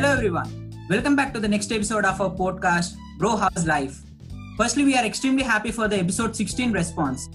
Hello, 0.00 0.14
everyone. 0.14 0.72
Welcome 0.88 1.14
back 1.14 1.34
to 1.34 1.40
the 1.40 1.46
next 1.46 1.70
episode 1.70 2.06
of 2.06 2.18
our 2.22 2.30
podcast, 2.30 2.94
Bro 3.18 3.36
House 3.36 3.66
Life. 3.66 4.00
Firstly, 4.56 4.82
we 4.82 4.96
are 4.96 5.04
extremely 5.04 5.42
happy 5.42 5.70
for 5.70 5.88
the 5.88 5.98
episode 5.98 6.34
16 6.34 6.72
response 6.72 7.28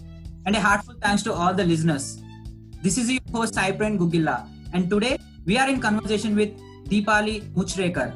and 0.48 0.56
a 0.56 0.60
heartfelt 0.60 1.00
thanks 1.00 1.22
to 1.26 1.32
all 1.32 1.54
the 1.54 1.64
listeners. 1.64 2.24
This 2.82 2.98
is 2.98 3.12
your 3.12 3.22
host, 3.32 3.54
Cypran 3.54 4.00
Gugilla, 4.00 4.50
and 4.74 4.90
today 4.90 5.20
we 5.46 5.60
are 5.60 5.70
in 5.70 5.80
conversation 5.80 6.36
with 6.36 6.58
Deepali 6.90 7.54
Muchrekar. 7.54 8.10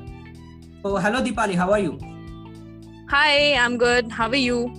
So, 0.81 0.95
hello, 0.95 1.21
Deepali, 1.21 1.54
how 1.54 1.71
are 1.71 1.79
you? 1.79 2.00
Hi, 3.09 3.54
I'm 3.54 3.77
good. 3.77 4.11
How 4.11 4.29
are 4.29 4.36
you? 4.36 4.73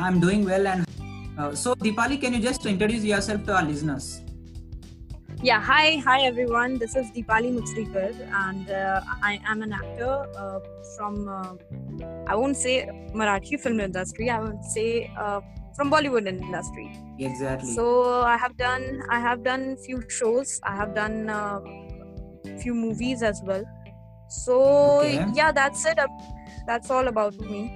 I'm 0.00 0.18
doing 0.18 0.44
well. 0.44 0.66
And 0.66 0.84
uh, 1.38 1.54
so, 1.54 1.76
Deepali, 1.76 2.20
can 2.20 2.34
you 2.34 2.40
just 2.40 2.66
introduce 2.66 3.04
yourself 3.04 3.44
to 3.44 3.54
our 3.54 3.62
listeners? 3.62 4.22
Yeah, 5.48 5.60
hi, 5.62 5.98
hi 6.06 6.22
everyone. 6.22 6.78
This 6.78 6.94
is 7.00 7.10
Deepali 7.16 7.50
Muchrikar, 7.56 8.10
and 8.44 8.68
uh, 8.68 9.00
I 9.22 9.38
am 9.46 9.62
an 9.62 9.72
actor 9.72 10.12
uh, 10.44 10.58
from, 10.96 11.28
uh, 11.28 11.54
I 12.26 12.36
won't 12.36 12.56
say 12.56 12.86
Marathi 13.14 13.60
film 13.60 13.80
industry, 13.80 14.30
I 14.30 14.40
would 14.40 14.64
say 14.64 15.10
uh, 15.16 15.40
from 15.76 15.90
Bollywood 15.90 16.26
industry. 16.28 16.90
Exactly. 17.18 17.74
So 17.74 18.22
I 18.22 18.36
have 18.38 18.56
done, 18.56 19.02
I 19.10 19.20
have 19.20 19.42
done 19.44 19.76
few 19.86 20.02
shows. 20.08 20.60
I 20.64 20.76
have 20.76 20.94
done 20.94 21.28
uh, 21.30 21.60
few 22.60 22.74
movies 22.74 23.22
as 23.22 23.40
well. 23.44 23.64
So 24.28 25.02
Okay. 25.02 25.26
yeah, 25.34 25.52
that's 25.52 25.84
it. 25.86 25.98
That's 26.66 26.90
all 26.90 27.08
about 27.08 27.34
me. 27.40 27.72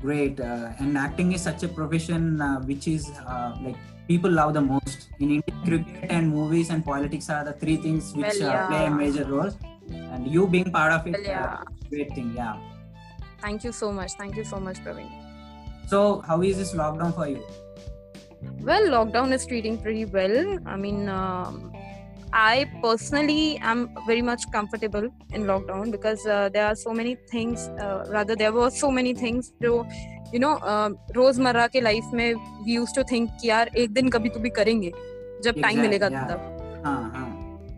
Great. 0.00 0.38
Uh, 0.40 0.72
and 0.78 0.98
acting 0.98 1.32
is 1.32 1.42
such 1.42 1.62
a 1.62 1.68
profession 1.68 2.40
uh, 2.40 2.60
which 2.62 2.86
is 2.88 3.10
uh, 3.26 3.56
like 3.62 3.76
people 4.08 4.30
love 4.30 4.54
the 4.54 4.60
most. 4.60 5.08
In 5.20 5.30
India, 5.30 5.54
cricket 5.64 6.10
and 6.10 6.28
movies 6.30 6.70
and 6.70 6.84
politics 6.84 7.30
are 7.30 7.44
the 7.44 7.52
three 7.52 7.76
things 7.76 8.12
which 8.14 8.40
Well, 8.40 8.50
uh, 8.50 8.66
play 8.68 8.86
a 8.86 8.90
major 8.90 9.24
role. 9.24 9.50
And 9.90 10.26
you 10.26 10.46
being 10.46 10.70
part 10.70 10.92
of 10.92 11.06
it, 11.06 11.12
Well, 11.12 11.22
yeah. 11.22 11.54
uh, 11.60 11.64
great 11.90 12.14
thing. 12.14 12.32
Yeah. 12.36 12.56
Thank 13.40 13.64
you 13.64 13.72
so 13.72 13.92
much. 13.92 14.12
Thank 14.12 14.36
you 14.36 14.44
so 14.44 14.58
much, 14.58 14.78
Praveen. 14.84 15.10
So, 15.86 16.20
how 16.26 16.40
is 16.42 16.56
this 16.56 16.72
lockdown 16.74 17.14
for 17.14 17.28
you? 17.28 17.42
Well, 18.60 18.82
lockdown 18.88 19.32
is 19.32 19.46
treating 19.46 19.78
pretty 19.78 20.04
well. 20.06 20.58
I 20.66 20.76
mean, 20.76 21.08
um, 21.08 21.72
I 22.32 22.70
personally 22.82 23.58
am 23.58 23.90
very 24.06 24.22
much 24.22 24.50
comfortable 24.50 25.08
in 25.32 25.44
lockdown 25.44 25.90
because 25.92 26.24
uh, 26.26 26.48
there 26.52 26.66
are 26.66 26.74
so 26.74 26.92
many 26.92 27.16
things. 27.30 27.68
Uh, 27.80 28.04
rather, 28.08 28.34
there 28.34 28.52
were 28.52 28.70
so 28.70 28.90
many 28.90 29.14
things 29.14 29.52
जो 29.62 29.84
you 30.34 30.40
know 30.42 30.54
uh, 30.56 31.14
रोज़मर्रा 31.16 31.66
के 31.66 31.80
life 31.80 32.04
में 32.14 32.34
we 32.34 32.78
used 32.80 32.94
to 32.98 33.02
think 33.12 33.28
कि 33.40 33.48
यार 33.48 33.70
एक 33.76 33.90
दिन 33.90 34.08
कभी 34.08 34.28
तो 34.28 34.40
भी 34.40 34.50
करेंगे 34.50 34.92
जब 35.44 35.60
टाइम 35.62 35.80
मिलेगा. 35.80 36.08
तब 36.08 36.82
हाँ 36.86 37.02
हाँ 37.14 37.30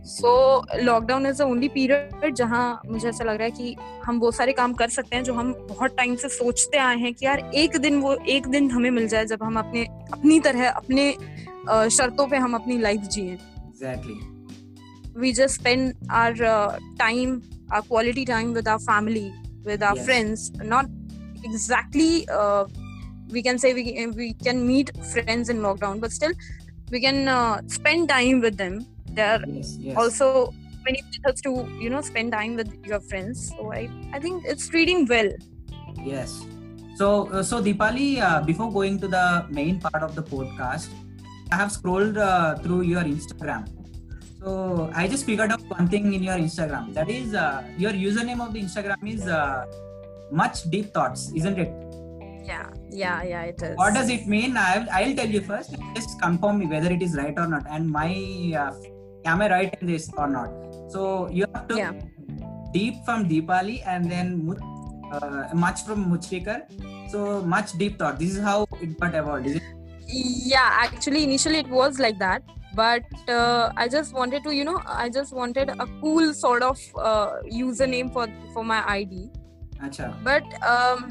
so 0.05 0.65
lockdown 0.83 1.27
is 1.27 1.39
the 1.39 1.43
only 1.43 1.69
period 1.69 2.35
जहाँ 2.35 2.81
मुझे 2.87 3.09
ऐसा 3.09 3.25
लग 3.25 3.35
रहा 3.35 3.45
है 3.45 3.51
कि 3.51 3.77
हम 4.05 4.19
वो 4.19 4.31
सारे 4.31 4.53
काम 4.53 4.73
कर 4.73 4.89
सकते 4.89 5.17
हैं 5.17 5.23
जो 5.25 5.35
हम 5.35 5.53
बहुत 5.69 5.97
टाइम 5.97 6.15
से 6.17 6.29
सोचते 6.29 6.79
आए 6.79 6.97
हैं 6.97 7.15
कि 7.15 7.27
यार 7.27 7.51
एक 7.55 7.77
दिन 7.77 8.01
वो 8.01 8.15
एक 8.15 8.47
दिन 8.47 8.71
हमें 8.71 8.91
मिल 8.91 9.09
जाए 9.09 9.25
जब 9.25 9.43
हम 9.43 9.59
अपने 9.59 9.85
अपनी 10.13 10.41
तरह 10.41 10.69
अपने 10.69 11.11
शर्तों 11.91 12.27
पे 12.27 12.37
हम 12.37 12.55
अपनी 12.55 12.79
लाइफ 12.79 13.01
जिए 13.01 13.39
spend 15.49 15.95
our 16.11 16.35
uh, 16.43 16.79
time 17.01 17.43
our 17.73 17.83
quality 17.83 18.25
time 18.25 18.53
with 18.53 18.69
our 18.69 18.83
family 18.89 19.27
with 19.65 19.83
our 19.83 19.97
Yes. 19.97 20.07
friends 20.07 20.45
not 20.73 20.91
exactly 21.49 22.13
uh, 22.41 22.65
we 23.35 23.41
can 23.47 23.59
say 23.63 23.71
we, 23.79 23.85
we 24.21 24.29
can 24.47 24.59
meet 24.73 24.91
friends 25.13 25.49
in 25.55 25.59
lockdown 25.67 26.01
but 26.05 26.13
still 26.19 26.35
we 26.93 27.01
can 27.07 27.19
uh, 27.29 27.61
spend 27.79 28.09
time 28.09 28.41
with 28.47 28.57
them 28.63 28.75
there 29.19 29.31
are 29.37 29.43
Yes, 29.47 29.77
yes. 29.89 29.97
also 29.97 30.27
many 30.87 31.01
methods 31.13 31.41
to 31.47 31.53
you 31.83 31.91
know 31.91 32.01
spend 32.13 32.33
time 32.39 32.55
with 32.61 32.71
your 32.91 33.01
friends 33.11 33.49
so 33.57 33.73
i 33.81 33.83
i 34.17 34.19
think 34.27 34.45
it's 34.55 34.67
reading 34.79 35.07
well 35.15 35.31
Yes. 36.05 36.45
So, 36.97 37.29
uh, 37.33 37.43
so 37.43 37.61
Deepali, 37.63 38.21
uh, 38.23 38.41
before 38.43 38.73
going 38.73 38.99
to 39.01 39.09
the 39.09 39.45
main 39.51 39.81
part 39.81 40.03
of 40.03 40.15
the 40.15 40.23
podcast, 40.23 40.89
I 41.53 41.57
have 41.57 41.73
scrolled 41.73 42.17
uh, 42.17 42.57
through 42.63 42.83
your 42.83 43.03
Instagram. 43.03 43.67
So, 44.41 44.91
I 44.95 45.09
just 45.09 45.25
figured 45.27 45.51
out 45.51 45.63
one 45.69 45.89
thing 45.89 46.15
in 46.15 46.23
your 46.23 46.37
Instagram. 46.37 46.95
That 46.95 47.11
is, 47.11 47.35
uh, 47.35 47.65
your 47.77 47.93
username 47.93 48.41
of 48.47 48.53
the 48.53 48.61
Instagram 48.63 49.03
is 49.13 49.27
uh, 49.27 49.67
much 50.31 50.69
deep 50.71 50.93
thoughts, 50.93 51.33
isn't 51.35 51.59
it? 51.59 51.73
yeah 52.47 52.67
yeah 52.91 53.23
yeah 53.25 53.43
it 53.43 53.61
is 53.61 53.77
What 53.77 53.93
does 53.95 54.09
it 54.09 54.27
mean? 54.29 54.57
I'll, 54.57 54.87
I'll 54.93 55.15
tell 55.17 55.27
you 55.29 55.41
first. 55.41 55.75
Just 55.97 56.21
confirm 56.21 56.59
me 56.61 56.67
whether 56.67 56.93
it 56.93 57.03
is 57.03 57.17
right 57.17 57.37
or 57.37 57.47
not. 57.49 57.65
And 57.69 57.91
my, 57.91 58.11
uh, 58.57 58.73
am 59.25 59.43
I 59.43 59.51
right 59.51 59.77
in 59.81 59.89
this 59.89 60.09
or 60.17 60.29
not? 60.29 60.51
So, 60.89 61.29
you 61.29 61.45
have 61.53 61.67
to 61.69 61.77
Yeah. 61.77 61.93
deep 62.73 63.05
from 63.05 63.29
Deepali 63.29 63.83
and 63.85 64.09
then 64.09 64.57
uh, 65.11 65.49
much 65.55 65.83
from 65.83 66.05
Muchrikar. 66.07 66.63
So 67.11 67.41
much 67.43 67.73
deep 67.73 67.99
thought. 67.99 68.21
This 68.21 68.37
is 68.37 68.43
how 68.43 68.67
it 68.81 68.99
got 69.01 69.15
evolved. 69.17 69.47
Is 69.47 69.57
it? 69.57 69.63
yeah 70.09 70.69
actually 70.85 71.25
initially 71.25 71.59
it 71.59 71.69
was 71.69 71.99
like 71.99 72.17
that 72.21 72.41
but 72.77 73.03
uh, 73.29 73.73
i 73.77 73.89
just 73.89 74.15
wanted 74.15 74.45
to 74.45 74.55
you 74.55 74.65
know 74.65 74.81
i 74.87 75.09
just 75.09 75.33
wanted 75.33 75.69
a 75.69 75.87
cool 76.01 76.33
sort 76.33 76.63
of 76.63 76.79
uh, 76.97 77.33
username 77.53 78.13
for 78.13 78.29
for 78.53 78.63
my 78.63 78.85
id 78.99 79.29
अच्छा। 79.83 80.13
But 80.25 80.45
um, 80.65 81.11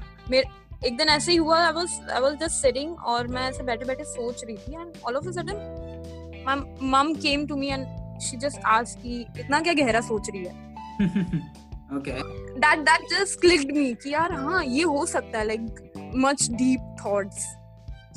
एक 0.86 0.98
दिन 0.98 1.10
ऐसे 1.10 1.32
ही 1.32 1.38
हुआ 1.38 1.60
I 1.66 1.72
was 1.74 2.00
I 2.14 2.22
was 2.22 2.34
just 2.40 2.62
sitting 2.62 2.96
और 3.06 3.28
मैं 3.28 3.50
ऐसे 3.50 3.64
बैठे 3.64 3.86
बैठे 3.86 4.04
सोच 4.04 4.44
रही 4.44 4.58
थी 4.58 4.74
and 4.74 4.94
all 5.08 5.16
of 5.16 5.28
a 5.28 5.32
sudden 5.32 6.74
mom 6.84 7.14
came 7.22 7.46
to 7.48 7.56
me 7.56 7.68
and 7.68 7.86
she 8.22 8.38
just 8.38 8.60
asked 8.68 9.02
कि 9.02 9.20
इतना 9.40 9.60
क्या 9.60 9.74
गहरा 9.74 10.02
सोच 10.02 10.30
रही 10.30 10.46
है? 10.46 11.54
Okay. 11.94 12.14
That 12.60 12.80
that 12.80 13.02
just 13.10 13.40
clicked 13.42 13.72
me 13.72 13.94
कि 13.94 14.14
यार 14.14 14.32
हाँ 14.34 14.64
ये 14.66 14.84
हो 14.84 15.06
सकता 15.06 15.40
है 15.40 15.46
like 15.48 16.12
much 16.16 16.48
deep 16.52 16.96
thoughts 17.00 17.44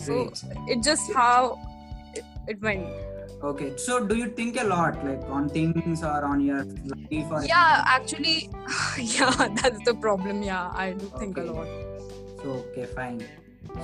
so 0.03 0.23
it 0.71 0.79
just 0.83 1.17
how 1.17 1.55
it 2.51 2.63
went 2.63 2.85
Okay. 3.43 3.77
So 3.77 4.05
do 4.05 4.17
you 4.17 4.31
think 4.31 4.61
a 4.61 4.65
lot 4.65 5.05
like 5.05 5.23
on 5.29 5.49
things 5.49 6.03
or 6.03 6.25
on 6.25 6.41
your 6.41 6.65
life 6.65 7.31
or 7.31 7.45
yeah 7.45 7.85
actually 7.87 8.51
yeah 8.99 9.31
that's 9.63 9.79
the 9.85 9.95
problem 9.95 10.43
yeah 10.43 10.71
i 10.75 10.93
do 10.93 11.13
think 11.19 11.37
a 11.37 11.43
lot 11.43 11.69
so 12.43 12.51
okay 12.71 12.87
fine. 12.87 13.23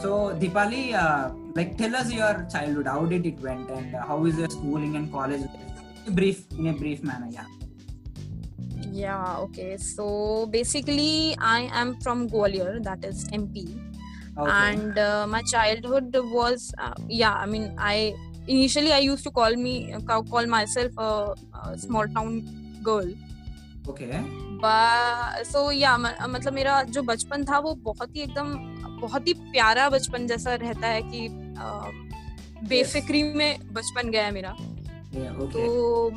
So 0.01 0.35
Dipali, 0.39 0.95
uh, 0.95 1.31
like 1.55 1.77
tell 1.77 1.95
us 1.95 2.13
your 2.13 2.47
childhood. 2.51 2.87
How 2.87 3.05
did 3.05 3.27
it 3.27 3.39
went 3.41 3.69
and 3.71 3.95
uh, 3.95 4.07
how 4.07 4.25
is 4.25 4.39
your 4.39 4.49
schooling 4.49 4.97
and 4.97 5.11
college? 5.13 5.43
Brief 6.09 6.45
in 6.59 6.69
a 6.69 6.73
brief 6.73 7.03
manner. 7.03 7.29
Yeah. 7.31 7.47
Yeah, 8.93 9.37
okay. 9.39 9.77
So 9.77 10.47
basically, 10.47 11.37
I 11.39 11.69
am 11.73 12.01
from 12.01 12.29
Gwalior, 12.31 12.83
that 12.85 13.05
is 13.05 13.25
MP, 13.31 13.77
Okay. 14.39 14.51
and 14.51 14.99
uh, 14.99 15.27
my 15.27 15.43
childhood 15.43 16.15
was, 16.15 16.73
uh, 16.79 16.95
yeah. 17.09 17.35
I 17.35 17.47
mean, 17.47 17.75
I 17.77 18.15
initially 18.49 18.93
I 18.93 18.99
used 18.99 19.25
to 19.25 19.31
call 19.31 19.57
me 19.57 19.95
call 20.07 20.47
myself 20.47 20.93
a, 20.99 21.35
a 21.55 21.79
small 21.79 22.07
town 22.09 22.43
girl, 22.83 23.09
okay. 23.89 24.23
but 24.61 25.47
so 25.47 25.71
yeah, 25.71 25.97
म- 25.97 26.31
मतलब 26.31 26.53
मेरा 26.53 26.83
जो 26.83 27.03
बचपन 27.03 27.45
था 27.45 27.59
वो 27.59 27.75
बहुत 27.75 28.17
ही 28.17 28.21
एकदम 28.21 28.55
बहुत 29.01 29.27
ही 29.29 29.33
प्यारा 29.35 29.89
बचपन 29.91 30.27
जैसा 30.27 30.55
रहता 30.55 30.87
है 30.89 31.03
कि 31.03 31.29
बेफिक्री 32.69 33.23
में 33.23 33.73
बचपन 33.73 34.11
गया 34.11 34.25
है 34.25 34.33
मेरा 34.33 34.57
Yeah. 35.15 35.35
तो. 35.51 36.11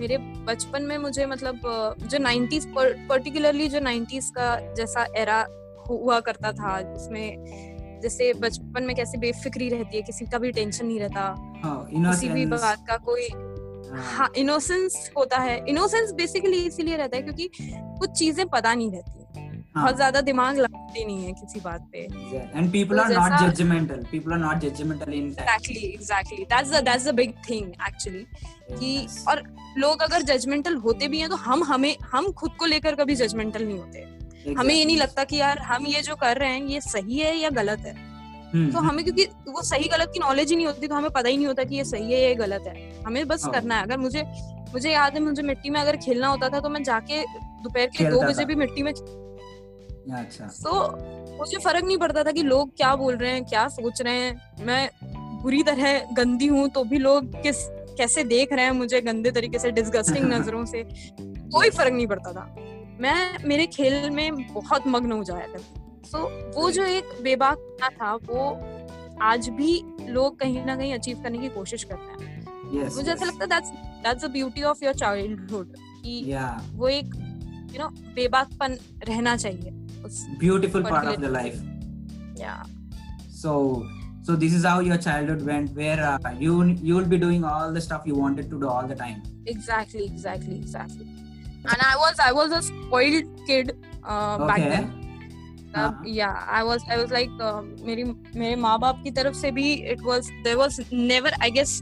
मेरे 0.00 0.16
बचपन 0.48 0.82
में 0.82 0.96
मुझे 0.98 1.26
मतलब 1.26 1.60
जो 2.02 2.18
90s 2.18 2.66
पर्टिकुलरली 3.08 3.68
जो 3.68 3.80
90s 3.80 4.30
का 4.30 4.74
जैसा 4.74 5.06
एरा 5.16 5.46
हुआ 5.88 6.18
करता 6.20 6.52
था 6.52 6.80
जिसमें 6.82 7.77
जैसे 8.02 8.32
बचपन 8.34 8.82
में 8.82 8.94
कैसे 8.96 9.18
बेफिक्री 9.18 9.68
रहती 9.68 9.96
है 9.96 10.02
किसी 10.02 10.26
का 10.26 10.38
भी 10.38 10.52
टेंशन 10.52 10.86
नहीं 10.86 11.00
रहता। 11.00 11.20
हाँ, 11.64 11.88
किसी 11.92 12.28
भी 12.28 12.46
बात 12.46 12.86
का 12.88 12.96
कोई 12.96 13.28
हाँ, 13.28 14.02
हाँ 14.16 14.28
इनोसेंस 14.36 15.10
होता 15.16 15.38
है। 15.38 15.64
इनोसेंस 15.68 16.10
बेसिकली 16.12 16.58
इसीलिए 16.66 16.96
रहता 16.96 17.16
है 17.16 17.22
क्योंकि 17.22 17.50
कुछ 17.98 18.10
चीज़ें 18.10 18.46
पता 18.48 18.74
नहीं 18.74 18.90
रहती 18.90 19.16
हाँ. 19.74 19.84
बहुत 19.84 19.96
ज़्यादा 19.96 20.20
दिमाग 20.20 20.56
लगाते 20.58 21.04
नहीं 21.04 21.24
है 21.24 21.32
किसी 21.32 21.60
बात 21.60 21.88
पे। 21.92 22.06
People 22.72 22.96
तो 22.96 23.02
are 23.02 23.10
not 23.10 23.30
जैसा- 23.30 23.40
judgmental. 23.42 24.04
People 24.12 24.34
are 24.36 24.40
not 24.44 24.62
judgmental 24.64 25.12
exactly 25.14 25.80
exactly 25.88 26.44
that's 26.44 26.70
the 26.70 26.82
that's 26.84 27.06
the 27.08 27.14
big 27.14 27.32
thing 27.50 27.66
actually 27.88 28.24
कि 28.78 29.06
और 29.28 29.42
लोग 29.78 30.02
अगर 30.02 30.22
जजमेंटल 30.22 30.74
होते 30.76 31.08
भी 31.08 31.18
हैं 31.20 31.28
तो 31.28 31.36
हम 31.36 31.64
हमें 31.64 31.94
हम 32.12 32.30
खुद 32.32 32.50
को 32.58 32.66
लेकर 32.66 32.94
कभी 32.94 33.14
जजमेंटल 33.14 33.64
नहीं 33.66 33.78
होते। 33.78 34.06
हमें 34.58 34.74
ये 34.74 34.84
नहीं 34.84 34.96
लगता 34.96 35.24
कि 35.24 35.36
यार 35.36 35.58
हम 35.58 35.86
ये 35.86 36.02
जो 36.02 36.16
कर 36.16 36.36
रहे 36.36 36.50
हैं 36.50 36.66
ये 36.66 36.80
सही 36.80 37.18
है 37.18 37.36
या 37.36 37.50
गलत 37.50 37.78
है? 37.78 37.94
हम्म, 38.54 38.70
तो 38.72 38.78
हमें 38.78 39.04
क्योंकि 39.04 39.24
वो 39.48 39.62
सही 39.62 39.88
गलत 39.88 40.10
की 40.14 40.20
नॉलेज 40.20 40.50
ही 40.50 40.56
नहीं 40.56 40.66
होती 40.66 40.86
तो 40.86 40.94
हमें 40.94 41.10
पता 41.10 41.28
ही 41.28 41.36
नहीं 41.36 41.46
होता 41.46 41.64
कि 41.64 41.76
ये 41.76 41.84
सही 41.84 42.12
है 42.12 42.20
या 42.28 42.34
गलत 42.34 42.62
है। 42.66 43.02
हमें 43.02 43.26
बस 43.28 43.44
हाँ। 43.44 43.52
करना 43.52 43.76
है। 43.76 43.82
अगर 43.82 43.98
मुझे 43.98 44.22
मुझे 44.72 44.90
याद 44.90 45.14
है 45.14 45.20
मुझे 45.20 45.42
मिट्टी 45.42 45.70
में 45.70 45.80
अगर 45.80 45.96
खेलना 45.96 46.28
होता 46.28 46.48
था 46.48 46.60
तो 46.60 46.68
मैं 46.68 46.82
जाके 46.82 47.22
दोपहर 47.62 47.86
के 47.86 48.04
दो 48.10 48.20
बजे 48.22 48.44
भी 48.44 48.54
मिट्टी 48.54 48.82
में 48.82 48.92
अच्छा। 48.92 50.44
तो 50.44 50.90
मुझे 51.38 51.58
फ़र्क 51.58 51.84
नहीं 51.84 51.96
पड़ता 51.98 52.22
था 52.24 52.32
कि 52.32 52.42
लोग 52.42 52.76
क्या 52.76 52.96
बोल 52.96 53.16
रहे 53.16 53.30
हैं 53.30 53.44
क्या 53.44 53.68
सोच 53.68 54.02
रहे 54.02 54.14
हैं। 54.14 54.64
मैं 54.66 54.90
बुरी 55.42 55.62
तरह 55.62 55.98
गंदी 56.12 56.46
हूँ 56.46 56.68
तो 56.68 56.84
भी 56.84 56.98
लोग 56.98 57.42
किस 57.42 57.56
कैसे 57.98 58.24
देख 58.24 58.52
रहे 58.52 58.64
हैं 58.64 58.72
मुझे 58.72 59.00
गंदे 59.00 59.30
तरीके 59.30 59.58
से 59.58 59.70
डिस्गस्टिंग 59.70 60.24
नज़रों 60.32 60.64
से। 60.64 60.82
कोई 61.52 61.70
फ़र्क 61.70 61.92
नहीं 61.92 62.06
पड़ता 62.06 62.32
था। 62.32 62.54
मैं 63.00 63.48
मेरे 63.48 63.66
खेल 63.66 64.10
में 64.10 64.52
बहुत 64.52 64.86
मग्न 64.86 65.12
हो 65.12 65.24
जाया 65.24 65.46
था। 65.46 65.58
सो 66.04 66.18
वो 66.56 66.70
जो 66.70 66.84
एक 66.84 67.04
बेबाक 67.22 67.90
था 68.00 68.14
वो 68.24 68.48
आज 69.22 69.48
भी 69.58 69.72
लोग 70.08 70.38
कहीं 70.38 70.64
ना 70.66 70.76
कहीं 70.76 70.92
अचीव 70.94 71.22
करने 71.22 71.38
की 71.38 71.48
कोशिश 71.48 71.84
करते 71.84 72.24
हैं। 72.24 72.36
मुझे 72.96 73.10
ऐसा 73.12 73.24
लगता 73.24 73.44
है 73.44 73.48
that's 73.50 73.70
that's 74.04 74.24
beauty 74.32 74.62
of 74.62 74.84
your 74.84 74.94
childhood 74.94 75.74
कि 75.78 76.14
वो 76.72 76.88
एक 76.88 77.14
यू 77.74 77.82
नो 77.82 77.88
बेबाकपन 78.14 78.78
रहना 79.08 79.36
चाहिए 79.36 79.70
beautiful 80.40 80.82
part 80.82 81.08
of 81.08 81.20
the 81.20 81.30
life 81.32 81.62
या 82.40 82.62
so 83.42 83.54
so 84.26 84.36
this 84.36 84.54
is 84.54 84.66
how 84.66 84.80
your 84.80 84.96
childhood 84.98 85.42
went 85.42 85.70
where 85.76 86.00
you 86.42 86.62
you 86.64 86.98
will 86.98 87.08
be 87.08 87.16
doing 87.16 87.44
all 87.44 87.74
the 87.74 87.78
stuff 87.88 88.08
you 88.08 88.20
wanted 88.22 88.50
to 88.50 88.58
do 88.58 88.66
all 88.68 88.88
the 88.88 88.98
time 88.98 89.22
exactly 89.48 90.04
exactly 90.04 90.56
exactly 90.56 91.27
and 91.64 91.82
i 91.82 91.94
was 91.96 92.20
i 92.20 92.32
was 92.32 92.52
a 92.52 92.62
spoiled 92.62 93.28
kid 93.46 93.70
uh, 93.70 94.36
okay. 94.36 94.46
back 94.46 94.62
then 94.70 94.86
हाँ. 95.76 96.02
I 96.48 96.62
was 96.62 97.12
like 97.12 97.30
मेरी 97.84 98.04
मेरे 98.36 98.56
माँ 98.56 98.78
बाप 98.78 99.00
की 99.04 99.10
तरफ़ 99.10 99.34
से 99.34 99.50
भी 99.50 99.72
it 99.72 100.00
was 100.02 100.30
there 100.44 100.56
was 100.56 100.80
never 100.92 101.32
I 101.42 101.50
guess 101.50 101.80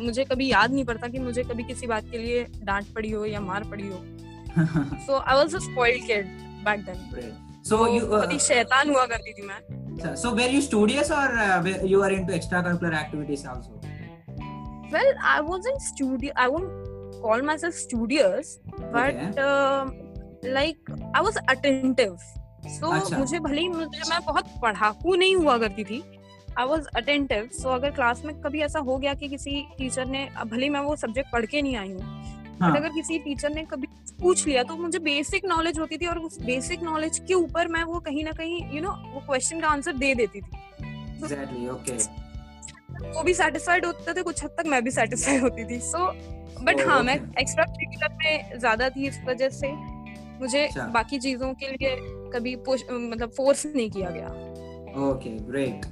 मुझे 0.00 0.24
कभी 0.24 0.48
याद 0.50 0.72
नहीं 0.72 0.84
पड़ता 0.84 1.08
कि 1.08 1.18
मुझे 1.18 1.42
कभी 1.42 1.62
किसी 1.62 1.86
बात 1.86 2.04
के 2.10 2.18
लिए 2.18 2.46
डांट 2.62 2.86
पड़ी 2.94 3.10
हो 3.10 3.24
या 3.24 3.40
मार 3.40 3.64
पड़ी 3.64 3.88
हो 3.88 4.04
so 5.06 5.18
I 5.18 5.36
was 5.36 5.54
a 5.54 5.58
spoiled 5.58 6.06
kid 6.06 6.26
back 6.64 6.84
then 6.84 7.32
uh, 7.72 8.02
बड़ी 8.08 8.38
शैतान 8.38 8.90
हुआ 8.90 9.06
करती 9.06 9.32
थी 9.32 9.46
मैं 9.46 9.60
so- 9.98 10.16
so 10.22 10.34
were 10.38 10.50
you 10.54 10.62
studious 10.64 11.08
or 11.10 11.28
uh, 11.44 11.62
were- 11.66 11.86
you 11.92 12.02
are 12.06 12.10
into 12.16 12.34
extracurricular 12.38 13.68
well 14.92 15.10
i 15.30 15.40
wasn't 15.46 15.82
studio 15.86 16.34
i 16.44 16.48
won't 16.52 16.77
call 17.22 17.42
myself 17.42 17.74
studious 17.76 18.58
but 18.92 19.14
Okay. 19.14 19.42
um, 19.42 19.96
like 20.56 20.92
i 21.14 21.20
was 21.20 21.38
attentive 21.48 22.20
so 22.74 22.92
अच्छा. 22.92 23.18
मुझे 23.18 23.38
भले 23.40 23.60
ही 23.60 23.68
मुझे 23.68 24.00
मैं 24.10 24.20
बहुत 24.26 24.46
पढ़ाकू 24.62 25.14
नहीं 25.16 25.34
हुआ 25.36 25.56
करती 25.58 25.84
थी 25.84 26.02
आई 26.58 26.66
वॉज़ 26.66 26.86
अटेंटिव 26.96 27.48
सो 27.52 27.68
अगर 27.70 27.90
क्लास 27.90 28.22
में 28.24 28.34
कभी 28.42 28.60
ऐसा 28.62 28.78
हो 28.88 28.96
गया 28.98 29.14
कि 29.14 29.28
किसी 29.28 29.60
टीचर 29.78 30.06
ने 30.06 30.28
भले 30.46 30.68
मैं 30.68 30.80
वो 30.80 30.96
सब्जेक्ट 30.96 31.32
पढ़ 31.32 31.46
के 31.46 31.62
नहीं 31.62 31.76
आई 31.76 31.92
हूँ 31.92 32.16
हाँ. 32.60 32.76
अगर 32.76 32.88
किसी 32.88 33.18
टीचर 33.18 33.50
ने 33.54 33.62
कभी 33.64 33.86
पूछ 34.20 34.46
लिया 34.46 34.62
तो 34.62 34.76
मुझे 34.76 34.98
बेसिक 34.98 35.44
नॉलेज 35.46 35.78
होती 35.78 35.96
थी 35.98 36.06
और 36.06 36.18
उस 36.18 36.40
बेसिक 36.42 36.82
नॉलेज 36.82 37.18
के 37.28 37.34
ऊपर 37.34 37.68
मैं 37.68 37.82
वो 37.84 38.00
कहीं 38.00 38.24
ना 38.24 38.32
कहीं 38.38 38.56
यू 38.56 38.72
you 38.72 38.82
नो 38.82 38.88
know, 38.88 39.14
वो 39.14 39.20
क्वेश्चन 39.26 39.60
का 39.60 39.68
आंसर 39.68 39.92
दे 39.96 40.14
देती 40.14 40.40
थी 40.40 41.20
exactly 41.20 41.68
okay 41.74 42.00
वो 43.14 43.22
भी 43.22 43.34
सेटिस्फाइड 43.34 43.84
होते 43.86 44.12
थे 44.14 44.22
कुछ 44.22 44.42
हद 44.44 44.50
तक 44.58 44.66
मैं 44.66 44.82
भी 44.84 44.90
सेटिस्फाइड 44.90 45.42
होती 45.42 45.64
थी 45.64 45.78
सो 45.80 46.10
बट 46.64 46.80
हाँ 46.86 47.02
मैं 47.02 47.14
एक्स्ट्रा 47.40 47.64
करिकुलर 47.64 48.14
में 48.22 48.58
ज़्यादा 48.58 48.88
थी 48.90 49.06
इस 49.08 49.20
वजह 49.28 49.48
से 49.58 49.72
मुझे 50.40 50.68
बाकी 50.92 51.18
चीज़ों 51.18 51.52
के 51.62 51.70
लिए 51.72 51.96
कभी 52.34 52.56
मतलब 52.56 53.30
फोर्स 53.36 53.66
नहीं 53.66 53.90
किया 53.90 54.10
गया 54.10 54.28
okay 55.08 55.30
great 55.50 55.86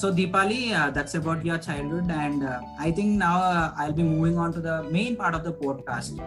so 0.00 0.10
Deepali 0.10 0.60
that's 0.94 1.16
about 1.16 1.46
your 1.46 1.58
childhood 1.58 2.10
and 2.10 2.44
I 2.44 2.92
think 2.92 3.18
now 3.18 3.40
I 3.40 3.86
will 3.86 3.94
be 3.96 4.02
moving 4.08 4.38
on 4.38 4.52
to 4.52 4.60
the 4.60 4.88
main 4.92 5.14
part 5.14 5.34
of 5.34 5.42
the 5.42 5.52
podcast 5.62 6.22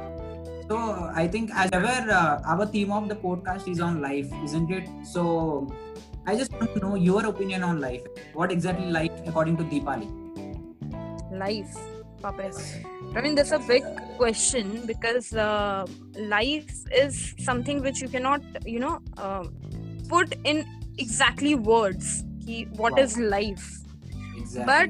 so 0.69 0.77
I 1.17 1.27
think 1.33 1.51
as 1.63 1.73
ever 1.75 2.11
our 2.11 2.67
theme 2.73 2.91
of 2.93 3.07
the 3.09 3.19
podcast 3.23 3.69
is 3.69 3.81
on 3.81 4.01
life 4.01 4.43
isn't 4.43 4.71
it 4.77 4.89
so 5.05 5.25
I 6.27 6.35
just 6.35 6.51
want 6.51 6.73
to 6.73 6.79
know 6.79 6.95
your 6.95 7.25
opinion 7.25 7.63
on 7.63 7.79
life. 7.79 8.07
What 8.33 8.51
exactly 8.51 8.91
life 8.91 9.21
according 9.25 9.55
to 9.57 9.63
Deepali? 9.65 10.09
Life, 11.31 11.77
Papa. 12.21 12.51
I 13.15 13.21
mean 13.21 13.35
that's 13.35 13.51
a 13.51 13.59
big 13.59 13.83
question 14.17 14.85
because 14.85 15.33
uh, 15.33 15.85
life 16.35 16.69
is 17.01 17.33
something 17.39 17.81
which 17.81 18.01
you 18.01 18.09
cannot 18.09 18.41
you 18.65 18.79
know 18.79 18.99
um, 19.17 19.49
put 20.09 20.35
in 20.45 20.63
exactly 20.97 21.55
words 21.55 22.07
कि 22.45 22.65
what 22.77 22.93
Wow. 22.93 23.03
is 23.03 23.17
life 23.35 23.65
Exactly. 24.37 24.65
But 24.69 24.89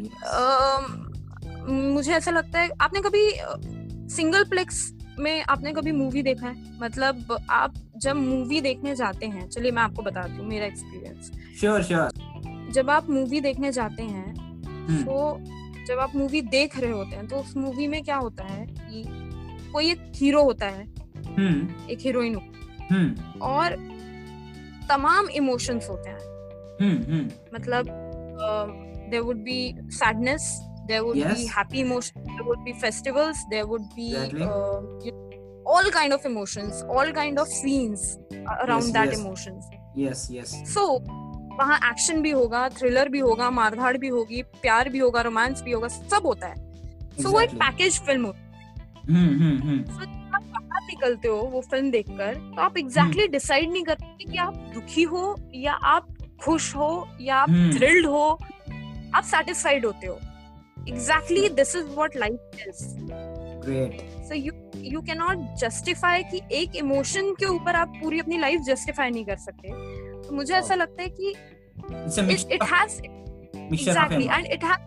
मुझे 1.70 2.14
ऐसा 2.14 2.32
लगता 2.32 2.60
है 2.60 2.70
आपने 2.82 3.02
कभी 3.02 3.24
single 4.16 4.44
plex 4.50 4.82
में 5.20 5.44
आपने 5.50 5.74
कभी 5.74 5.92
मूवी 5.92 6.22
देखा 6.24 6.48
है 6.48 6.80
मतलब 6.82 7.38
आप 7.50 7.74
जब 7.98 8.16
मूवी 8.16 8.62
देखने 8.62 8.96
जाते 8.96 9.26
हैं 9.26 9.48
चलिए 9.50 9.72
मैं 9.72 9.82
आपको 9.84 10.02
बताती 10.02 10.38
हूँ 10.38 10.48
मेरा 10.48 10.66
एक्सपीरियंस 10.66 11.32
sure, 11.62 11.82
sure. 11.90 12.74
जब 12.74 12.90
आप 12.90 13.10
मूवी 13.10 13.42
देखने 13.42 13.72
जाते 13.80 14.04
हैं 14.04 14.36
Hmm. 14.88 15.00
तो 15.06 15.16
जब 15.88 16.00
आप 16.00 16.16
मूवी 16.16 16.42
देख 16.42 16.80
रहे 16.80 16.92
होते 16.92 17.16
हैं 17.16 17.28
तो 17.28 17.36
उस 17.36 17.58
मूवी 17.58 17.88
में 17.88 18.04
क्या 18.04 18.16
होता 18.16 18.44
है 18.44 18.66
कि 18.66 19.04
कोई 19.72 19.92
एक 19.92 20.12
हीरो 20.16 20.44
होता 20.44 20.66
है 20.66 20.86
हुँ. 21.28 21.88
एक 21.90 22.00
हीरोइन 22.02 22.36
हो। 22.36 22.42
हम्म। 22.92 23.42
और 23.42 23.76
तमाम 24.90 25.30
इमोशंस 25.30 25.90
होते 25.90 26.10
हैं। 26.10 26.20
हुँ. 26.82 27.30
मतलब 27.54 27.86
there 29.10 29.22
would 29.22 29.38
be 29.38 29.76
sadness 29.82 30.60
there 30.88 31.02
would 31.02 31.16
be 31.16 31.46
happy 31.48 31.80
emotion 31.80 32.22
there 32.22 32.42
would 32.42 32.60
be 32.60 32.74
festivals 32.74 33.44
there 33.50 33.64
would 33.64 33.82
be 33.82 34.14
all 35.72 35.90
kind 35.90 36.14
of 36.14 36.28
emotions 36.28 36.84
all 36.84 37.12
kind 37.12 37.40
of 37.40 37.48
scenes 37.48 38.18
around 38.50 38.94
that 38.94 39.14
emotions 39.14 39.70
yes 39.98 40.28
yes 40.32 40.74
so 40.74 40.98
वहाँ 41.58 41.78
action 41.90 42.22
भी 42.22 42.32
होगा 42.32 42.68
thriller 42.72 43.10
भी 43.10 43.20
होगा 43.20 43.50
मारधाड़ 43.52 43.96
भी 43.98 44.08
होगी 44.10 44.42
प्यार 44.62 44.90
भी 44.90 45.00
होगा 45.00 45.22
रोमांस 45.22 45.62
भी 45.64 45.72
होगा 45.72 45.88
सब 45.88 46.26
होता 46.26 46.48
है 46.48 47.22
सो 47.22 47.30
वो 47.30 47.40
एक 47.42 47.54
पैकेज 47.56 48.00
फ़िल्म 48.02 48.26
होती 48.26 48.46
Hmm. 49.08 49.28
Hmm. 49.32 49.60
Hmm. 49.60 49.76
है 49.80 49.98
So, 49.98 50.06
आप 50.36 50.44
बाहर 50.46 50.82
निकलते 50.84 51.28
हो 51.28 51.38
वो 51.52 51.62
फ़िल्म 51.64 51.92
देखकर 51.92 52.34
तो 52.36 52.62
आप 52.62 52.78
एग्जैक्टली 52.78 53.22
हम्म। 53.22 53.32
डिसाइड 53.32 53.72
नहीं 53.72 53.84
करते 53.84 54.26
कि 54.26 54.38
आप 54.38 54.54
दुखी 54.74 55.04
हो 55.06 55.24
या 55.56 55.74
आप 55.92 56.08
खुश 56.42 56.76
हो 56.76 56.90
या 57.22 57.36
आप 57.36 57.50
हम्म। 57.50 57.78
थ्रिल्ड 57.78 58.06
हो 58.06 58.28
आप 59.16 59.24
सेटिस्फाइड 59.26 59.86
होते 59.86 60.08
हो 60.08 60.20
exactly 60.88 61.48
this 61.52 61.76
is 61.76 61.86
what 61.88 62.16
life 62.16 62.68
is 62.68 62.84
Great. 63.64 64.02
So 64.28 64.36
you 64.36 64.52
you 64.84 65.02
can 65.02 65.18
not 65.18 65.38
justify 65.60 66.24
कि 66.24 66.42
एक 66.54 66.76
इमोशन 66.76 67.32
के 67.40 67.46
ऊपर 67.46 67.76
आप 67.76 67.94
पूरी 68.02 68.20
अपनी 68.20 68.38
लाइफ 68.38 68.62
जस्टिफाई 68.66 69.10
नहीं 69.10 69.26
कर 69.26 69.38
सकते 69.40 69.72
तो 70.26 70.36
मुझे 70.36 70.54
ऐसा 70.54 70.76
लगता 70.76 71.02
है 71.04 71.10
कि 71.20 71.34
it, 71.80 72.62
of, 72.62 72.68
has 72.70 73.02
exactly 73.72 74.28
and 74.38 74.48
it 74.56 74.64
has 74.64 74.78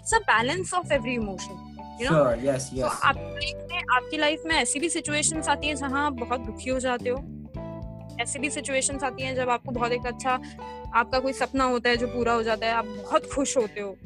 it's 0.00 0.12
a 0.12 0.20
balance 0.30 0.72
of 0.78 0.90
every 0.96 1.14
emotion 1.14 1.58
you 2.00 2.08
know 2.08 2.16
Sure. 2.16 2.36
Yes. 2.44 2.70
तो 2.70 2.76
Yes. 2.76 3.00
आपकी 3.04 3.36
लाइफ 3.36 3.66
में 3.70 3.82
आपकी 3.96 4.16
लाइफ 4.18 4.42
में 4.46 4.54
ऐसी 4.56 4.80
भी 4.80 4.88
सिचुएशंस 4.88 5.48
आती 5.48 5.66
हैं 5.66 5.74
जहाँ 5.76 6.06
आप 6.06 6.12
बहुत 6.20 6.40
दुखी 6.46 6.70
हो 6.70 6.78
जाते 6.86 7.10
हो 7.10 7.18
ऐसी 8.20 8.38
भी 8.38 8.50
सिचुएशंस 8.50 9.02
आती 9.04 9.22
हैं 9.24 9.34
जब 9.34 9.48
आपको 9.50 9.72
बहुत 9.72 9.92
एक 9.92 10.06
अच्छा 10.06 10.38
आपका 10.94 11.18
कोई 11.18 11.32
सपना 11.32 11.64
होता 11.64 11.90
है 11.90 11.96
जो 11.96 12.06
पूरा 12.06 12.32
हो 12.32 12.42
जाता 12.42 12.66
है 12.66 12.72
आप 12.72 12.86
बहुत 12.86 13.30
खुश 13.34 13.56
होते 13.56 13.80
हो 13.80 13.96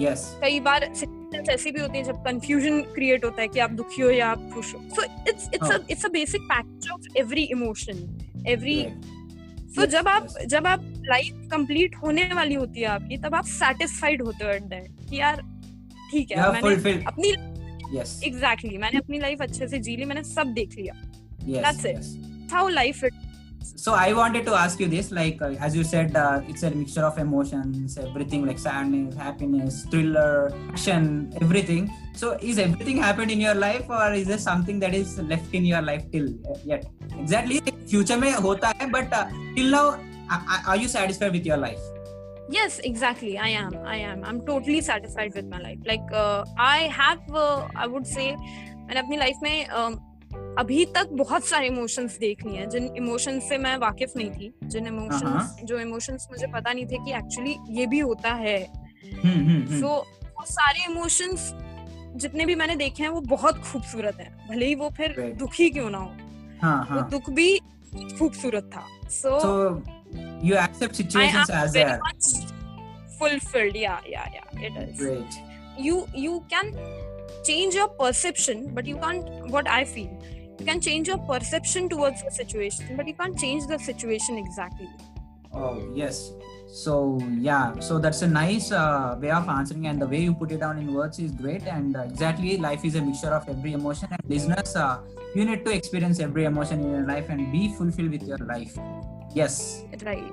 Yes. 0.00 0.22
कई 0.42 0.58
बार 0.60 0.84
सिचुएशंस 0.94 1.48
ऐसी 1.48 1.70
भी 1.70 1.80
होती 1.80 1.98
हैं 1.98 2.04
जब 2.04 2.16
कंफ्यूजन 2.24 2.80
क्रिएट 2.94 3.24
होता 3.24 3.42
है 3.42 3.48
कि 3.48 3.60
आप 3.60 3.70
दुखी 3.80 4.02
हो 4.02 4.10
या 4.10 4.28
आप 4.30 4.50
खुश 4.54 4.74
हो 4.74 4.80
सो 4.96 5.02
इट्स 5.28 5.48
इट्स 5.54 5.70
हाँ. 5.70 5.78
It's 5.90 6.04
a 6.04 6.08
basic 6.12 6.42
package 6.52 6.90
of 6.92 7.18
every 7.18 7.42
emotion 7.56 8.44
every 8.48 8.78
Yes, 9.82 9.86
जब 9.92 10.08
आप 10.08 10.26
yes. 10.28 10.46
जब 10.46 10.66
आप 10.66 10.82
लाइफ 11.06 11.48
कंप्लीट 11.50 11.96
होने 12.02 12.24
वाली 12.34 12.54
होती 12.54 12.80
है 12.80 12.86
आपकी 12.86 13.16
तब 13.24 13.34
आप 13.34 13.44
सेटिस्फाइड 13.46 14.22
होते 14.22 14.44
हो 14.44 14.50
एट 14.50 14.62
दैट 14.62 15.08
कि 15.10 15.16
यार 15.20 15.42
ठीक 16.10 16.30
है 16.30 16.52
मैंने. 16.52 16.92
अपनी 17.06 17.32
Yes. 17.94 18.12
एग्जैक्टली 18.24 18.30
exactly, 18.30 18.80
मैंने 18.80 18.98
अपनी 18.98 19.18
लाइफ 19.18 19.40
अच्छे 19.42 19.68
से 19.68 19.78
जी 19.78 19.96
ली 19.96 20.04
मैंने 20.04 20.22
सब 20.24 20.52
देख 20.54 20.74
लिया 20.78 20.94
Yes. 21.48 21.84
It. 21.84 21.96
yes. 21.96 22.52
How 22.52 22.68
life 22.68 23.04
So 23.75 23.93
I 23.93 24.13
wanted 24.13 24.45
to 24.45 24.53
ask 24.53 24.79
you 24.79 24.87
this, 24.87 25.11
like 25.11 25.41
uh, 25.41 25.55
as 25.59 25.75
you 25.75 25.83
said, 25.83 26.15
uh, 26.15 26.41
it's 26.47 26.63
a 26.63 26.71
mixture 26.71 27.03
of 27.03 27.17
emotions, 27.17 27.97
everything 27.97 28.45
like 28.45 28.59
sadness, 28.59 29.15
happiness, 29.15 29.85
thriller, 29.85 30.53
action, 30.69 31.31
everything. 31.41 31.91
So 32.13 32.37
is 32.41 32.59
everything 32.59 32.97
happened 32.97 33.31
in 33.31 33.39
your 33.39 33.55
life, 33.55 33.85
or 33.89 34.11
is 34.13 34.27
there 34.27 34.37
something 34.37 34.79
that 34.79 34.93
is 34.93 35.17
left 35.19 35.53
in 35.53 35.63
your 35.65 35.81
life 35.81 36.03
till 36.11 36.27
uh, 36.49 36.57
yet? 36.65 36.85
Exactly. 37.19 37.61
Future 37.87 38.17
में 38.17 38.31
होता 38.33 38.73
है, 38.81 38.91
but 38.91 39.13
uh, 39.13 39.29
till 39.55 39.71
now, 39.71 39.85
are, 40.29 40.61
are 40.67 40.77
you 40.77 40.87
satisfied 40.87 41.31
with 41.31 41.45
your 41.45 41.57
life? 41.57 41.79
yes 42.51 42.79
exactly 42.83 43.37
i 43.37 43.47
am 43.47 43.73
i 43.85 43.95
am 43.95 44.23
i'm 44.23 44.39
totally 44.45 44.81
satisfied 44.81 45.33
with 45.35 45.45
my 45.45 45.59
life 45.59 45.77
like 45.85 46.07
uh, 46.11 46.43
i 46.57 46.89
have 46.99 47.19
uh, 47.31 47.67
i 47.75 47.85
would 47.85 48.07
say 48.11 48.35
मैंने 48.35 48.99
अपनी 48.99 49.17
life 49.17 49.35
में 49.43 49.67
um, 49.79 49.97
अभी 50.58 50.84
तक 50.84 51.08
बहुत 51.12 51.44
सारे 51.44 51.66
emotions 51.66 52.18
देख 52.18 52.46
लिए 52.46 52.58
हैं 52.58 52.68
जिन 52.68 52.94
इमोशंस 52.96 53.48
से 53.48 53.58
मैं 53.58 53.76
वाकिफ 53.76 54.12
नहीं 54.16 54.30
थी 54.30 54.54
जिन 54.64 54.86
इमोशंस 54.86 55.56
जो 55.64 55.78
इमोशंस 55.78 56.28
मुझे 56.30 56.46
पता 56.46 56.72
नहीं 56.72 56.86
थे 56.86 57.04
कि 57.04 57.12
एक्चुअली 57.12 57.56
ये 57.70 57.86
भी 57.86 57.98
होता 57.98 58.30
है। 58.30 58.64
सो 59.80 60.04
so, 60.40 60.44
सारे 60.44 60.92
इमोशंस 60.92 61.50
जितने 62.16 62.46
भी 62.46 62.54
मैंने 62.54 62.76
देखे 62.76 63.02
हैं 63.02 63.10
वो 63.10 63.20
बहुत 63.20 63.58
खूबसूरत 63.58 64.16
हैं। 64.20 64.48
भले 64.48 64.66
ही 64.66 64.74
वो 64.74 64.90
फिर 64.90 65.32
दुखी 65.38 65.70
क्यों 65.70 65.90
ना 65.90 65.98
हो। 65.98 66.12
वो 66.94 67.00
दुख 67.10 67.30
भी 67.30 67.58
खूबसूरत 68.18 68.70
था। 68.76 69.08
सो 69.08 69.30
यू 70.44 70.56
एक्सेप्ट 70.56 70.94
या 73.76 74.44
it 74.64 74.72
is 74.82 75.08
you 75.80 76.06
you 76.16 76.38
can 76.54 76.70
change 77.46 77.76
your 77.76 77.88
perception 77.88 78.54
but 78.54 78.88
you 78.88 78.96
can't 78.96 79.24
what 79.50 79.68
I 79.68 79.84
feel 79.84 80.33
you 80.58 80.64
can 80.64 80.80
change 80.80 81.08
your 81.08 81.18
perception 81.18 81.88
towards 81.88 82.22
the 82.22 82.30
situation 82.30 82.96
but 82.96 83.06
you 83.06 83.14
can't 83.14 83.38
change 83.38 83.66
the 83.66 83.78
situation 83.78 84.38
exactly. 84.38 84.88
Oh 85.52 85.92
yes. 85.94 86.32
So 86.68 87.20
yeah. 87.38 87.78
So 87.78 87.98
that's 87.98 88.22
a 88.22 88.28
nice 88.28 88.72
uh, 88.72 89.16
way 89.20 89.30
of 89.30 89.48
answering 89.48 89.86
and 89.86 90.00
the 90.00 90.06
way 90.06 90.22
you 90.22 90.34
put 90.34 90.50
it 90.50 90.60
down 90.60 90.78
in 90.78 90.92
words 90.92 91.18
is 91.18 91.30
great 91.30 91.66
and 91.66 91.96
uh, 91.96 92.00
exactly 92.00 92.56
life 92.56 92.84
is 92.84 92.96
a 92.96 93.02
mixture 93.02 93.28
of 93.28 93.48
every 93.48 93.72
emotion 93.72 94.08
and 94.10 94.20
listeners 94.28 94.74
uh, 94.74 94.98
you 95.34 95.44
need 95.44 95.64
to 95.64 95.70
experience 95.70 96.20
every 96.20 96.44
emotion 96.44 96.80
in 96.80 96.90
your 96.90 97.06
life 97.06 97.28
and 97.28 97.50
be 97.52 97.72
fulfilled 97.74 98.10
with 98.10 98.22
your 98.22 98.38
life. 98.38 98.76
Yes. 99.34 99.84
Right. 100.04 100.32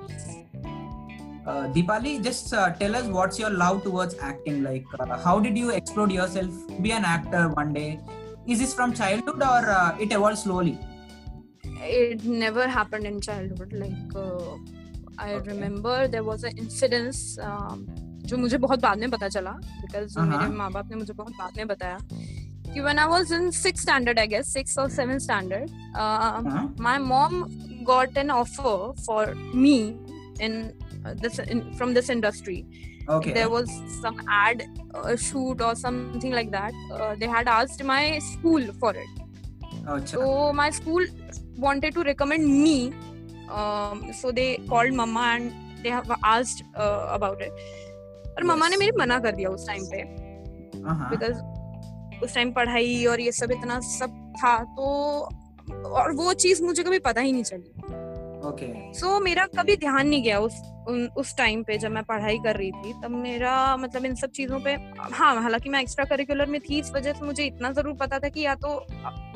Uh, 1.44 1.66
Deepali, 1.74 2.22
just 2.22 2.54
uh, 2.54 2.70
tell 2.70 2.94
us 2.94 3.06
what's 3.06 3.36
your 3.36 3.50
love 3.50 3.82
towards 3.82 4.14
acting? 4.20 4.62
Like 4.62 4.84
uh, 5.00 5.18
how 5.18 5.40
did 5.40 5.58
you 5.58 5.70
explore 5.70 6.08
yourself? 6.08 6.50
To 6.68 6.80
be 6.80 6.92
an 6.92 7.04
actor 7.04 7.48
one 7.48 7.72
day 7.72 7.98
is 8.47 8.59
this 8.63 8.73
from 8.79 8.93
childhood 9.01 9.41
or 9.51 9.61
uh, 9.77 10.03
it 10.05 10.11
evolved 10.17 10.39
slowly 10.45 10.75
it 11.99 12.23
never 12.43 12.67
happened 12.67 13.05
in 13.05 13.19
childhood 13.29 13.73
like 13.83 14.15
uh, 14.15 14.51
i 15.25 15.33
Okay. 15.35 15.51
remember 15.51 15.95
there 16.15 16.23
was 16.31 16.43
an 16.49 16.57
incident 16.63 17.15
um, 17.49 17.79
जो 18.29 18.37
मुझे 18.37 18.57
बहुत 18.65 18.81
बाद 18.81 18.97
में 18.99 19.09
पता 19.11 19.27
चला 19.35 19.51
because 19.81 20.15
Uh-huh. 20.17 20.25
मेरे 20.31 20.47
माँ 20.57 20.71
बाप 20.71 20.89
ने 20.91 20.95
मुझे 20.95 21.13
बहुत 21.13 21.33
बाद 21.39 21.57
में 21.57 21.67
बताया 21.67 21.97
कि 22.73 22.81
when 22.85 22.99
I 23.03 23.05
was 23.11 23.31
in 23.37 23.45
sixth 23.59 23.83
standard 23.87 24.19
I 24.23 24.25
guess 24.33 24.49
sixth 24.57 24.77
or 24.83 24.87
seventh 24.95 25.23
standard 25.27 25.69
uh, 25.95 26.17
uh-huh. 26.39 26.63
my 26.87 26.97
mom 27.11 27.37
got 27.91 28.17
an 28.23 28.29
offer 28.39 28.73
for 29.05 29.21
me 29.65 29.75
in 30.47 30.57
uh, 31.05 31.13
this 31.23 31.39
okay 33.08 33.32
there 33.32 33.50
was 33.50 33.70
some 34.00 34.20
ad 34.28 34.62
uh, 34.94 35.16
shoot 35.16 35.60
or 35.60 35.74
something 35.74 36.32
like 36.32 36.50
that 36.50 36.72
uh, 36.92 37.14
they 37.16 37.26
had 37.26 37.48
asked 37.48 37.82
my 37.84 38.18
school 38.18 38.66
for 38.80 38.94
it 38.94 39.08
Acha. 39.86 40.08
so 40.08 40.52
my 40.52 40.70
school 40.70 41.04
wanted 41.58 41.94
to 41.94 42.02
recommend 42.02 42.46
me 42.46 42.92
um, 43.50 44.12
so 44.12 44.30
they 44.30 44.56
called 44.68 44.92
mama 44.94 45.20
and 45.20 45.52
they 45.82 45.90
have 45.90 46.10
asked 46.24 46.62
uh, 46.76 47.08
about 47.10 47.40
it 47.40 47.52
और 48.32 48.44
मम्मा 48.44 48.68
ने. 48.68 48.76
मेरे 48.76 48.92
मना 48.98 49.18
कर 49.18 49.32
दिया 49.32 49.48
उस 49.48 49.66
time 49.66 49.84
पे 49.84 50.02
uh-huh. 50.82 51.10
Because 51.10 52.22
उस 52.24 52.34
time 52.34 52.52
पढ़ाई 52.52 53.04
और 53.06 53.20
ये 53.20 53.32
सब 53.32 53.52
इतना 53.52 53.80
सब 53.80 54.32
था 54.42 54.64
तो 54.64 54.84
और 55.84 56.12
वो 56.12 56.32
चीज़ 56.32 56.62
मुझे 56.62 56.82
कभी 56.82 56.98
पता 56.98 57.20
ही 57.20 57.32
नहीं 57.32 57.42
चली 57.42 57.91
okay. 58.52 58.94
सो 58.94 59.06
so, 59.06 59.22
मेरा 59.24 59.46
कभी 59.58 59.76
ध्यान 59.76 60.08
नहीं 60.08 60.22
गया 60.22 60.38
उस 60.40 60.60
उन, 60.88 61.06
उस 61.16 61.36
टाइम 61.36 61.62
पे 61.62 61.78
जब 61.78 61.90
मैं 61.90 62.02
पढ़ाई 62.04 62.38
कर 62.38 62.56
रही 62.56 62.70
थी 62.72 62.92
तब 62.92 63.10
मेरा 63.10 63.76
मतलब 63.76 64.04
इन 64.04 64.14
सब 64.14 64.30
चीज़ों 64.30 64.60
पे 64.60 64.72
हाँ 65.12 65.42
हालाँकि 65.42 65.68
मैं 65.68 65.80
एक्स्ट्रा 65.80 66.04
करिकुलर 66.04 66.46
में 66.46 66.60
थी 66.60 66.78
इस 66.78 66.90
वजह 66.90 67.12
से 67.12 67.24
मुझे 67.26 67.44
इतना 67.44 67.70
ज़रूर 67.72 67.94
पता 67.94 68.18
था 68.18 68.28
कि 68.28 68.40
या 68.40 68.54
तो 68.54 68.86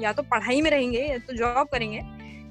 या 0.02 0.12
तो 0.12 0.22
पढ़ाई 0.22 0.60
में 0.62 0.70
रहेंगे 0.70 1.00
या 1.00 1.18
तो 1.18 1.36
जॉब 1.36 1.68
करेंगे 1.68 2.00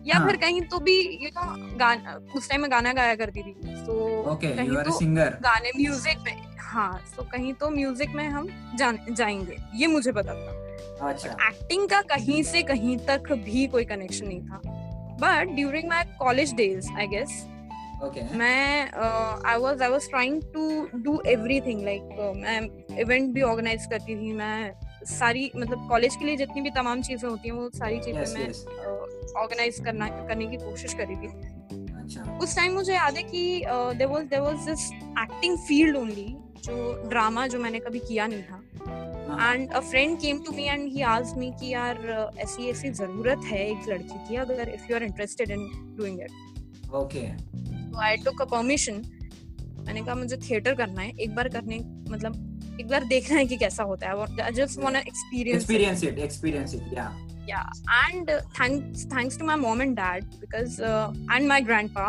या 0.05 0.17
हाँ. 0.17 0.27
फिर 0.27 0.37
कहीं 0.37 0.61
तो 0.61 0.79
भी 0.79 0.99
यू 1.23 1.29
नो 1.37 1.75
गाना 1.77 2.19
उस 2.35 2.49
टाइम 2.49 2.61
में 2.61 2.71
गाना 2.71 2.93
गाया 2.93 3.15
करती 3.15 3.43
थी। 3.43 3.53
तो 3.85 4.23
okay 4.33 4.55
कहीं 4.55 4.77
तो 4.77 4.91
singer. 4.99 5.29
गाने 5.41 5.71
म्यूज़िक 5.77 6.17
में 6.17 6.57
हाँ 6.59 7.01
तो 7.17 7.23
कहीं 7.23 7.53
तो 7.53 7.69
म्यूज़िक 7.69 8.09
में 8.09 8.27
हम 8.27 8.47
जान 8.77 8.99
जाएँगे 9.11 9.57
ये 9.75 9.87
मुझे 9.87 10.11
पता 10.11 10.33
था। 10.33 11.09
अच्छा। 11.09 11.29
एक्टिंग 11.47 11.89
का 11.89 12.01
कहीं 12.01 12.41
से 12.43 12.61
कहीं 12.63 12.97
तक 12.97 13.31
भी 13.45 13.67
कोई 13.67 13.85
कनेक्शन 13.85 14.27
नहीं 14.27 14.41
था। 14.41 14.61
But 15.21 15.55
during 15.55 15.89
my 15.89 16.03
college 16.19 16.53
days 16.55 16.91
I 16.97 17.07
guess 17.07 17.43
okay. 18.03 18.23
मैं 18.37 18.91
I 19.49 19.57
was 19.59 19.81
I 19.81 19.89
was 19.89 20.09
trying 20.09 20.41
to 20.53 20.87
do 21.03 21.21
everything 21.27 21.83
like 21.85 22.33
मैं 22.37 22.59
इवेंट 22.99 23.33
भी 23.33 23.41
ऑर्गेनाइज 23.41 23.85
करती 23.91 24.15
थी 24.15 24.33
मैं 24.33 24.71
सारी 25.07 25.51
मतलब 25.55 25.87
कॉलेज 25.89 26.15
के 26.15 26.25
लिए 26.25 26.35
जितनी 26.37 26.61
भी 26.61 26.69
तमाम 26.75 27.01
चीज़ें 27.01 27.29
होती 27.29 27.49
हैं 27.49 27.55
वो 27.55 27.69
सारी 27.75 27.99
चीज़ें 27.99 28.23
yes 28.23 28.33
मैं 28.33 28.47
yes. 28.47 29.35
ऑर्गेनाइज 29.37 29.79
करना 29.85 30.07
करने 30.27 30.45
की 30.47 30.57
कोशिश 30.57 30.93
करी 30.93 31.15
थी। 31.15 31.27
अच्छा। 31.95 32.37
उस 32.43 32.55
टाइम 32.55 32.73
मुझे 32.73 32.93
याद 32.93 33.15
है 33.17 33.23
कि 33.23 33.41
there 33.67 34.09
was 34.09 34.23
there 34.23 34.41
was 34.41 34.67
this 34.69 34.91
acting 34.93 35.57
field 35.57 35.97
only 35.97 36.27
जो 36.65 36.75
ड्रामा 37.09 37.45
जो 37.47 37.59
मैंने 37.59 37.79
कभी 37.79 37.99
किया 37.99 38.27
नहीं 38.27 38.43
था। 38.43 38.61
And 38.87 39.71
a 39.71 39.79
friend 39.79 40.17
came 40.21 40.39
to 40.45 40.51
me 40.51 40.63
and 40.63 40.87
he 40.93 41.01
asked 41.13 41.39
me 41.39 41.51
कि 41.59 41.73
यार 41.73 41.97
ऐसी 42.37 42.69
ऐसी 42.69 42.89
ज़रूरत 43.01 43.45
है 43.45 43.61
एक 43.71 43.89
लड़की 43.89 44.27
की 44.27 44.35
अगर 44.45 44.69
if 44.69 44.91
you 44.91 44.95
are 44.95 45.03
interested 45.03 45.51
in 45.51 45.69
doing 45.97 46.19
it 46.21 46.31
okay. 47.01 47.27
तो 47.91 47.99
आई 48.01 48.17
टुक 48.25 48.41
अ 48.41 48.45
परमिशन 48.45 49.01
मैंने 49.87 50.01
कहा 50.01 50.15
मुझे 50.15 50.37
थिएटर 50.49 50.75
करना 50.75 51.01
है। 51.01 51.09
एक 51.09 51.35
बार 51.35 51.47
करने 51.49 51.77
मतलब 52.09 52.77
एक 52.79 52.87
बार 52.87 53.03
देखना 53.07 53.37
है 53.37 53.45
कि 53.45 53.57
कैसा 53.57 53.83
होता 53.83 54.09
है। 54.09 54.43
I 54.43 54.51
just 54.51 54.79
want 54.79 54.95
to 54.95 55.01
experience 55.07 55.63
experience 55.63 56.03
it 56.09 56.21
experience 56.27 56.77
it 56.79 56.93
yeah. 56.99 57.11
Yeah. 57.47 57.65
And 57.95 58.29
uh, 58.33 58.37
thanks 58.57 59.01
thanks 59.09 59.35
to 59.39 59.47
my 59.49 59.55
mom 59.63 59.81
and 59.83 59.95
dad 59.97 60.23
because 60.43 60.77
uh, 60.91 61.35
and 61.35 61.47
my 61.51 61.57
grandpa 61.67 62.05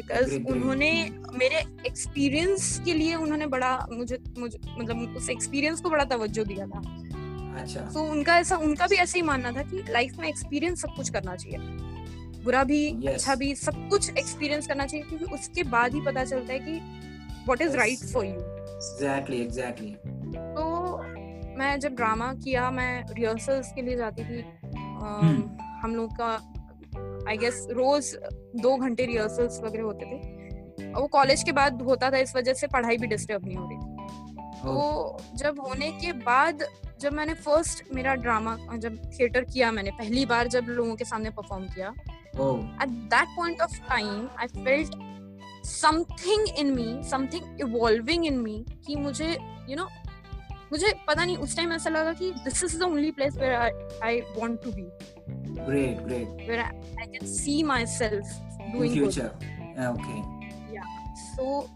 great. 0.00 0.50
उन्होंने 0.50 0.90
मेरे 1.34 1.62
एक्सपीरियंस 1.86 2.80
के 2.84 2.94
लिए 2.94 3.14
उन्होंने 3.16 3.46
बड़ा 3.48 3.72
मुझे 3.92 4.18
मुझे 4.38 4.58
मतलब 4.78 5.16
उस 5.16 5.28
एक्सपीरियंस 5.30 5.80
को 5.80 5.90
बड़ा 5.90 6.04
तवज्जो 6.06 6.44
दिया 6.44 6.66
था 6.66 6.82
अच्छा 7.60 7.80
तो 7.94 8.02
उनका 8.06 8.38
ऐसा 8.38 8.56
उनका 8.62 8.86
भी 8.86 8.96
ऐसे 8.96 9.18
ही 9.18 9.22
मानना 9.24 9.52
था 9.52 9.62
कि 9.62 9.82
लाइफ 9.90 10.18
में 10.18 10.28
एक्सपीरियंस 10.28 10.82
सब 10.82 10.94
कुछ 10.96 11.10
करना 11.10 11.36
चाहिए 11.36 11.58
बुरा 12.44 12.62
भी 12.64 12.80
Yes. 12.94 13.12
अच्छा 13.14 13.34
भी 13.34 13.54
सब 13.56 13.88
कुछ 13.90 14.10
एक्सपीरियंस 14.10 14.66
करना 14.66 14.86
चाहिए 14.86 15.06
क्योंकि 15.06 15.34
उसके 15.34 15.62
बाद 15.70 15.94
ही 15.94 16.00
पता 16.00 16.24
चलता 16.24 16.52
है 16.52 16.58
कि 16.58 16.72
what 17.46 17.62
is 17.62 17.76
right 17.76 18.04
for 18.12 18.24
you 18.24 18.58
exactly 18.78 19.40
exactly 19.40 19.92
तो 20.54 20.66
मैं 21.58 21.78
जब 21.80 21.94
ड्रामा 21.94 22.32
किया 22.34 22.70
मैं 22.70 22.92
रिहर्सल्स 23.10 23.72
के 23.72 23.82
लिए 23.82 23.96
जाती 23.96 24.24
थी 24.24 24.42
हम्म। 24.74 25.66
हम 25.82 25.94
लोग 25.94 26.12
का 26.12 26.30
आई 27.28 27.36
गेस 27.36 27.66
रोज 27.70 28.16
दो 28.62 28.76
घंटे 28.76 29.06
रिहर्सल्स 29.06 29.60
वगैरह 29.60 29.84
होते 29.84 30.06
थे। 30.06 30.92
और 30.92 31.00
वो 31.00 31.06
कॉलेज 31.06 31.42
के 31.42 31.52
बाद 31.52 31.82
होता 31.82 32.10
था 32.10 32.18
इस 32.18 32.36
वजह 32.36 32.54
से 32.54 32.66
पढ़ाई 32.66 32.96
भी 32.96 33.06
डिस्टर्ब 33.06 33.46
नहीं 33.46 33.56
हो 33.56 33.68
रही। 33.68 33.78
थी 33.78 33.96
तो 34.58 35.16
जब 35.34 35.60
होने 35.60 35.90
के 35.92 36.12
बाद 36.12 36.64
जब 37.00 37.12
मैंने 37.12 37.34
फ़र्स्ट 37.34 37.84
मेरा 37.94 38.14
ड्रामा 38.14 38.56
जब 38.76 38.96
थिएटर 39.10 39.44
किया 39.44 39.72
मैंने 39.72 39.90
पहली 39.90 40.26
बार 40.26 40.48
जब 40.48 40.64
लोगों 40.68 40.96
के 40.96 41.04
सामने 41.04 41.30
परफॉर्म 41.30 41.64
किया 41.64 41.92
oh 42.40 42.56
at 42.82 42.90
that 43.12 43.30
point 43.36 43.62
of 43.66 43.72
time 43.90 44.26
i 44.38 44.46
felt 44.56 44.96
something 45.68 46.64
me 46.74 46.88
something 47.10 47.46
evolving 47.66 48.26
in 48.30 48.36
me 48.46 48.56
कि 48.86 48.96
मुझे 48.96 49.36
you 49.70 49.78
know 49.78 49.88
मुझे 50.72 50.94
पता 51.08 51.24
नहीं 51.24 51.36
उस 51.36 51.56
टाइम 51.56 51.72
ऐसा 51.72 51.90
लगा 51.90 52.12
कि 52.12 52.30
this 52.30 52.64
is 52.64 52.82
only 52.82 53.12
place 53.18 53.36
where 53.36 53.56
I, 53.60 53.70
I 54.02 54.12
want 54.38 54.62
to 54.66 54.74
be 54.76 54.86
great 55.66 56.02
great. 56.06 56.28
Where 56.48 56.64
I, 56.64 56.70
I 57.02 57.06
can 57.06 57.26
see 57.26 57.62
myself 57.62 58.30
in 58.60 58.72
doing 58.72 58.94
good 58.94 59.14
future. 59.14 59.32
yeah, 59.76 59.90
okay. 59.92 60.20
Yeah. 60.72 60.86
so 61.36 61.66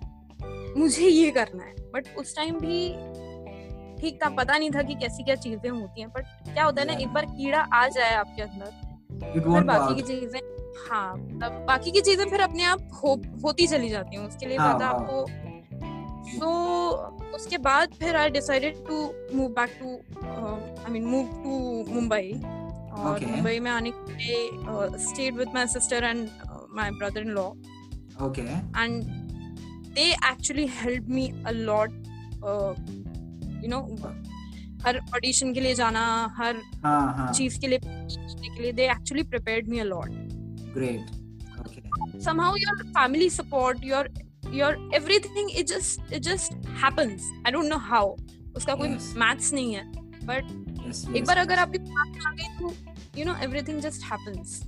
मुझे 0.76 1.08
ये 1.08 1.30
करना 1.30 1.64
है. 1.64 1.74
बट 1.94 2.14
उस 2.18 2.34
टाइम 2.36 2.58
भी 2.60 2.78
ठीक 4.00 4.18
था. 4.22 4.28
पता 4.36 4.56
नहीं 4.58 4.70
था 4.70 4.82
कि 4.82 4.94
कैसी 5.02 5.24
क्या 5.24 5.34
चीज़ें 5.44 5.70
होती 5.70 6.00
हैं. 6.00 6.10
बट 6.10 6.24
क्या 6.54 6.64
होता 6.64 6.80
है 6.82 6.86
ना 6.86 6.94
एक 6.94 7.12
बार 7.14 7.26
कीड़ा 7.26 7.60
आ 7.74 7.86
जाए 7.88 8.14
आपके 8.14 8.42
अंदर 8.42 8.90
फिर 9.32 9.64
बाकी 9.64 9.94
की 9.94 10.02
चीज़ें 10.02 10.40
हाँ 10.88 11.14
मतलब 11.16 11.64
बाकी 11.68 11.90
की 11.90 12.00
चीज़ें 12.00 12.28
फिर 12.30 12.40
अपने 12.40 12.64
आप 12.64 12.88
हो, 13.04 13.14
होती 13.44 13.66
चली 13.66 13.88
जाती 13.88 14.16
हैं. 14.16 14.26
उसके 14.28 14.46
लिए 14.46 14.58
हाँ, 14.58 14.78
ज़्यादा 14.78 14.86
हाँ। 14.86 14.94
आपको 14.94 15.26
सो 16.30 16.38
so, 16.38 17.34
उसके 17.34 17.58
बाद 17.58 17.94
फिर 18.00 18.16
I 18.16 18.30
decided 18.30 18.76
to 18.86 18.96
move 19.36 19.48
back 19.58 19.78
to 19.80 19.94
I 20.24 20.92
mean 20.92 21.04
move 21.04 21.26
to 21.42 21.92
Mumbai 21.94 22.32
और 22.92 23.18
Okay. 23.18 23.30
मुंबई 23.30 23.58
में 23.60 23.70
आने 23.70 23.90
के 23.90 24.14
लिए 24.16 24.98
stayed 25.04 25.36
with 25.36 25.48
my 25.54 25.66
sister 25.74 26.04
and 26.04 26.28
my 26.76 26.90
brother 26.98 27.20
in 27.20 27.30
law 27.38 27.50
and 28.82 29.06
they 29.96 30.10
actually 30.30 30.66
helped 30.80 31.08
me 31.18 31.22
a 31.50 31.52
lot 31.68 31.94
uh, 32.50 32.74
you 33.62 33.70
know 33.72 33.80
हर 34.84 34.98
audition 35.16 35.52
के 35.54 35.60
लिए 35.60 35.74
जाना 35.74 36.02
हर 36.36 36.60
हाँ 36.84 37.14
हाँ 37.16 37.32
चीज़ 37.32 37.58
के 37.60 37.66
लिए 37.68 37.78
के 37.84 38.62
लिए 38.62 38.72
they 38.80 38.88
actually 38.94 39.24
prepared 39.34 39.68
me 39.74 39.80
a 39.80 39.88
lot 39.90 40.16
great 40.76 41.10
okay 41.64 41.82
somehow 42.28 42.50
your 42.64 42.76
family 42.98 43.28
support 43.38 43.84
your 43.90 44.04
your 44.60 44.70
everything 45.00 45.50
it 45.62 45.72
just 45.74 46.14
it 46.18 46.26
just 46.30 46.56
happens 46.84 47.28
i 47.46 47.54
don't 47.56 47.74
know 47.74 47.82
how 47.90 48.04
उसका 48.56 48.74
कोई 48.74 48.88
Yes. 48.88 49.12
मैथ्स 49.24 49.52
नहीं 49.54 49.74
है 49.74 49.84
बट 50.32 50.71
yes 50.86 51.06
एक 51.16 51.24
बार 51.26 51.38
अगर 51.38 51.54
yes. 51.54 51.62
आपके 51.62 51.78
दिमाग 51.78 52.26
आ 52.26 52.32
गई 52.32 52.48
तो 52.60 52.74
you 53.20 53.24
know 53.28 53.36
everything 53.48 53.80
just 53.88 54.10
happens 54.12 54.60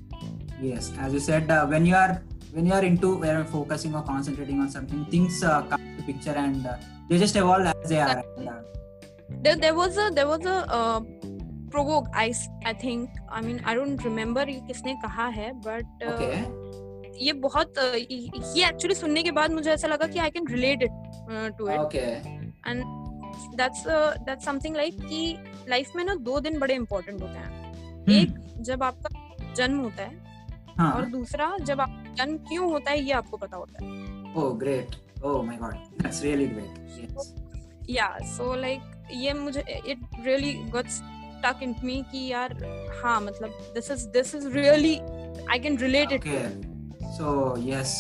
Yes, 0.63 0.93
as 0.99 1.13
you 1.13 1.21
said, 1.21 1.51
uh, 1.51 1.67
when 1.67 1.85
you 1.85 1.95
are 1.95 2.23
when 2.53 2.67
you 2.67 2.73
are 2.73 2.85
into 2.85 3.17
where 3.17 3.35
you're 3.39 3.45
focusing 3.45 3.95
or 3.95 4.03
concentrating 4.03 4.61
on 4.61 4.71
something, 4.71 5.05
things 5.07 5.43
uh, 5.43 5.63
come 5.63 5.81
to 5.97 6.03
picture 6.05 6.31
and 6.31 6.67
uh, 6.67 6.77
they 7.09 7.19
just 7.19 7.37
evolve 7.37 7.67
as 7.67 7.89
they 7.89 8.01
are. 8.01 8.23
And, 8.39 8.49
uh, 8.49 8.53
there, 9.43 9.57
there 9.57 9.75
was 9.75 9.99
a 9.99 10.11
there 10.15 10.29
was 10.29 10.47
a 10.47 10.65
uh, 10.73 11.01
provoke 11.71 12.07
I 12.15 12.33
I 12.65 12.73
think 12.73 13.11
I 13.29 13.41
mean 13.41 13.61
I 13.65 13.75
don't 13.75 14.03
remember 14.05 14.47
ये 14.49 14.61
किसने 14.69 14.95
कहा 15.05 15.27
है 15.39 15.53
but 15.61 15.85
uh, 16.03 16.13
okay, 16.15 16.45
ये 17.21 17.33
बहुत 17.43 17.79
uh, 17.79 17.95
ये 17.95 18.31
ये 18.57 18.69
actually 18.69 18.95
सुनने 18.95 19.23
के 19.23 19.31
बाद 19.31 19.53
मुझे 19.53 19.71
ऐसा 19.71 19.89
लगा 19.89 20.07
कि 20.07 20.19
I 20.19 20.31
can 20.31 20.47
relate 20.51 20.83
it 20.83 21.57
to 21.59 21.69
it 21.69 21.97
and 22.67 23.04
that's 23.57 23.85
that's 24.27 24.45
something 24.45 24.77
like 24.77 24.95
कि 25.01 25.37
लाइफ 25.69 25.93
में 25.97 26.05
ना 26.05 26.15
दो 26.15 26.41
दिन 26.41 26.59
बड़े 26.59 26.75
इंपॉर्टेंट 26.75 27.23
होते 27.23 27.39
हैं। 27.39 27.63
Hmm. 28.05 28.13
एक 28.13 28.35
जब 28.61 28.83
आपका 28.83 29.53
जन्म 29.55 29.79
होता 29.79 30.03
है 30.03 30.23
हाँ। 30.79 30.93
और 30.93 31.05
दूसरा 31.05 31.57
जब 31.59 31.81
आप 31.81 32.05
जन्म 32.19 32.37
क्यों 32.39 32.71
होता 32.71 32.91
है 32.91 33.01
ये 33.01 33.13
आपको 33.13 33.37
पता 33.37 33.57
होता 33.57 33.85
है। 33.85 33.91
Oh 34.35 34.51
great. 34.63 34.97
Oh 35.23 35.39
my 35.49 35.59
god. 35.59 35.77
That's 36.03 36.23
really 36.23 36.49
great. 36.55 36.79
Yes. 36.99 37.27
या 37.91 38.19
सो 38.23 38.55
लाइक 38.55 38.81
ये 39.13 39.33
मुझे 39.33 39.65
it 39.87 39.99
really 40.25 40.53
got 40.55 40.89
stuck 40.89 41.63
in 41.63 41.75
me 41.85 42.05
कि 42.13 42.27
यार 42.27 42.53
हाँ 43.05 43.21
मतलब 43.21 43.59
this 43.75 43.91
is 43.91 44.07
this 44.09 44.35
is 44.35 44.49
really 44.49 44.95
I 45.51 45.59
can 45.59 45.79
relate 45.79 46.13
it 46.13 46.25
so 47.19 47.33
yes. 47.65 47.91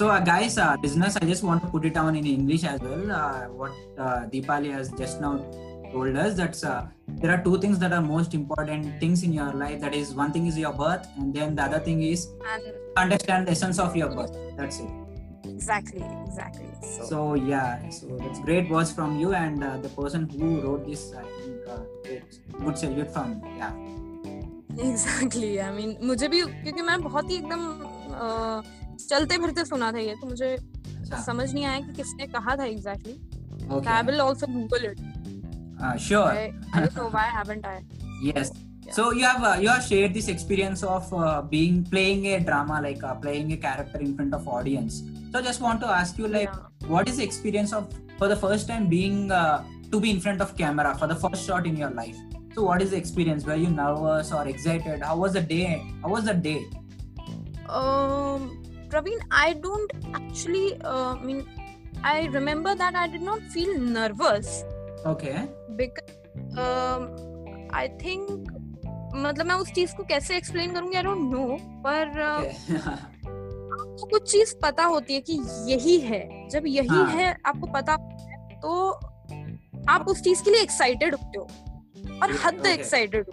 so 0.00 0.08
uh, 0.08 0.20
guys 0.32 0.58
uh, 0.58 0.76
business 0.86 1.16
i 1.20 1.24
just 1.32 1.44
want 1.48 1.62
to 1.64 1.68
put 1.76 1.84
it 1.90 1.94
down 2.00 2.16
in 2.20 2.26
english 2.32 2.64
as 2.72 2.80
well 2.88 3.04
uh, 3.20 3.42
what 3.60 3.72
uh, 4.04 4.20
deepali 4.34 4.70
has 4.78 4.90
just 5.02 5.20
now 5.26 5.32
told 5.92 6.16
us 6.24 6.34
that's 6.40 6.62
uh, 6.64 6.82
there 7.22 7.30
are 7.34 7.42
two 7.48 7.56
things 7.64 7.78
that 7.84 7.92
are 7.98 8.02
most 8.10 8.34
important 8.38 8.86
things 9.02 9.22
in 9.28 9.32
your 9.40 9.50
life 9.64 9.80
that 9.86 9.94
is 10.02 10.14
one 10.22 10.32
thing 10.36 10.46
is 10.52 10.58
your 10.66 10.72
birth 10.84 11.06
and 11.18 11.32
then 11.40 11.54
the 11.58 11.62
other 11.68 11.80
thing 11.88 12.02
is 12.12 12.24
and 12.54 12.72
understand 13.04 13.46
the 13.46 13.52
essence 13.58 13.78
of 13.86 13.94
your 14.02 14.08
birth 14.18 14.34
that's 14.60 14.80
it 14.86 14.90
exactly 15.54 16.04
exactly 16.26 16.68
so, 16.96 17.04
so 17.10 17.18
yeah 17.52 17.88
so 17.98 18.06
that's 18.22 18.40
great 18.48 18.68
words 18.76 18.90
from 18.98 19.16
you 19.20 19.32
and 19.42 19.62
uh, 19.64 19.76
the 19.86 19.92
person 20.00 20.28
who 20.34 20.48
wrote 20.64 20.84
this 20.90 21.04
i 21.22 21.24
think 21.36 21.70
uh, 21.74 21.78
great 22.04 22.40
good 22.64 22.76
salute 22.84 23.10
from 23.18 23.36
yeah 23.62 23.72
exactly 24.84 25.56
I 25.64 25.70
mean 25.74 25.94
मुझे 26.08 26.28
भी 26.28 26.40
क्योंकि 26.46 26.82
मैं 26.88 27.00
बहुत 27.02 27.30
ही 27.30 27.36
एकदम 27.36 27.62
अ, 28.14 28.26
चलते 29.09 29.37
फिरते 29.37 29.65
सुना 29.65 29.91
था 29.91 29.99
ये 29.99 30.15
तो 30.21 30.27
मुझे 30.27 30.55
अच्छा, 30.55 31.21
समझ 31.21 31.53
नहीं 31.53 31.65
आया 31.65 31.79
कि 31.79 31.93
किसने 31.93 32.27
कहा 32.35 32.55
था 32.57 32.65
exactly 32.65 33.85
I 33.87 34.03
will 34.03 34.21
also 34.21 34.47
Google 34.53 34.85
it 34.91 34.99
uh, 35.81 35.95
sure 36.07 36.27
I 36.27 36.81
don't 36.81 36.97
know 36.97 37.09
why 37.09 37.29
haven't 37.37 37.65
I 37.65 37.79
Yes. 38.23 38.51
Yeah. 38.85 38.93
So 38.95 39.03
you 39.17 39.23
have 39.25 39.43
uh, 39.43 39.51
you 39.61 39.69
have 39.69 39.83
shared 39.83 40.11
this 40.15 40.27
experience 40.31 40.83
of 40.95 41.11
uh, 41.19 41.41
being 41.53 41.77
playing 41.93 42.25
a 42.31 42.39
drama 42.49 42.79
like 42.85 43.03
uh, 43.03 43.13
playing 43.23 43.53
a 43.55 43.57
character 43.63 44.01
in 44.07 44.11
front 44.15 44.35
of 44.37 44.47
audience. 44.57 44.97
So 45.31 45.41
just 45.47 45.63
want 45.65 45.81
to 45.85 45.87
ask 45.87 46.19
you 46.23 46.27
like 46.27 46.51
yeah. 46.51 46.91
what 46.95 47.09
is 47.13 47.17
the 47.21 47.23
experience 47.23 47.73
of 47.73 47.95
for 48.19 48.29
the 48.33 48.37
first 48.43 48.67
time 48.73 48.85
being 48.91 49.31
uh, 49.31 49.63
to 49.93 50.01
be 50.05 50.11
in 50.11 50.19
front 50.27 50.45
of 50.45 50.53
camera 50.61 50.91
for 50.99 51.07
the 51.13 51.15
first 51.15 51.47
shot 51.47 51.71
in 51.71 51.81
your 51.83 51.89
life. 52.01 52.19
So 52.53 52.67
what 52.69 52.85
is 52.85 52.91
the 52.91 52.97
experience? 52.97 53.49
Were 53.51 53.59
you 53.63 53.71
nervous 53.79 54.31
or 54.41 54.47
excited? 54.53 55.09
How 55.09 55.17
was 55.23 55.33
the 55.39 55.45
day? 55.55 55.81
How 56.03 56.13
was 56.17 56.25
the 56.25 56.37
day? 56.49 56.59
um 57.71 58.60
Praveen, 58.91 59.19
I 59.31 59.53
don't 59.55 59.91
actually 60.13 60.79
uh, 60.83 61.15
mean. 61.17 61.45
I 62.03 62.25
remember 62.27 62.75
that 62.75 62.95
I 62.95 63.07
did 63.07 63.21
not 63.21 63.41
feel 63.43 63.77
nervous. 63.77 64.63
Okay. 65.05 65.47
Because 65.75 66.57
uh, 66.57 67.07
I 67.73 67.87
think. 67.99 68.49
मतलब 69.15 69.45
मैं 69.45 69.55
उस 69.55 69.71
चीज़ 69.71 69.95
को 69.95 70.03
कैसे 70.09 70.35
explain 70.37 70.73
करूँगी 70.73 70.97
I 70.97 71.03
don't 71.03 71.33
know 71.33 71.57
पर 71.85 72.11
uh, 72.25 72.87
आपको 73.71 74.05
कुछ 74.05 74.31
चीज़ 74.31 74.53
पता 74.61 74.83
होती 74.83 75.13
है 75.13 75.21
कि 75.21 75.33
यही 75.71 75.97
है 75.99 76.21
जब 76.49 76.67
यही 76.67 77.01
है 77.11 77.31
आपको 77.45 77.67
पता 77.73 77.93
है, 77.93 78.59
तो 78.61 78.71
आप 79.89 80.07
उस 80.09 80.21
चीज़ 80.21 80.43
के 80.43 80.51
लिए 80.51 80.61
एक्साइटेड 80.61 81.15
होते 81.15 81.39
हो 81.39 82.17
और 82.21 82.31
हद 82.45 82.65
excited 82.67 83.31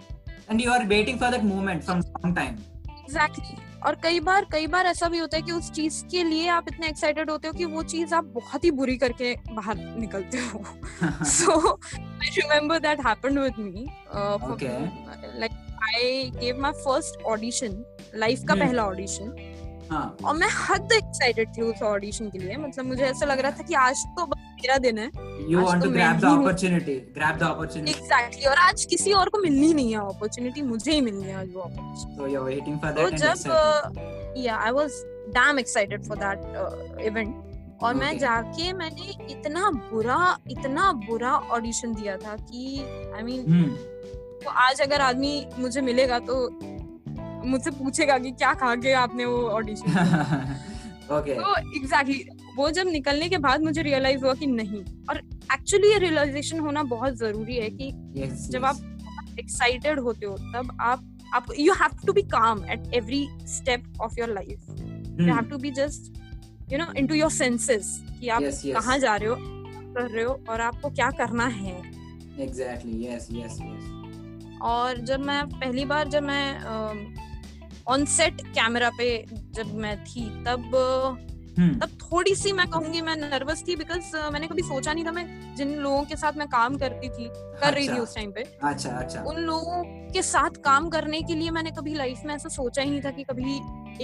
and 0.49 0.61
you 0.61 0.71
are 0.71 0.85
waiting 0.87 1.19
for 1.19 1.31
that 1.31 1.43
moment 1.43 1.83
from 1.83 2.01
some 2.01 2.33
time 2.35 2.57
exactly 2.99 3.68
और 3.85 3.97
कई 4.03 4.19
बार 4.19 4.45
कई 4.51 4.67
बार 4.67 4.85
ऐसा 4.85 5.09
भी 5.09 5.17
होता 5.17 5.37
है 5.37 5.43
कि 5.43 5.51
उस 5.51 5.71
चीज़ 5.71 6.05
के 6.05 6.23
लिए 6.23 6.47
आप 6.47 6.65
इतने 6.73 6.87
एक्साइटेड 6.87 7.29
होते 7.29 7.47
हो 7.47 7.53
कि 7.53 7.65
वो 7.65 7.83
चीज़ 7.83 8.15
आप 8.15 8.23
बहुत 8.23 8.63
ही 8.63 8.71
बुरी 8.71 8.97
करके 8.97 9.35
बाहर 9.35 9.77
निकलते 9.77 10.37
हो। 10.37 10.63
सो 11.25 11.79
आई 12.03 12.27
रिमेम्बर 12.27 12.79
दैट 12.79 13.05
है 13.05 13.15
लाइफ 18.15 18.43
का 18.47 18.53
hmm. 18.53 18.63
पहला 18.63 18.85
ऑडिशन 18.85 19.55
हाँ. 19.91 20.17
और 20.25 20.35
मैं 20.35 20.47
हद 20.51 20.91
एक्साइटेड 20.93 21.49
थी 21.57 21.61
उस 21.61 21.81
ऑडिशन 21.81 22.29
के 22.29 22.39
लिए 22.39 22.57
मतलब 22.57 22.85
मुझे 22.85 23.03
ऐसा 23.03 23.25
लग 23.25 23.39
रहा 23.39 23.51
था 23.51 23.63
कि 23.63 23.73
आज 23.73 24.05
तो 24.19 24.25
मेरा 24.25 24.77
दिन 24.77 24.97
है 24.97 25.07
मैं 25.07 25.79
grab 25.79 26.19
the 26.19 26.29
ही 26.29 26.35
हूँ। 26.35 26.45
opportunity. 26.45 26.95
Grab 27.17 27.39
the 27.39 27.47
opportunity. 27.47 27.95
Exactly 27.97 28.45
और 28.45 28.57
आज 28.57 28.85
किसी 28.85 29.13
और 29.13 29.29
को 29.29 29.37
मिलनी 29.37 29.73
नहीं 29.73 29.91
है 29.91 29.99
अपॉर्चुनिटी 29.99 30.61
मुझे 30.61 30.91
ही 30.91 31.01
मिलनी 31.01 31.23
है 31.23 31.35
आज 31.35 31.47
वो. 31.53 31.63
So 32.17 32.31
you're 32.33 32.45
waiting 32.49 32.79
for 32.79 32.95
तो 32.95 33.09
that 33.09 33.19
जब 33.19 34.35
या 34.37 34.55
I 34.55 34.71
was 34.71 34.91
damn 35.29 35.59
excited 35.59 36.03
for 36.03 36.17
that 36.17 36.39
event 37.05 37.35
और 37.83 37.93
okay. 37.93 38.05
मैं 38.05 38.19
जाके 38.19 38.73
मैंने 38.73 39.25
इतना 39.31 39.69
बुरा 39.71 40.37
इतना 40.51 40.91
बुरा 40.91 41.31
ऑडिशन 41.31 41.93
दिया 41.93 42.17
था 42.17 42.35
कि 42.35 42.79
I 43.15 43.21
I 43.21 43.25
mean 43.25 43.45
mean, 43.45 43.53
Hmm. 43.53 44.43
तो 44.43 44.49
आज 44.49 44.81
अगर 44.81 45.01
आदमी 45.01 45.47
मुझे 45.59 45.81
मिलेगा 45.81 46.19
तो 46.19 46.35
मुझसे 47.45 47.71
पूछेगा 47.71 48.17
कि 48.19 48.31
क्या 48.31 48.53
खा 48.61 48.75
के 48.85 48.93
आपने 49.03 49.25
वो 49.25 49.41
ऑडिशन 49.49 49.91
okay. 51.11 51.35
तो 51.35 51.55
एग्जैक्टली 51.77 52.23
वो 52.57 52.69
जब 52.77 52.87
निकलने 52.91 53.29
के 53.29 53.37
बाद 53.47 53.63
मुझे 53.63 53.81
रियलाइज़ 53.81 54.23
हुआ 54.23 54.33
कि 54.33 54.47
नहीं 54.47 54.83
और 55.09 55.17
एक्चुअली 55.53 55.91
ये 55.91 55.97
रियलाइजेशन 55.99 56.59
होना 56.59 56.83
बहुत 56.95 57.17
ज़रूरी 57.17 57.55
है 57.57 57.69
कि 57.71 57.91
Yes. 58.17 58.49
जब 58.51 58.61
yes. 58.61 58.65
आप 58.65 59.37
एक्साइटेड 59.39 59.99
होते 59.99 60.25
हो 60.25 60.35
तब 60.55 60.77
आप 60.81 61.05
आप 61.35 61.45
you 61.59 61.73
have 61.81 62.05
to 62.05 62.13
be 62.13 62.21
calm 62.31 62.63
at 62.71 62.93
every 62.95 63.27
step 63.47 63.83
of 64.01 64.19
your 64.19 64.33
life 64.33 64.69
you. 64.69 65.33
Have 65.33 65.45
to 65.49 65.57
be 65.57 65.71
just 65.79 66.11
you 66.71 66.77
know 66.79 66.91
into 66.97 67.15
your 67.15 67.31
senses 67.31 67.93
कि 68.19 68.27
आप 68.27 68.41
Yes, 68.41 68.63
yes. 68.65 68.73
कहाँ 68.73 68.97
जा 68.99 69.15
रहे 69.15 69.29
हो 69.29 69.35
कर 69.93 70.09
रहे 70.09 70.23
हो 70.23 70.39
और 70.49 70.61
आपको 70.61 70.89
क्या 70.91 71.09
करना 71.19 71.45
है 71.59 71.77
Exactly. 72.43 72.97
Yes. 73.05 73.23
Yes. 73.37 73.55
Yes. 73.61 74.59
और 74.71 74.97
जब 75.07 75.19
मैं 75.25 75.45
पहली 75.49 75.85
बार 75.85 76.07
जब 76.07 76.23
मैं 76.23 76.43
ऑन 77.89 78.05
सेट 78.07 78.41
कैमरा 78.55 78.89
पे 78.97 79.09
जब 79.55 79.73
मैं 79.77 79.97
थी 80.05 80.29
तब 80.45 81.25
Hmm. 81.57 81.71
तब 81.81 81.97
थोड़ी 82.01 82.33
सी 82.35 82.51
मैं 82.53 82.65
कहूँगी 82.69 82.99
मैं 83.01 83.15
नर्वस 83.15 83.63
थी 83.67 83.75
बिकॉज़ 83.75 84.15
मैंने 84.33 84.47
कभी 84.47 84.61
सोचा 84.61 84.91
नहीं 84.93 85.05
था 85.05 85.11
मैं 85.11 85.55
जिन 85.55 85.73
लोगों 85.77 86.03
के 86.03 86.15
साथ 86.15 86.37
मैं 86.37 86.47
काम 86.47 86.77
करती 86.77 87.09
थी 87.09 87.25
कर 87.29 87.73
रही 87.73 87.87
थी 87.87 87.91
अच्छा, 87.91 88.03
उस 88.03 88.15
टाइम 88.15 88.31
पे 88.31 88.43
अच्छा 88.63 88.89
अच्छा 88.89 89.21
उन 89.21 89.37
लोगों 89.41 89.83
के 90.13 90.21
साथ 90.21 90.61
काम 90.65 90.87
करने 90.89 91.21
के 91.21 91.35
लिए 91.35 91.49
मैंने 91.51 91.71
कभी 91.71 91.93
लाइफ 91.93 92.21
में 92.25 92.33
ऐसा 92.35 92.49
सोचा 92.49 92.81
ही 92.81 92.89
नहीं 92.89 93.01
था 93.01 93.11
कि 93.11 93.23
कभी 93.23 93.55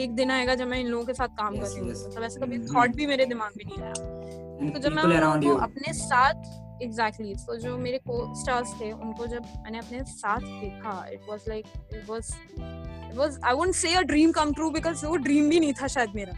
एक 0.01 0.15
दिन 0.15 0.31
आएगा 0.31 0.55
जब 0.55 0.67
मैं 0.67 0.79
इन 0.79 0.87
लोगों 0.87 1.05
के 1.05 1.13
साथ 1.13 1.37
काम 1.37 1.55
Yes, 1.55 1.61
कर 1.61 1.69
रही 1.69 1.79
हूँ 1.79 1.93
yes. 1.93 2.05
मतलब 2.07 2.23
ऐसा 2.23 2.45
कभी. 2.45 2.59
थॉट 2.75 2.95
भी 2.95 3.05
मेरे 3.05 3.25
दिमाग 3.25 3.51
में 3.57 3.65
नहीं 3.65 3.83
आया 3.83 4.71
तो 4.73 4.79
जब 4.79 4.91
मैं 4.91 5.57
अपने 5.61 5.93
साथ 5.93 6.43
एग्जैक्टली 6.81 7.33
exactly, 7.33 7.47
तो 7.47 7.55
जो 7.57 7.77
मेरे 7.77 7.97
को 8.07 8.33
स्टार्स 8.41 8.73
थे 8.81 8.91
उनको 8.91 9.27
जब 9.27 9.45
मैंने 9.63 9.77
अपने 9.77 10.03
साथ 10.05 10.39
देखा 10.39 11.05
it 11.13 11.29
was 11.29 11.43
like 11.49 11.65
it 11.93 12.09
was 12.09 12.33
it 12.57 13.15
was 13.17 13.39
I 13.43 13.53
won't 13.53 13.73
say 13.75 13.93
a 13.95 14.01
dream 14.11 14.31
come 14.31 14.53
true 14.53 14.69
because 14.71 15.05
वो 15.05 15.15
ड्रीम 15.27 15.49
भी 15.49 15.59
नहीं 15.59 15.73
था 15.81 15.87
शायद 15.95 16.15
मेरा 16.15 16.33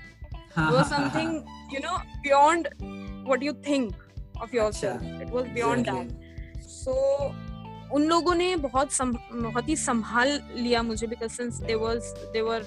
it 0.59 0.73
was 0.73 0.87
something 0.89 1.33
you 1.71 1.79
know 1.81 1.97
beyond 2.21 2.69
what 3.25 3.43
you 3.47 3.51
think 3.65 3.91
of 4.45 4.53
yourself 4.53 5.03
it 5.25 5.35
was 5.35 5.51
beyond 5.57 5.85
that 5.85 6.15
so 6.69 6.95
उन 7.93 8.03
लोगों 8.03 8.33
ने 8.35 8.55
बहुत 8.55 8.91
सम, 8.91 9.11
बहुत 9.33 9.69
ही 9.69 9.75
संभाल 9.75 10.39
लिया 10.55 10.81
मुझे 10.83 11.07
because 11.07 11.31
since 11.31 11.59
they 11.67 11.75
was 11.83 12.13
they 12.33 12.41
were 12.41 12.65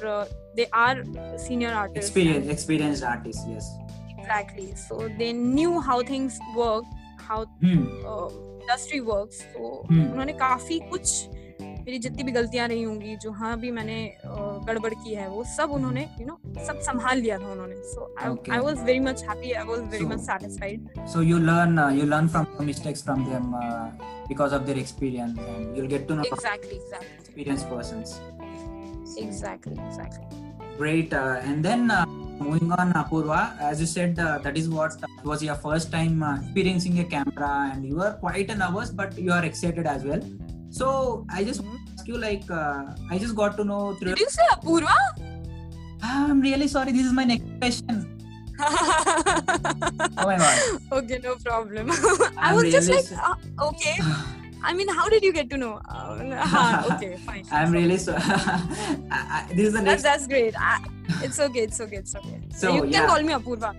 they 0.57 0.65
are 0.85 1.03
senior 1.39 1.73
artist 1.73 2.09
Experience, 2.09 2.53
experienced 2.55 3.09
artist. 3.13 3.49
Yes. 3.49 3.71
exactly 4.21 4.75
so 4.77 4.97
they 5.19 5.33
knew 5.33 5.81
how 5.81 6.03
things 6.03 6.39
work 6.57 6.85
Hmm. 7.37 7.85
uh, 8.13 8.29
industry 8.63 9.01
works 9.13 9.43
so 9.53 9.69
Hmm. 9.91 10.07
उन्होंने 10.13 10.33
काफ़ी 10.47 10.79
कुछ 10.91 11.29
मेरी 11.63 11.99
जितनी 12.05 12.23
भी 12.23 12.33
गलतियाँ 12.33 12.67
रही 12.69 12.83
होंगी 12.83 13.15
जो 13.23 13.31
हाँ 13.41 13.57
भी 13.61 13.71
मैंने 13.77 13.97
uh, 14.27 14.67
गड़बड़ 14.67 14.93
की 14.95 15.15
है 15.15 15.29
वो 15.29 15.45
सब 15.57 15.71
उन्होंने 15.73 16.03
यू 16.21 16.27
नो 16.27 16.39
सब 16.67 16.81
संभाल 16.89 17.19
लिया 17.21 17.39
था 17.39 17.51
उन्होंने 17.53 17.77
so. 17.93 18.15
I 18.21 18.59
was 18.59 18.83
very 18.85 19.01
much 19.07 19.23
happy 19.29 19.53
I 19.53 19.65
was 19.69 19.81
very 19.93 20.05
much 20.13 20.21
satisfied 20.27 20.89
So 21.15 21.23
you 21.31 21.39
learn, 21.51 21.79
uh, 21.85 21.89
you 22.01 22.07
learn 22.13 22.29
from 22.35 22.47
the 22.59 22.67
mistakes 22.71 23.03
from 23.09 23.25
them 23.31 23.55
uh, 23.63 23.89
because 24.29 24.53
of 24.59 24.67
their 24.67 24.79
experience, 24.85 25.41
and 25.55 25.77
you'll 25.77 25.91
get 25.95 26.07
to 26.11 26.19
know 26.21 26.27
exactly 26.33 26.77
exactly 26.77 27.25
experienced 27.25 27.71
persons. 27.75 28.15
Exactly 29.19 29.83
exactly 29.87 30.39
Great. 30.79 31.13
Uh, 31.13 31.49
and 31.49 31.67
then 31.69 31.91
uh, 31.91 32.05
moving 32.41 32.73
on, 32.73 32.93
Apurva, 32.95 33.59
as 33.61 33.81
you 33.81 33.87
said, 33.87 34.19
uh, 34.19 34.39
that 34.39 34.57
is 34.57 34.69
what 34.69 34.97
was 35.25 35.43
your 35.43 35.55
first 35.55 35.93
time 35.93 36.23
uh, 36.23 36.37
experiencing 36.41 36.99
a 37.01 37.05
camera, 37.05 37.71
and 37.73 37.87
you 37.87 37.97
were 37.97 38.13
quite 38.21 38.49
nervous, 38.57 38.91
but 38.91 39.17
you 39.19 39.33
are 39.33 39.45
excited 39.45 39.87
as 39.87 40.05
well. 40.05 40.23
So 40.71 41.27
I 41.31 41.45
just 41.45 41.63
ask 41.95 42.07
you, 42.09 42.17
like, 42.17 42.51
uh, 42.51 42.95
I 43.11 43.19
just 43.19 43.37
got 43.37 43.57
to 43.59 43.65
know 43.65 43.95
through. 43.95 44.15
Did 44.15 44.21
you 44.21 44.31
say 44.31 44.43
Apurva? 44.53 44.97
I'm 46.03 46.41
really 46.41 46.69
sorry. 46.69 46.93
This 46.93 47.07
is 47.07 47.13
my 47.13 47.25
next 47.25 47.45
question. 47.61 48.17
Oh 50.23 50.27
my 50.27 50.37
god. 50.37 50.83
okay, 50.93 51.19
no 51.23 51.35
problem. 51.37 51.91
I 52.37 52.55
was 52.55 52.71
just 52.71 52.91
like, 52.91 53.07
uh, 53.11 53.35
okay. 53.69 53.97
I 54.63 54.75
mean, 54.75 54.89
how 54.89 55.09
did 55.09 55.23
you 55.23 55.33
get 55.33 55.51
to 55.51 55.57
know? 55.57 55.81
Uh, 55.91 56.89
okay, 56.93 57.17
fine. 57.17 57.45
I'm 57.51 57.73
really 57.73 57.97
so. 57.97 58.15
I, 58.19 58.99
I, 59.11 59.47
this 59.55 59.69
is 59.69 59.73
the 59.73 59.83
That's, 59.83 60.03
next. 60.03 60.03
that's 60.03 60.27
great. 60.27 60.55
I, 60.59 60.85
it's 61.23 61.39
okay. 61.39 61.61
It's 61.61 61.81
okay. 61.81 61.97
It's 61.97 62.15
okay. 62.15 62.41
So, 62.55 62.75
you 62.75 62.83
can 62.83 62.93
yeah. 62.93 63.07
call 63.07 63.23
me 63.23 63.33
Apurva. 63.33 63.75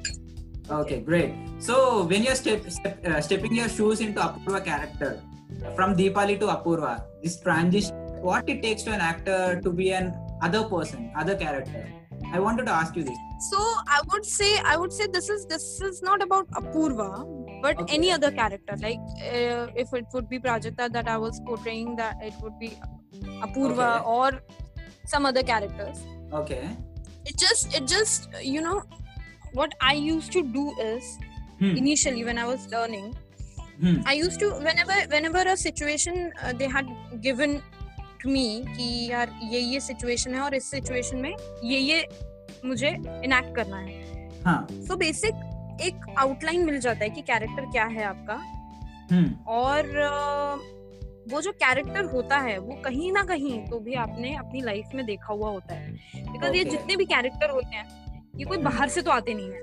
Okay, 0.69 0.99
great. 1.01 1.33
So 1.59 2.03
when 2.05 2.23
you're 2.23 2.35
step, 2.35 2.69
step, 2.69 3.05
uh, 3.05 3.21
stepping 3.21 3.55
your 3.55 3.69
shoes 3.69 3.99
into 3.99 4.21
Apurva 4.21 4.63
character, 4.63 5.21
from 5.75 5.95
Deepali 5.95 6.39
to 6.39 6.47
Apurva, 6.47 7.03
this 7.21 7.39
transition, 7.39 7.95
what 8.21 8.47
it 8.47 8.61
takes 8.61 8.83
to 8.83 8.91
an 8.91 9.01
actor 9.01 9.59
to 9.63 9.71
be 9.71 9.91
an 9.91 10.13
other 10.41 10.63
person 10.63 11.11
other 11.15 11.35
character 11.35 11.87
i 12.33 12.39
wanted 12.39 12.65
to 12.65 12.71
ask 12.71 12.95
you 12.95 13.03
this 13.03 13.17
so 13.49 13.57
i 13.97 13.99
would 14.11 14.25
say 14.25 14.49
i 14.73 14.77
would 14.77 14.93
say 14.93 15.07
this 15.11 15.29
is 15.29 15.45
this 15.47 15.81
is 15.81 16.01
not 16.03 16.21
about 16.21 16.47
apurva 16.61 17.09
but 17.65 17.79
Okay. 17.81 17.95
any 17.97 18.11
other 18.17 18.31
character 18.39 18.75
like 18.85 19.03
uh, 19.31 19.65
if 19.83 19.93
it 19.99 20.05
would 20.13 20.27
be 20.33 20.39
prajakta 20.45 20.87
that 20.97 21.07
i 21.15 21.17
was 21.25 21.39
portraying 21.49 21.95
that 22.01 22.15
it 22.29 22.33
would 22.43 22.57
be 22.63 22.71
apurva 23.47 23.89
Okay. 23.89 24.13
or 24.15 24.29
some 25.13 25.25
other 25.31 25.43
characters 25.51 25.97
okay 26.41 26.61
it 27.31 27.35
just 27.45 27.75
it 27.79 27.87
just 27.95 28.29
you 28.51 28.61
know 28.67 28.77
what 29.59 29.73
i 29.89 29.93
used 29.93 30.31
to 30.37 30.43
do 30.59 30.65
is 30.91 31.11
hmm. 31.59 31.75
initially 31.83 32.23
when 32.31 32.37
i 32.45 32.47
was 32.53 32.71
learning 32.77 33.11
Hmm. 33.83 33.93
i 34.09 34.13
used 34.13 34.39
to 34.41 34.47
whenever 34.65 34.95
whenever 35.11 35.41
a 35.51 35.55
situation 35.59 36.17
uh, 36.43 36.53
they 36.57 36.67
had 36.73 36.89
given 37.27 37.53
to 38.23 38.27
me 38.33 38.43
कि 38.75 38.89
यार 39.11 39.31
ये 39.53 39.59
ये 39.59 39.79
situation 39.85 40.35
है 40.37 40.41
और 40.47 40.55
इस 40.55 40.69
situation 40.73 41.21
में 41.21 41.31
ये 41.69 41.79
ये 41.79 41.97
मुझे 42.65 42.91
enact 43.27 43.55
करना 43.55 43.77
है 43.85 43.95
हाँ 44.45 44.59
सो 44.87 44.95
बेसिक 45.03 45.41
एक 45.81 46.05
आउटलाइन 46.17 46.65
मिल 46.65 46.79
जाता 46.79 47.03
है 47.03 47.09
कि 47.09 47.21
कैरेक्टर 47.21 47.65
क्या 47.71 47.85
है 47.85 48.03
आपका 48.03 48.37
hmm. 49.07 49.47
और 49.47 49.85
वो 51.31 51.41
जो 51.41 51.51
कैरेक्टर 51.51 52.05
होता 52.05 52.37
है 52.37 52.57
वो 52.57 52.75
कहीं 52.75 53.11
ना 53.11 53.23
कहीं 53.23 53.59
तो 53.65 53.79
भी 53.79 53.93
आपने 53.93 54.35
अपनी 54.35 54.61
लाइफ 54.61 54.85
में 54.95 55.05
देखा 55.05 55.33
हुआ 55.33 55.49
होता 55.49 55.75
है 55.75 55.91
बिकॉज़ 56.15 56.55
ये 56.55 56.63
जितने 56.63 56.95
भी 56.95 57.05
कैरेक्टर 57.05 57.49
होते 57.49 57.75
हैं 57.75 58.23
ये 58.35 58.45
कोई 58.45 58.57
बाहर 58.57 58.89
से 58.89 59.01
तो 59.01 59.11
आते 59.11 59.33
नहीं 59.33 59.51
है 59.51 59.59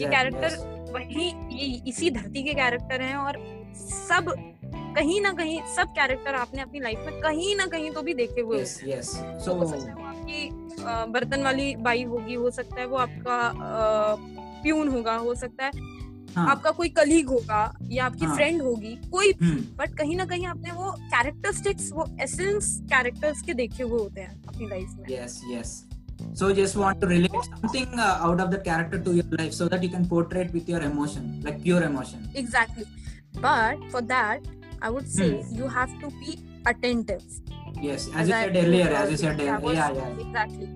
ये 0.00 0.08
कैरेक्टर 0.08 0.50
yes. 0.50 0.78
वही 0.94 1.26
ये 1.52 1.82
इसी 1.88 2.10
धरती 2.10 2.42
के 2.42 2.54
कैरेक्टर 2.54 3.02
हैं 3.02 3.16
और 3.16 3.38
सब 3.74 4.32
कहीं 4.96 5.20
ना 5.20 5.32
कहीं 5.32 5.60
सब 5.76 5.88
कैरेक्टर 5.88 6.34
आपने 6.34 6.62
अपनी 6.62 6.80
लाइफ 6.80 6.98
में 7.06 7.20
कहीं 7.20 7.56
ना 7.56 7.66
कहीं 7.66 7.90
तो 7.90 8.02
भी 8.02 8.14
देखे 8.14 8.40
हुए 8.40 8.64
yes 8.64 8.74
yes 8.84 9.10
so 9.14 9.48
हैं। 9.48 9.58
हो 9.58 9.66
सकता 9.66 9.88
है 9.88 9.94
वो 9.94 10.04
आपकी 10.04 10.48
बर्तन 11.12 11.42
वाली 11.42 11.74
बाई 11.76 12.02
होगी 12.04 12.34
हो 12.34 12.50
सकता 12.50 12.80
है 12.80 12.86
वो 12.86 12.96
आपका 12.96 14.37
प्यून 14.62 14.88
होगा 14.88 15.14
हो 15.26 15.34
सकता 15.34 15.64
है 15.64 15.86
हाँ 16.36 16.48
आपका 16.50 16.70
कोई 16.70 16.88
कलीग 16.96 17.28
होगा 17.28 17.60
या 17.90 18.04
आपकी 18.06 18.24
हाँ। 18.24 18.34
फ्रेंड 18.36 18.62
होगी 18.62 18.94
कोई 19.10 19.32
hmm. 19.32 19.60
बट 19.78 19.96
कहीं 19.98 20.16
ना 20.16 20.24
कहीं 20.32 20.46
आपने 20.46 20.72
वो 20.72 20.90
कैरेक्टरिस्टिक्स 21.14 21.90
वो 21.92 22.06
एसेंस 22.22 22.78
कैरेक्टर्स 22.92 23.40
के 23.42 23.54
देखे 23.60 23.82
हुए 23.82 24.00
होते 24.00 24.20
हैं 24.20 24.42
अपनी 24.48 24.68
लाइफ 24.68 24.96
में 24.98 25.08
yes 25.14 25.38
yes 25.52 25.72
so 26.38 26.52
just 26.58 26.76
want 26.82 27.00
to 27.02 27.08
relate 27.08 27.48
something 27.48 27.98
uh, 28.04 28.26
out 28.28 28.40
of 28.44 28.50
the 28.54 28.60
character 28.68 29.00
to 29.08 29.14
your 29.18 29.26
life 29.40 29.52
so 29.58 29.68
that 29.72 29.84
you 29.86 29.90
can 29.96 30.06
portray 30.12 30.46
it 30.46 30.54
with 30.58 30.72
your 30.74 30.82
emotion 30.90 31.28
like 31.48 31.60
pure 31.66 31.82
emotion 31.90 32.36
exactly 32.36 32.84
but 33.38 33.90
for 33.92 34.02
that 34.14 34.48
I 34.82 34.90
would 34.90 35.04
say 35.18 35.28
Hmm. 35.28 35.58
You 35.58 35.68
have 35.78 35.98
to 36.00 36.08
be 36.18 36.38
attentive 36.66 37.18
yes 37.80 38.06
as, 38.20 38.28
you 38.28 38.34
said 38.34 38.56
earlier 38.56 38.86
as 39.00 39.10
you 39.10 39.16
said 39.16 39.40
earlier 39.40 39.74
yeah 39.74 39.90
yeah 39.96 40.22
exactly 40.22 40.68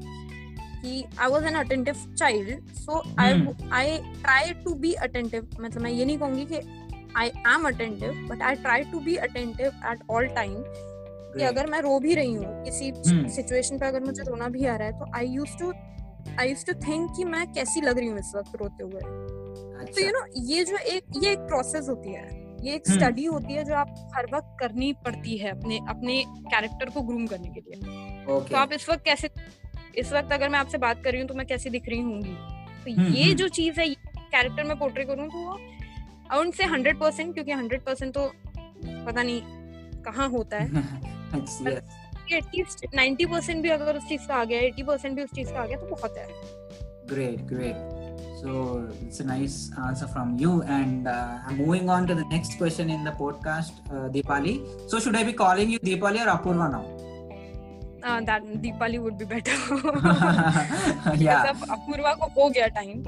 कि 0.82 1.02
I 1.18 1.28
was 1.28 1.44
an 1.44 1.58
attentive 1.62 2.00
child 2.20 2.70
so 2.84 3.00
I 3.18 3.28
Hmm. 3.32 3.48
I 3.72 3.84
try 4.22 4.42
to 4.64 4.74
be 4.84 4.94
attentive 5.06 5.60
मतलब 5.60 5.82
मैं 5.82 5.90
ये 5.90 6.04
नहीं 6.04 6.18
कहूँगी 6.18 6.44
कि 6.52 6.60
I 7.16 7.26
am 7.46 7.66
attentive 7.70 8.20
but 8.28 8.42
I 8.42 8.54
try 8.66 8.78
to 8.92 9.00
be 9.08 9.16
attentive 9.26 9.86
at 9.92 10.04
all 10.10 10.28
time 10.38 10.58
कि 11.36 11.44
अगर 11.44 11.66
मैं 11.70 11.80
रो 11.82 11.98
भी 12.00 12.14
रही 12.14 12.32
हूँ 12.34 12.64
किसी 12.64 12.90
Hmm. 12.92 13.28
सिचुएशन 13.36 13.78
पे 13.78 13.86
अगर 13.86 14.04
मुझे 14.04 14.22
रोना 14.22 14.48
भी 14.48 14.66
आ 14.66 14.76
रहा 14.76 14.88
है 14.88 14.98
तो 14.98 15.10
I 15.16 15.26
use 15.28 15.56
to 15.58 15.72
I 16.40 16.48
use 16.48 16.64
to 16.66 16.72
think 16.80 17.10
कि 17.16 17.24
मैं 17.24 17.46
कैसी 17.52 17.80
लग 17.80 17.98
रही 17.98 18.08
हूँ 18.08 18.18
इस 18.18 18.32
वक्त 18.36 18.56
रोते 18.60 18.84
हुए 18.84 19.00
तो 19.00 19.80
अच्छा, 19.80 20.00
यू 20.00 20.10
नो 20.12 20.24
ये 20.50 20.64
जो 20.64 20.76
एक 20.76 21.04
ये 21.22 21.32
एक 21.32 21.38
प्रोसेस 21.48 21.88
होती 21.88 22.12
है 22.12 22.28
ये 22.64 22.74
एक 22.74 22.82
Hmm. 22.86 22.96
स्टडी 22.96 23.24
होती 23.24 23.54
है 23.54 23.64
जो 23.64 23.74
आप 23.74 23.94
हर 24.16 24.26
वक्त 24.34 24.56
करनी 24.60 24.92
पड़ती 25.04 25.36
है 25.38 25.50
अपने 25.50 25.78
अपने 25.88 26.22
कैरेक्टर 26.52 26.90
को 26.90 27.00
ग्रूम 27.02 27.26
करने 27.26 27.48
के 27.48 27.60
लिए 27.60 27.80
okay. 28.26 28.50
तो 28.50 28.56
आप 28.56 28.72
इस 28.72 28.88
वक्त 28.88 29.04
कैसे 29.04 29.28
इस 29.98 30.12
वक्त 30.12 30.32
अगर 30.32 30.48
मैं 30.48 30.58
आपसे 30.58 30.78
बात 30.78 31.02
कर 31.04 31.10
रही 31.12 31.20
हूँ 31.20 31.28
तो 31.28 31.34
मैं 31.34 31.46
कैसे 31.46 31.70
दिख 31.70 31.88
रही 31.88 32.00
होंगी 32.00 32.34
तो 32.84 32.90
हम्म, 32.90 33.12
ये 33.14 33.24
हम्म। 33.24 33.34
जो 33.36 33.48
चीज़ 33.48 33.80
है 33.80 33.88
कैरेक्टर 33.88 34.64
में 34.64 34.78
पोर्ट्रे 34.78 35.04
करूँ 35.04 35.28
तो 35.28 35.38
वो 35.38 35.58
आई 36.32 36.52
से 36.56 36.64
हंड्रेड 36.64 36.98
परसेंट 37.00 37.34
क्योंकि 37.34 37.52
हंड्रेड 37.52 37.84
परसेंट 37.84 38.14
तो 38.14 38.32
पता 38.86 39.22
नहीं 39.22 39.42
कहाँ 40.04 40.28
होता 40.30 40.58
है 40.58 40.66
एटलीस्ट 42.32 42.86
नाइन्टी 42.94 43.26
परसेंट 43.26 43.62
भी 43.62 43.68
अगर 43.70 43.96
उस 43.96 44.08
चीज़ 44.08 44.26
का 44.28 44.34
आ 44.34 44.44
गया 44.44 44.60
एटी 44.62 44.82
परसेंट 44.82 45.16
भी 45.16 45.22
उस 45.22 45.30
चीज़ 45.34 45.52
का 45.52 45.60
आ 45.60 45.66
गया 45.66 45.78
तो 45.78 45.86
बहुत 45.86 46.18
है 46.18 46.60
Great, 47.06 47.46
great. 47.46 47.76
So 48.40 48.88
it's 49.02 49.20
a 49.20 49.24
nice 49.24 49.70
answer 49.78 50.06
from 50.08 50.38
you. 50.38 50.62
And 50.64 51.06
uh, 51.06 51.38
I'm 51.46 51.58
moving 51.58 51.90
on 51.90 52.06
to 52.06 52.14
the 52.14 52.24
next 52.26 52.56
question 52.56 52.90
in 52.90 53.04
the 53.04 53.10
podcast, 53.12 53.72
uh, 53.90 54.08
Deepali. 54.08 54.54
So 54.88 54.98
should 54.98 55.16
I 55.16 55.24
be 55.24 55.32
calling 55.34 55.70
you 55.70 55.78
Deepali 55.80 56.24
or 56.24 56.30
Apurva 56.30 56.70
now? 56.70 57.11
uh, 58.02 58.20
that 58.22 58.42
Deepali 58.60 59.00
would 59.00 59.18
be 59.18 59.24
better. 59.24 59.52
yeah. 61.16 61.52
Apurva 61.70 62.18
ko 62.18 62.28
ho 62.34 62.50
gaya 62.50 62.70
time. 62.70 63.06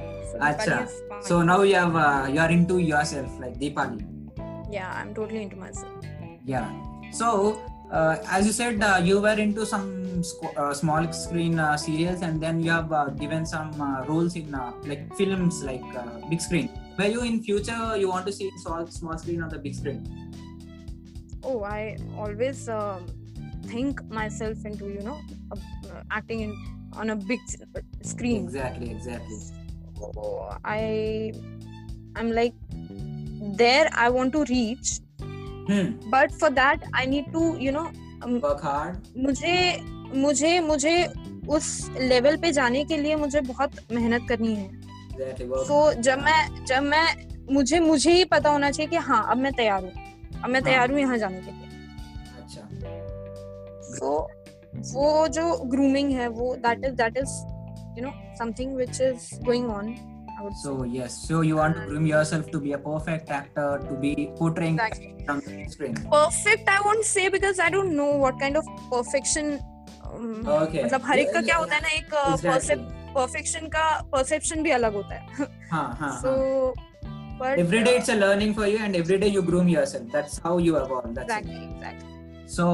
So, 0.62 0.86
so 1.20 1.42
now 1.42 1.62
you 1.62 1.74
have 1.74 1.94
uh, 1.96 2.26
you 2.30 2.40
are 2.40 2.50
into 2.50 2.78
yourself 2.78 3.28
like 3.40 3.58
Deepali. 3.58 4.02
Yeah, 4.70 4.90
I'm 4.94 5.14
totally 5.14 5.42
into 5.42 5.56
myself. 5.56 5.92
Yeah. 6.44 6.70
So 7.12 7.60
uh, 7.90 8.16
as 8.28 8.46
you 8.46 8.52
said, 8.52 8.82
uh, 8.82 9.00
you 9.02 9.20
were 9.20 9.38
into 9.38 9.64
some 9.66 10.22
uh, 10.56 10.74
small 10.74 11.12
screen 11.12 11.58
uh, 11.58 11.76
series, 11.76 12.22
and 12.22 12.40
then 12.40 12.62
you 12.62 12.70
have 12.70 12.92
uh, 12.92 13.06
given 13.10 13.46
some 13.46 13.70
uh, 13.80 14.04
roles 14.06 14.36
in 14.36 14.50
like 14.84 15.14
films, 15.16 15.62
like 15.62 15.82
big 16.28 16.40
screen. 16.40 16.68
Where 16.96 17.08
you 17.08 17.22
in 17.22 17.42
future 17.42 17.96
you 17.96 18.08
want 18.08 18.26
to 18.26 18.32
see 18.32 18.50
small 18.62 18.86
small 18.86 19.18
screen 19.18 19.42
or 19.42 19.48
the 19.48 19.58
big 19.58 19.74
screen? 19.74 20.02
Oh, 21.42 21.62
I 21.62 21.98
always 22.16 22.68
um, 22.68 23.06
think 23.72 24.02
myself 24.18 24.64
into 24.70 24.88
you 24.94 25.02
know 25.08 25.18
uh, 25.52 26.02
acting 26.10 26.40
in 26.46 26.52
on 27.02 27.10
a 27.10 27.16
big 27.30 27.40
screen 28.02 28.44
Exactly, 28.44 28.90
exactly. 28.90 29.38
so 29.98 30.48
i 30.64 31.32
i'm 32.16 32.30
like 32.40 32.54
there 33.62 33.88
i 34.06 34.08
want 34.18 34.32
to 34.38 34.44
reach 34.54 35.00
Hmm. 35.68 35.84
but 36.12 36.32
for 36.40 36.48
that 36.56 36.82
i 36.92 37.02
need 37.10 37.28
to 37.34 37.42
you 37.58 37.70
know 37.72 37.84
um, 38.24 38.32
Work 38.40 38.60
hard. 38.62 38.96
मुझे 39.26 39.54
मुझे 40.24 40.58
मुझे 40.60 40.92
उस 41.56 41.68
level 42.00 42.36
पे 42.42 42.50
जाने 42.58 42.84
के 42.90 42.96
लिए 42.98 43.16
मुझे 43.22 43.40
बहुत 43.52 43.78
मेहनत 43.92 44.26
करनी 44.28 44.54
है. 44.54 44.68
Work. 44.68 45.66
तो 45.68 45.78
जब 46.02 46.18
मैं 46.24 46.64
जब 46.66 46.82
मैं 46.92 47.06
मुझे 47.54 47.80
मुझे 47.80 48.12
ही 48.12 48.24
पता 48.34 48.50
होना 48.50 48.70
चाहिए 48.70 48.90
कि 48.90 48.96
हाँ 49.08 49.26
अब 49.30 49.38
मैं 49.46 49.52
तैयार 49.62 49.82
हूँ 49.84 49.92
अब 50.44 50.50
मैं 50.50 50.60
हाँ। 50.60 50.62
तैयार 50.70 50.90
हूँ 50.92 51.00
यहाँ 51.00 51.18
जाने 51.18 51.40
के 51.40 51.50
लिए 51.50 51.68
अच्छा. 52.42 52.68
तो 53.98 54.16
वो 54.94 55.28
जो 55.36 55.46
ग्रूमिंग 55.74 56.12
है 56.12 56.28
वो 56.40 56.54
that 56.66 56.84
is 56.84 56.94
that 57.02 57.16
is 57.18 57.36
you 57.98 58.04
know 58.04 58.12
something 58.38 58.74
which 58.76 59.00
is 59.00 59.28
going 59.44 59.70
on 59.70 59.94
So 60.62 60.70
yes. 60.92 61.14
So 61.26 61.40
you 61.40 61.56
want 61.56 61.76
to 61.76 61.82
groom 61.86 62.06
yourself 62.06 62.48
to 62.54 62.58
be 62.62 62.72
a 62.72 62.78
perfect 62.78 63.30
actor, 63.30 63.66
to 63.82 63.94
be 64.00 64.10
portraying 64.40 64.78
Exactly. 64.78 65.52
big 65.52 65.70
screen. 65.74 65.94
Perfect 66.14 66.68
I 66.70 66.78
won't 66.86 67.04
say 67.10 67.28
because 67.30 67.60
I 67.62 67.70
don't 67.70 67.92
know 67.92 68.10
what 68.18 68.40
kind 68.40 68.56
of 68.56 68.66
perfection 68.90 69.56
Okay. 70.14 70.82
मतलब 70.84 71.00
हर 71.04 71.18
एक 71.18 71.32
का 71.34 71.40
क्या 71.42 71.56
होता 71.56 71.74
है 71.74 71.80
ना 71.82 71.88
एक 71.96 72.14
Exactly. 72.32 72.76
Perfection 73.14 73.66
का 73.68 73.86
perception 74.12 74.62
भी 74.62 74.70
अलग 74.70 74.94
होता 74.94 75.14
है 75.14 75.46
हाँ, 75.70 75.96
हाँ, 76.00 76.10
सो 76.22 76.30
हाँ. 77.06 77.38
But 77.40 77.58
Every 77.58 77.82
day 77.86 77.94
it's 78.00 78.10
a 78.14 78.16
learning 78.16 78.54
for 78.58 78.66
you, 78.72 78.78
and 78.86 78.96
every 78.96 79.18
day 79.18 79.30
you 79.36 79.42
groom 79.42 79.68
yourself. 79.68 80.10
That's 80.12 80.38
how 80.46 80.52
you 80.66 80.76
evolve. 80.82 81.14
That's 81.14 81.32
it. 81.36 81.48
Exactly 81.48 81.64
exactly 81.64 82.12
So, 82.48 82.66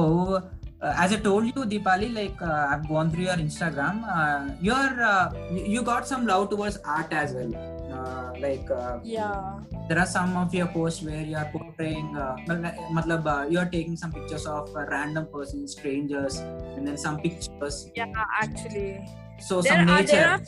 uh, 0.81 0.93
as 0.97 1.13
I 1.13 1.17
told 1.17 1.45
you, 1.45 1.53
Deepali, 1.65 2.13
like 2.13 2.41
uh, 2.41 2.67
I've 2.71 2.87
gone 2.87 3.11
through 3.11 3.25
your 3.25 3.35
Instagram. 3.35 4.03
Uh, 4.07 4.53
you're 4.61 5.03
uh, 5.03 5.31
you, 5.51 5.81
got 5.83 6.07
some 6.07 6.25
love 6.25 6.49
towards 6.49 6.77
art 6.85 7.11
as 7.13 7.33
well. 7.33 7.53
Uh, 7.91 8.33
like 8.39 8.69
uh, 8.71 8.97
yeah 9.03 9.59
there 9.89 9.99
are 9.99 10.05
some 10.05 10.37
of 10.37 10.53
your 10.55 10.67
posts 10.67 11.03
where 11.03 11.21
you 11.21 11.35
are 11.35 11.49
portraying, 11.51 12.15
uh, 12.15 12.35
mat- 12.47 12.77
matlab, 12.95 13.51
you 13.51 13.59
are 13.59 13.65
taking 13.65 13.97
some 13.97 14.11
pictures 14.11 14.45
of 14.45 14.69
uh, 14.75 14.85
random 14.89 15.27
persons, 15.33 15.73
strangers, 15.73 16.37
and 16.39 16.87
then 16.87 16.97
some 16.97 17.19
pictures. 17.19 17.89
yeah 17.95 18.05
actually 18.41 18.99
So 19.39 19.61
there 19.61 19.73
some 19.75 19.89
are 19.89 19.99
nature. 20.01 20.11
there 20.15 20.29
are 20.29 20.41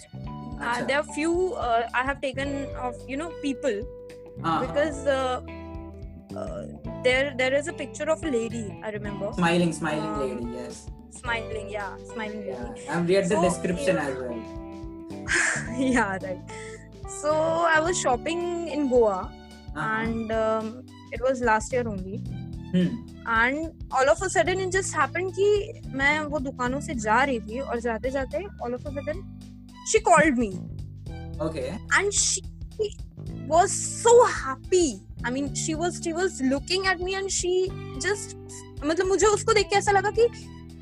uh, 0.61 0.85
there 0.85 0.97
are 0.99 1.07
few 1.13 1.53
uh, 1.55 1.87
I 1.93 2.03
have 2.03 2.21
taken 2.21 2.65
of 2.79 2.95
you 3.07 3.17
know 3.17 3.29
people 3.41 3.83
Ah, 4.43 4.61
because 4.65 5.05
uh, 6.34 6.40
uh, 6.42 6.62
there 7.08 7.34
there 7.40 7.54
is 7.60 7.68
a 7.68 7.76
picture 7.82 8.08
of 8.14 8.22
a 8.24 8.30
lady 8.36 8.64
I 8.82 8.90
remember 8.98 9.32
smiling, 9.40 9.72
smiling 9.72 10.12
Um, 10.14 10.22
lady. 10.24 10.46
Yes. 10.60 10.78
smiling 11.20 11.68
yeah 11.74 11.92
smiling 12.12 12.42
Yeah. 12.48 12.64
lady 12.64 12.88
I've 12.96 13.08
read 13.12 13.24
the 13.30 13.36
So, 13.36 13.42
description 13.48 13.96
yeah. 13.96 14.08
as 14.08 14.14
well. 14.22 14.40
yeah 15.96 16.18
right 16.26 16.52
so 17.20 17.32
I 17.76 17.80
was 17.88 18.00
shopping 18.06 18.42
in 18.78 18.88
Goa 18.94 19.18
Uh-huh. 19.76 19.86
and 20.02 20.30
um, 20.32 20.68
it 21.16 21.20
was 21.28 21.40
last 21.52 21.72
year 21.78 21.86
only 21.94 22.18
Hmm. 22.72 22.88
And 23.28 23.90
all 23.98 24.08
of 24.08 24.22
a 24.24 24.26
sudden 24.34 24.60
it 24.60 24.68
just 24.72 24.96
happened 24.96 25.30
कि 25.38 25.46
मैं 26.00 26.18
वो 26.32 26.38
दुकानों 26.46 26.80
से 26.86 26.94
जा 27.04 27.22
रही 27.30 27.40
थी 27.48 27.58
और 27.60 27.80
जाते 27.86 28.10
जाते 28.10 28.38
all 28.64 28.74
of 28.74 28.86
a 28.86 28.90
sudden 28.98 29.22
she 29.92 29.98
called 30.10 30.38
me 30.38 30.50
Okay. 31.46 31.66
and 31.98 32.14
she 32.83 32.95
was 33.47 33.71
so 34.03 34.25
happy 34.25 35.01
i 35.25 35.31
mean 35.31 35.53
she 35.55 35.75
was 35.75 35.99
she 36.03 36.13
was 36.13 36.41
looking 36.41 36.87
at 36.87 36.99
me 36.99 37.15
and 37.15 37.31
she 37.31 37.53
just 37.99 38.35
मतलब 38.85 39.07
मुझे 39.07 39.27
उसको 39.27 39.53
देख 39.53 39.67
के 39.69 39.75
ऐसा 39.75 39.91
लगा 39.91 40.09
कि 40.19 40.27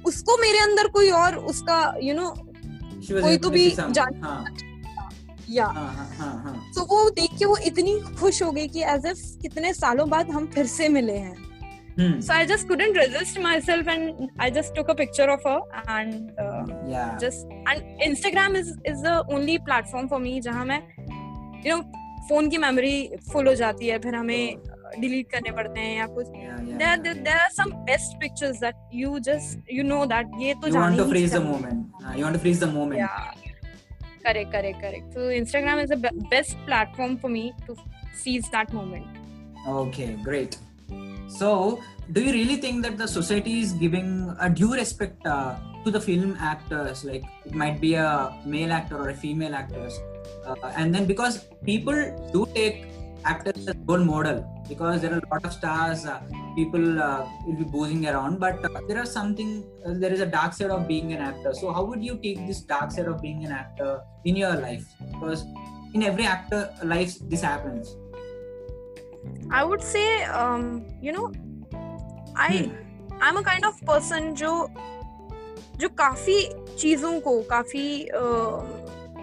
उसको 0.06 0.38
मेरे 0.38 0.60
अंदर 0.60 0.88
कोई 0.88 1.10
और 1.10 1.36
उसका 1.36 1.80
यू 2.04 2.14
you 2.14 2.20
नो 2.22 2.28
know, 2.30 3.22
कोई 3.22 3.38
तो 3.38 3.50
भी 3.50 3.70
जान 3.70 4.22
हाँ. 4.24 4.46
या 5.50 5.66
हाँ, 5.66 5.94
हाँ, 5.94 6.08
हाँ, 6.18 6.42
हाँ. 6.44 6.72
तो 6.76 6.82
वो 6.86 7.10
देख 7.10 7.38
के 7.40 7.46
वो 7.46 7.58
इतनी 7.66 8.00
खुश 8.20 8.42
हो 8.44 8.52
गई 8.52 8.68
कि 8.68 8.84
एज 8.84 9.06
इफ़ 9.06 9.42
कितने 9.42 9.74
सालों 9.74 10.10
बाद 10.10 10.32
हम 10.32 10.46
फिर 10.56 10.66
से 10.66 10.90
मिले 10.90 11.18
हैं 11.18 11.52
Hmm. 11.98 12.22
So 12.22 12.34
I 12.34 12.46
just 12.46 12.68
couldn't 12.68 12.94
resist 12.94 13.38
myself, 13.40 13.86
and 13.86 14.30
I 14.40 14.50
just 14.50 14.74
took 14.76 14.88
a 14.90 14.96
picture 14.96 15.30
of 15.30 15.44
her, 15.44 15.60
and 15.88 16.32
uh, 16.40 16.64
yeah, 16.88 17.18
just 17.18 17.48
and 17.68 17.84
Instagram 18.00 18.56
is 18.56 18.78
is 18.86 19.02
the 19.02 19.26
only 19.30 19.58
platform 19.60 20.08
for 20.08 20.20
me 20.20 20.40
जहाँ 20.42 20.66
मैं 20.66 20.80
यू 21.68 21.78
नो 21.78 21.82
फ़ोन 22.30 22.50
की 22.50 22.58
memory 22.58 23.16
full 23.32 23.48
हो 23.48 23.54
जाती 23.54 23.88
है 23.88 24.00
फिर 24.00 24.16
हमें 24.16 24.56
delete 25.00 25.32
करने 25.32 25.52
पड़ते 25.52 25.80
हैं 25.80 25.98
या 25.98 26.06
कुछ। 26.06 26.28
Due 44.50 44.74
respect 44.74 45.28
like 47.06 47.24
female 49.22 49.54
actors 49.54 50.11
uh, 50.47 50.73
and 50.77 50.95
then 50.95 51.07
because 51.07 51.45
people 51.65 51.99
do 52.33 52.47
take 52.55 52.87
actors 53.25 53.69
as 53.69 53.77
role 53.87 54.05
model 54.05 54.39
because 54.69 55.01
there 55.01 55.13
are 55.15 55.19
a 55.19 55.29
lot 55.33 55.45
of 55.45 55.53
stars 55.53 56.07
uh, 56.07 56.21
people 56.55 57.03
uh, 57.03 57.27
will 57.45 57.57
be 57.57 57.65
boozing 57.65 58.07
around 58.07 58.39
but 58.39 58.65
uh, 58.65 58.81
there 58.89 58.99
are 58.99 59.07
something 59.07 59.65
uh, 59.85 59.93
there 59.95 60.13
is 60.13 60.21
a 60.21 60.27
dark 60.27 60.53
side 60.53 60.71
of 60.71 60.87
being 60.87 61.13
an 61.13 61.21
actor 61.21 61.53
so 61.53 61.73
how 61.73 61.85
would 61.85 62.03
you 62.05 62.17
take 62.23 62.47
this 62.47 62.61
dark 62.61 62.91
side 62.91 63.07
of 63.07 63.21
being 63.21 63.45
an 63.45 63.53
actor 63.53 64.01
in 64.25 64.37
your 64.37 64.55
life 64.55 64.87
because 65.13 65.45
in 65.95 66.03
every 66.03 66.25
actor 66.25 66.63
life 66.85 67.17
this 67.29 67.41
happens 67.41 67.97
i 69.51 69.65
would 69.65 69.83
say 69.83 70.25
um, 70.25 70.87
you 71.01 71.13
know 71.13 71.33
i 72.37 72.51
hmm. 72.57 72.71
i'm 73.21 73.37
a 73.37 73.43
kind 73.43 73.65
of 73.65 73.81
person 73.93 74.35
जो 74.35 74.53
जो 75.81 75.89
काफी 75.89 76.37
चीजों 76.81 77.21
को 77.21 77.41
काफी 77.51 77.87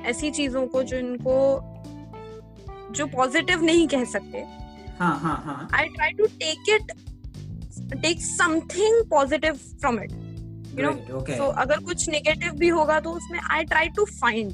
ऐसी 0.08 0.30
चीज़ों 0.30 0.66
को 0.66 0.82
जिनको 0.82 1.36
जो 2.94 3.06
पॉजिटिव 3.06 3.62
नहीं 3.64 3.86
कह 3.88 4.04
सकते। 4.04 4.42
I 5.76 5.88
try 5.88 6.12
to 6.12 6.26
take 6.42 6.68
it 6.68 6.92
take 8.02 8.20
something 8.20 9.04
positive 9.10 9.54
from 9.80 9.98
it 10.02 10.12
you 10.78 10.90
know 10.90 11.24
so 11.36 11.44
अगर 11.62 11.78
कुछ 11.80 12.08
नेगेटिव 12.08 12.52
भी 12.52 12.68
होगा 12.68 13.00
तो 13.00 13.10
उसमें 13.10 13.38
I 13.50 13.64
try 13.64 13.88
to 13.96 14.04
find 14.04 14.52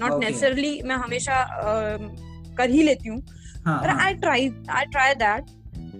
not 0.00 0.20
necessarily 0.20 0.80
मैं 0.82 0.96
हमेशा 0.96 1.44
uh, 1.60 2.56
कर 2.56 2.70
ही 2.70 2.82
लेती 2.82 3.08
हूँ 3.08 3.22
हाँ, 3.66 3.80
पर 3.82 3.88
I 3.88 4.14
try 4.14 4.50
I 4.70 4.84
try 4.86 5.14
that 5.14 5.58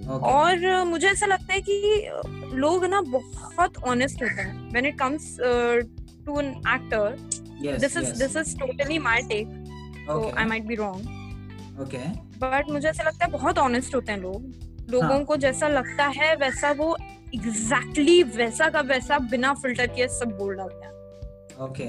और 0.09 0.85
मुझे 0.85 1.07
ऐसा 1.09 1.27
लगता 1.27 1.53
है 1.53 1.61
कि 1.61 2.57
लोग 2.57 2.85
ना 2.85 3.01
बहुत 3.01 3.77
ऑनेस्ट 3.85 4.23
होते 4.23 4.43
हैं। 4.43 4.71
When 4.71 4.87
it 4.87 4.99
comes 4.99 5.37
to 6.27 6.41
an 6.41 6.49
actor 6.69 7.17
this 7.63 7.97
is 7.97 8.13
this 8.19 8.37
is 8.37 8.57
totally 8.59 8.99
my 8.99 9.23
take 9.23 9.49
so 10.07 10.33
I 10.39 10.45
might 10.45 10.65
be 10.65 10.75
wrong 10.75 11.81
okay 11.83 11.99
but 12.39 12.71
मुझे 12.71 12.89
ऐसा 12.89 13.03
लगता 13.03 13.25
है 13.25 13.31
बहुत 13.33 13.59
ऑनेस्ट 13.59 13.95
होते 13.95 14.13
हैं 14.13 14.19
लोग। 14.19 14.91
लोगों 14.91 15.09
हाँ. 15.09 15.25
को 15.25 15.37
जैसा 15.37 15.69
लगता 15.69 16.07
है 16.17 16.35
वैसा 16.37 16.71
वो 16.73 16.97
एग्जैक्टली 17.35 18.23
exactly 18.23 18.37
वैसा 18.37 18.69
का 18.69 18.81
वैसा 18.81 19.19
बिना 19.31 19.53
फ़िल्टर 19.55 19.87
किए 19.87 20.09
सब 20.09 20.37
बोल 20.39 20.55
डालते 20.57 20.87
हैं। 20.87 20.93
ओके 21.65 21.87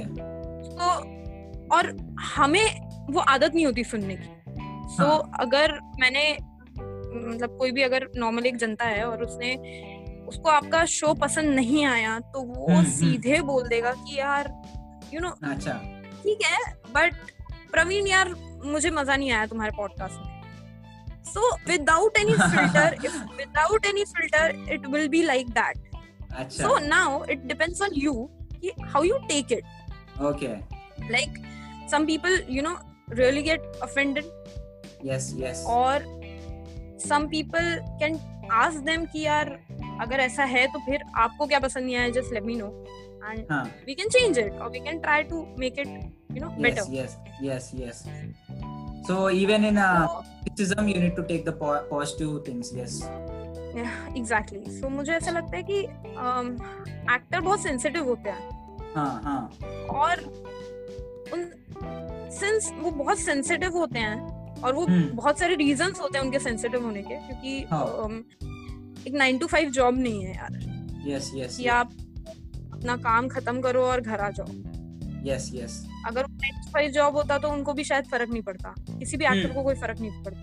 तो 0.76 0.90
और 1.76 1.96
हमें 2.36 2.90
वो 3.10 3.20
आदत 3.20 3.56
नहीं 3.56 3.66
होती 3.66 3.84
सुनने 3.84 4.16
की। 4.16 4.24
सो 4.24 5.04
so, 5.04 5.10
हाँ. 5.10 5.32
अगर 5.40 5.80
मैंने 6.00 6.38
मतलब 6.78 7.58
कोई 7.60 7.72
भी 7.72 7.82
अगर 7.82 8.08
नॉर्मल 8.18 8.46
एक 8.46 8.58
जनता 8.58 8.86
है 8.86 9.04
और 9.06 9.24
उसने 9.24 9.56
उसको 10.28 10.50
आपका 10.50 10.84
शो 10.86 11.14
पसंद 11.14 11.54
नहीं 11.56 11.86
आया 11.86 12.20
तो 12.20 12.42
वो 12.42 12.66
हम्म, 12.68 12.78
हम्म। 12.78 12.90
सीधे 12.90 13.42
बोल 13.42 13.68
देगा 13.68 13.92
कि 13.92 14.20
यार 14.20 14.48
यू 15.14 15.20
नो 15.20 15.30
अच्छा। 15.52 15.74
ठीक 16.24 16.46
है 16.46 16.74
बट 16.96 17.32
प्रवीण 17.72 18.08
यार 18.08 18.34
मुझे 18.64 18.90
मज़ा 18.90 19.16
नहीं 19.16 19.32
आया 19.32 19.46
तुम्हारे 19.46 19.72
पॉडकास्ट 19.78 20.20
में। 20.20 21.24
So 21.26 21.56
without 21.68 22.18
any 22.18 22.34
filter 22.34 22.98
without 23.38 23.86
any 23.86 24.04
filter 24.06 24.74
it 24.74 24.86
will 24.88 25.08
be 25.10 25.24
like 25.24 25.50
that 25.60 26.52
so 26.52 26.78
now 26.88 27.24
it 27.32 27.46
depends 27.48 27.82
on 27.82 27.96
you 27.96 28.30
how 28.84 29.04
you 29.04 29.18
take 29.30 29.52
it 29.52 30.22
okay 30.24 30.56
like 31.12 31.42
some 31.92 32.06
people 32.08 32.36
you 32.48 32.62
know 32.66 32.74
really 33.20 33.42
get 33.46 33.64
offended 33.82 34.28
yes 35.04 35.26
yes 35.38 35.64
or 35.68 35.96
some 37.06 37.26
people 37.30 37.68
can 38.02 38.20
ask 38.60 38.86
them 38.86 39.06
कि 39.14 39.26
यार 39.26 39.50
अगर 40.02 40.20
ऐसा 40.20 40.44
है 40.52 40.66
तो 40.74 40.80
फिर 40.86 41.04
आपको 41.24 41.48
क्या 41.48 41.60
पसंद 41.60 41.86
नहीं 41.86 41.96
आया 41.96 42.10
just 42.20 42.34
let 42.34 42.44
me 42.44 42.56
know 42.56 42.68
and 43.26 43.46
we 43.88 43.96
can 43.96 44.10
change 44.10 44.40
it 44.40 44.54
और 44.54 44.70
we 44.70 44.80
can 44.80 45.00
try 45.00 45.24
to 45.24 45.46
make 45.60 45.80
it 45.80 45.88
you 46.32 46.46
know 46.46 46.50
better 46.62 46.82
yes 46.94 47.18
yes 47.44 47.72
yes 47.82 48.04
so 49.06 49.16
even 49.36 49.64
in 49.68 49.78
a 49.78 49.86
criticism 50.42 50.90
you 50.90 51.00
need 51.04 51.16
to 51.20 51.24
take 51.30 51.46
the 51.46 51.54
po- 51.62 51.84
positive 51.92 52.34
things 52.48 52.74
yes. 52.80 52.98
Exactly 54.18 54.60
yeah, 54.60 54.72
so 54.72 54.88
so, 54.88 54.92
मुझे 54.92 55.14
ऐसा 55.14 55.32
लगता 55.32 55.58
है 55.58 55.64
कि 55.64 55.80
actor 55.80 57.38
um, 57.38 57.46
बहुत 57.46 57.64
sensitive 57.64 58.04
होते 58.04 58.30
हैं। 58.30 58.50
हाँ 58.96 59.22
हाँ। 59.24 59.50
और 59.92 60.20
उन 61.34 61.50
सिंस 62.40 62.72
वो 62.80 62.92
बहुत 62.92 63.20
सेंसिटिव 63.20 63.78
होते 63.78 64.00
हैं 64.00 64.62
और 64.62 64.74
वो 64.74 64.86
hmm. 64.86 65.10
बहुत 65.14 65.40
सारे 65.40 65.56
रीजंस 65.56 66.00
होते 66.00 66.18
हैं 66.18 66.26
उनके 66.26 66.40
सेंसिटिव 66.40 66.84
होने 66.84 67.02
के 67.02 67.16
क्योंकि 67.16 67.66
हाँ. 67.72 67.86
um, 68.04 68.14
एक 69.08 69.14
नाइन 69.14 69.38
टू 69.38 69.48
फाइव 69.48 69.70
जॉब 69.70 69.98
नहीं 69.98 70.24
है 70.26 70.36
यार। 70.36 70.60
यस 71.08 71.32
यस 71.36 71.58
कि 71.58 71.68
आप 71.68 71.92
अपना 72.82 72.96
काम 73.00 73.28
खत्म 73.28 73.62
करो 73.62 73.82
और 73.86 74.02
घर 74.02 74.20
आ 74.20 74.30
जाओ। 74.30 74.52
यस 75.26 75.50
यस 75.54 75.86
अगर 76.08 76.90
जॉब 76.92 77.16
होता 77.16 77.38
तो 77.38 77.50
उनको 77.50 77.74
भी 77.74 77.84
शायद 77.84 78.06
फ़र्क 78.06 78.30
नहीं 78.30 78.42
पड़ता। 78.42 78.74
किसी 78.92 79.18
भी 79.18 79.26
एक्टर 79.26 79.44
हम्म। 79.44 79.54
को 79.54 79.64
कोई 79.64 79.76
फ़र्क 79.76 80.00
नहीं 80.00 80.24
पड़ता। 80.24 80.42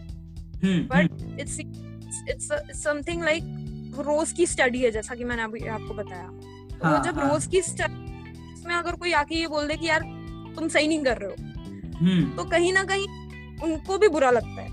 But 0.90 1.40
it's 1.40 1.58
it's 1.60 2.48
something 2.82 3.22
like 3.24 3.96
रोज 3.98 4.32
की 4.32 4.46
स्टडी 4.46 4.82
है 4.82 4.90
जैसा 4.90 5.14
कि 5.14 5.24
मैंने 5.24 5.42
अभी 5.42 5.66
आपको 5.68 5.94
बताया। 5.94 6.28
तो 6.78 6.86
हाँ, 6.86 7.02
जब 7.04 7.18
हाँ. 7.18 7.28
रोज 7.30 7.46
की 7.46 7.62
स्टडी 7.62 8.52
इसमें 8.52 8.74
अगर 8.74 8.96
कोई 8.96 9.12
आके 9.12 9.34
ये 9.34 9.46
बोल 9.46 9.66
दे 9.68 9.76
कि 9.76 9.86
यार 9.86 10.02
तुम 10.56 10.68
सही 10.68 10.88
नहीं 10.88 11.02
कर 11.04 11.18
रहे 11.18 11.30
हो 11.30 11.34
हम्म। 11.98 12.36
तो 12.36 12.44
कहीं 12.44 12.72
ना 12.72 12.84
कहीं 12.84 13.06
उनको 13.64 13.98
भी 13.98 14.08
बुरा 14.08 14.30
लगता 14.30 14.62
है 14.62 14.68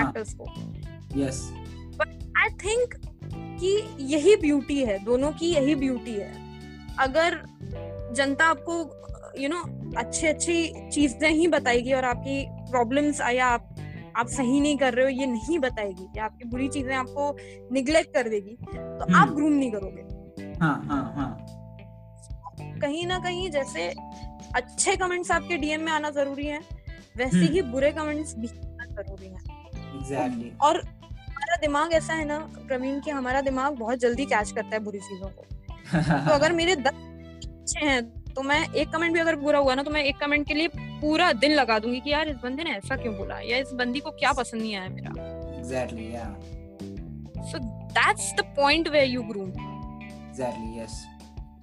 एक्टर्स 0.00 0.28
हाँ। 0.30 0.36
को। 0.40 1.20
यस 1.20 1.48
बट 2.00 2.08
आई 2.38 2.48
थिंक 2.56 2.94
कि 3.60 3.78
यही 4.14 4.36
ब्यूटी 4.36 4.82
है 4.84 4.98
दोनों 5.04 5.32
की 5.32 5.54
यही 5.54 5.74
ब्यूटी 5.74 6.14
है। 6.14 6.47
अगर 6.98 7.42
जनता 8.14 8.44
आपको 8.46 8.76
यू 9.38 9.48
नो 9.48 9.62
अच्छी 9.96 10.26
अच्छी 10.26 10.90
चीज़ें 10.92 11.30
ही 11.30 11.46
बताएगी 11.48 11.92
और 11.92 12.04
आपकी 12.04 12.44
प्रॉब्लम्स 12.70 13.20
या 13.32 13.46
आप 13.48 13.74
आप 14.16 14.26
सही 14.28 14.60
नहीं 14.60 14.76
कर 14.78 14.94
रहे 14.94 15.04
हो 15.04 15.10
ये 15.10 15.26
नहीं 15.26 15.58
बताएगी 15.58 16.06
या 16.16 16.24
आपकी 16.24 16.48
बुरी 16.48 16.68
चीज़ें 16.68 16.94
आपको 16.96 17.36
निग्लेक्ट 17.72 18.14
कर 18.14 18.28
देगी 18.28 18.56
तो 18.64 19.04
हम्म। 19.04 19.16
आप 19.16 19.34
ग्रूम 19.34 19.52
नहीं 19.52 19.70
करोगे 19.72 20.56
हाँ, 20.60 20.82
हाँ, 20.86 21.12
हाँ. 21.16 22.78
कहीं 22.80 23.06
ना 23.06 23.18
कहीं 23.18 23.50
जैसे 23.50 23.88
अच्छे 24.54 24.96
कमेंट्स 24.96 25.30
आपके 25.30 25.56
डीएम 25.56 25.80
में 25.80 25.92
आना 25.92 26.10
ज़रूरी 26.10 26.46
है 26.46 26.58
वैसे 27.16 27.36
हम्म। 27.36 27.52
ही 27.52 27.62
बुरे 27.70 27.92
कमेंट्स 27.92 28.34
भी 28.36 28.48
आना 28.48 28.84
ज़रूरी 28.92 29.26
है 29.26 29.58
exactly. 29.98 30.50
और 30.60 30.80
हमारा 31.28 31.56
दिमाग 31.56 31.92
ऐसा 31.92 32.14
है 32.14 32.24
ना 32.24 32.38
प्रवीण 32.58 33.00
की 33.00 33.10
हमारा 33.10 33.40
दिमाग 33.42 33.76
बहुत 33.76 33.98
जल्दी 33.98 34.24
कैच 34.26 34.50
करता 34.50 34.74
है 34.74 34.82
बुरी 34.84 34.98
चीज़ों 35.00 35.28
को 35.28 35.57
तो 35.94 36.30
अगर 36.30 36.52
मेरे 36.52 36.76
दस 36.76 36.92
अच्छे 37.44 37.86
हैं 37.86 38.02
तो 38.10 38.42
मैं 38.42 38.72
एक 38.72 38.88
कमेंट 38.88 39.14
भी 39.14 39.20
अगर 39.20 39.36
बुरा 39.36 39.58
हुआ 39.58 39.74
ना 39.74 39.82
तो 39.82 39.90
मैं 39.90 40.02
एक 40.04 40.16
कमेंट 40.16 40.46
के 40.48 40.54
लिए 40.54 40.68
पूरा 40.76 41.32
दिन 41.32 41.52
लगा 41.52 41.78
दूँगी 41.78 42.00
कि 42.00 42.10
यार 42.10 42.28
इस 42.28 42.36
बंदे 42.36 42.64
ने 42.64 42.70
ऐसा 42.70 42.96
क्यों 42.96 43.16
बोला? 43.16 43.40
या 43.40 43.56
इस 43.56 43.70
बंदी 43.74 44.00
को 44.00 44.10
क्या 44.10 44.32
पसंद 44.32 44.62
नहीं 44.62 44.76
आया 44.76 44.88
मेरा? 44.88 45.12
एग्जैक्टली 45.58 46.14
या 46.14 46.36
so 47.44 47.58
that's 47.98 48.32
the 48.32 48.40
point 48.40 48.88
where 48.88 49.08
you 49.08 49.22
grow 49.22 49.42
exactly 49.42 50.82
yes 50.82 51.04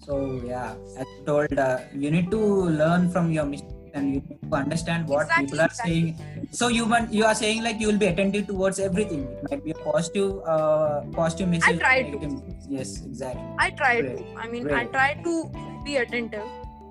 so 0.07 0.15
yeah 0.47 1.01
i 1.01 1.05
told 1.27 1.59
uh, 1.59 1.77
you 2.01 2.09
need 2.15 2.27
to 2.31 2.39
learn 2.79 3.05
from 3.13 3.29
your 3.37 3.45
mistakes 3.51 3.84
and 3.94 4.14
you 4.14 4.22
need 4.22 4.38
to 4.42 4.56
understand 4.56 5.08
what 5.08 5.22
exactly, 5.22 5.46
people 5.46 5.60
are 5.60 5.66
exactly. 5.66 6.14
saying 6.14 6.48
so 6.52 6.68
you 6.68 6.86
want 6.86 7.12
you 7.12 7.24
are 7.24 7.34
saying 7.34 7.62
like 7.62 7.80
you 7.80 7.88
will 7.88 7.98
be 7.98 8.06
attentive 8.06 8.46
towards 8.46 8.78
everything 8.78 9.24
it 9.24 9.50
might 9.50 9.64
be 9.64 9.72
a 9.72 9.80
positive 9.86 10.38
uh, 10.46 11.02
positive 11.12 11.48
message 11.48 11.74
i 11.74 11.84
try 11.84 12.02
to 12.02 12.42
yes 12.68 13.04
exactly 13.04 13.42
i 13.58 13.70
try 13.70 14.00
Great. 14.00 14.18
to 14.18 14.38
i 14.38 14.48
mean 14.48 14.62
Great. 14.62 14.78
i 14.78 14.84
try 14.96 15.14
to 15.24 15.50
be 15.84 15.96
attentive 15.96 16.46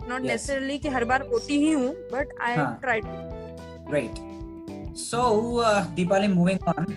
not 0.08 0.24
yes. 0.24 0.32
necessarily 0.32 0.80
कि 0.80 0.90
हर 0.90 1.06
बार 1.06 1.28
होती 1.32 1.58
ही 1.62 1.72
हूँ 1.72 1.94
but 2.12 2.36
I 2.42 2.56
हाँ. 2.58 2.82
try 2.82 3.00
to 3.02 3.12
great 3.90 4.22
so 5.00 5.60
uh, 5.60 5.86
Deepali 5.98 6.30
moving 6.34 6.60
on 6.74 6.88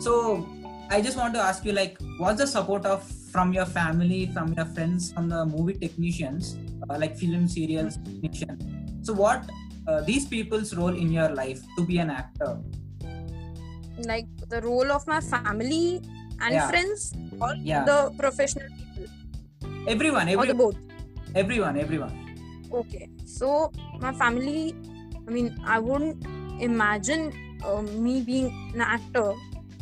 so 0.00 0.46
I 0.88 1.00
just 1.02 1.18
want 1.18 1.34
to 1.34 1.40
ask 1.40 1.64
you 1.64 1.72
like 1.72 1.96
what's 2.18 2.38
the 2.38 2.46
support 2.46 2.86
of 2.86 3.02
from 3.36 3.52
your 3.52 3.66
family, 3.66 4.30
from 4.32 4.52
your 4.54 4.64
friends, 4.64 5.12
from 5.12 5.28
the 5.28 5.44
movie 5.44 5.74
technicians, 5.74 6.56
uh, 6.88 6.96
like 6.98 7.18
film 7.18 7.46
serials 7.46 7.98
technician. 7.98 8.79
So, 9.01 9.13
what 9.13 9.49
uh, 9.87 10.01
these 10.01 10.25
people's 10.27 10.75
role 10.75 10.95
in 10.95 11.11
your 11.11 11.29
life 11.29 11.61
to 11.77 11.85
be 11.85 11.97
an 11.97 12.09
actor? 12.09 12.59
like 14.07 14.25
the 14.49 14.61
role 14.61 14.91
of 14.91 15.05
my 15.05 15.19
family 15.21 16.01
and 16.41 16.53
Yeah. 16.55 16.67
friends 16.69 17.13
or 17.39 17.53
Yeah. 17.61 17.85
the 17.85 18.09
professional 18.17 18.65
people 18.77 19.05
Everyone, 19.87 20.29
or 20.33 20.45
the 20.45 20.55
both 20.55 20.75
everyone, 21.35 21.77
everyone. 21.77 22.15
okay 22.73 23.05
so 23.25 23.69
my 23.99 24.11
family 24.13 24.73
i 25.27 25.31
mean 25.31 25.53
i 25.65 25.77
wouldn't 25.77 26.17
imagine 26.59 27.31
uh, 27.63 27.81
me 27.83 28.21
being 28.21 28.49
an 28.73 28.81
actor 28.81 29.27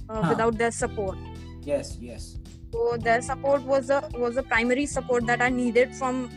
uh, 0.09 0.21
Huh. 0.21 0.29
without 0.29 0.57
their 0.57 0.71
support 0.71 1.17
Yes, 1.63 1.95
yes. 2.01 2.35
so 2.73 2.97
their 2.99 3.21
support 3.21 3.63
was 3.63 3.89
a 3.89 4.01
was 4.13 4.35
a 4.37 4.43
primary 4.43 4.85
support 4.85 5.25
that 5.27 5.41
i 5.41 5.49
needed 5.49 5.95
from 5.95 6.27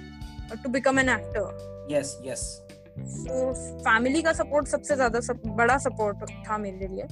uh, 0.52 0.56
to 0.62 0.68
become 0.68 0.98
an 0.98 1.08
actor 1.08 1.48
Yes, 1.88 2.16
yes. 2.22 2.61
So 2.98 3.52
family 3.84 4.22
का 4.22 4.32
support 4.32 4.66
सबसे 4.68 4.94
ज़्यादा 4.94 5.20
सब, 5.20 5.42
बड़ा 5.46 5.78
support 5.78 6.30
था 6.48 6.58
मेरे 6.58 6.88
लिए 6.88 7.06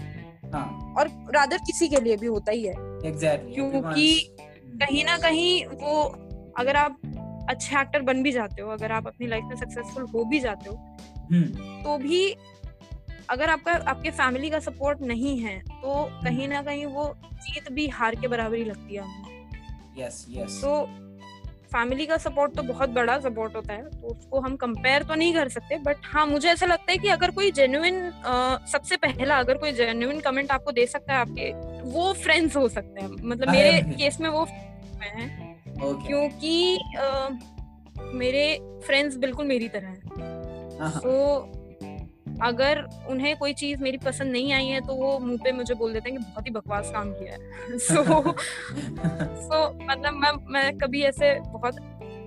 हाँ, 0.52 0.94
और 0.98 1.08
रादर 1.34 1.56
किसी 1.56 1.88
के 1.88 2.00
लिए 2.00 2.16
भी 2.16 2.26
होता 2.26 2.52
ही 2.52 2.64
है 2.64 2.74
exactly. 2.74 3.54
क्योंकि 3.54 4.36
कहीं 4.82 5.04
ना 5.04 5.16
कहीं 5.18 5.66
वो 5.66 6.02
अगर 6.58 6.76
आप 6.76 7.00
अच्छे 7.50 7.80
एक्टर 7.80 8.02
बन 8.02 8.22
भी 8.22 8.32
जाते 8.32 8.62
हो 8.62 8.70
अगर 8.70 8.92
आप 8.92 9.06
अपनी 9.06 9.26
लाइफ 9.26 9.44
में 9.44 9.56
सक्सेसफुल 9.56 10.06
हो 10.14 10.24
भी 10.24 10.40
जाते 10.40 10.70
हो 10.70 10.76
Hmm. 11.32 11.50
तो 11.84 11.96
भी 11.98 12.34
अगर 13.30 13.50
आपका 13.50 13.72
आपके 13.90 14.10
फैमिली 14.10 14.48
का 14.50 14.58
सपोर्ट 14.58 15.00
नहीं 15.02 15.36
है 15.38 15.58
तो 15.60 16.04
कहीं 16.24 16.48
ना 16.48 16.62
कहीं 16.62 16.86
वो 16.86 17.04
जीत 17.24 17.70
भी 17.72 17.86
हार 17.88 18.14
के 18.14 18.28
बराबर 18.28 18.56
ही 18.56 18.64
लगती 18.64 18.94
है 18.94 19.02
हमें 19.02 19.28
Yes, 19.98 20.18
yes. 20.36 20.56
तो 20.62 20.72
फैमिली 21.72 22.06
का 22.06 22.16
सपोर्ट 22.16 22.54
तो 22.56 22.62
बहुत 22.62 22.90
बड़ा 22.90 23.18
सपोर्ट 23.20 23.54
होता 23.56 23.74
है 23.74 23.82
तो 23.90 24.06
उसको 24.06 24.40
हम 24.40 24.56
कंपेयर 24.56 25.02
तो 25.02 25.14
नहीं 25.14 25.34
कर 25.34 25.48
सकते 25.48 25.78
बट 25.78 26.06
हाँ 26.06 26.26
मुझे 26.26 26.48
ऐसा 26.48 26.66
लगता 26.66 26.92
है 26.92 26.98
कि 26.98 27.08
अगर 27.08 27.30
कोई 27.30 27.50
जेन्युन 27.50 28.00
सबसे 28.72 28.96
पहला 29.04 29.38
अगर 29.38 29.58
कोई 29.58 29.72
जेन्युन 29.72 30.20
कमेंट 30.20 30.50
आपको 30.50 30.72
दे 30.72 30.86
सकता 30.86 31.12
है 31.12 31.18
आपके 31.20 31.52
वो 31.90 32.12
फ्रेंड्स 32.22 32.56
हो 32.56 32.68
सकते 32.68 33.00
हैं 33.00 33.08
मतलब 33.22 33.48
मेरे 33.48 33.80
केस 33.94 34.20
में 34.20 34.28
वो 34.30 34.44
हैं 35.02 35.48
Okay. 35.80 36.06
क्योंकि 36.06 36.78
मेरे 38.14 38.42
फ्रेंड्स 38.86 39.16
बिल्कुल 39.16 39.46
मेरी 39.46 39.68
तरह 39.68 39.88
हैं 39.88 40.28
Uh-huh. 40.80 41.00
तो 41.02 41.59
अगर 42.42 42.78
उन्हें 43.08 43.36
कोई 43.36 43.52
चीज़ 43.52 43.82
मेरी 43.82 43.98
पसंद 43.98 44.32
नहीं 44.32 44.52
आई 44.52 44.66
है 44.66 44.80
तो 44.80 44.94
वो 44.94 45.18
मुँह 45.18 45.38
पे 45.44 45.52
मुझे 45.52 45.74
बोल 45.74 45.92
देते 45.92 46.10
हैं 46.10 46.18
कि 46.18 46.24
बहुत 46.24 46.46
ही 46.46 46.50
बकवास 46.50 46.90
काम 46.90 47.12
किया 47.12 47.32
है। 47.32 47.78
सो 47.78 47.94
सो 47.94 48.32
so, 49.48 49.90
मतलब 49.90 50.14
मैं 50.14 50.32
मैं 50.52 50.78
कभी 50.78 51.02
ऐसे 51.02 51.34
बहुत 51.40 51.76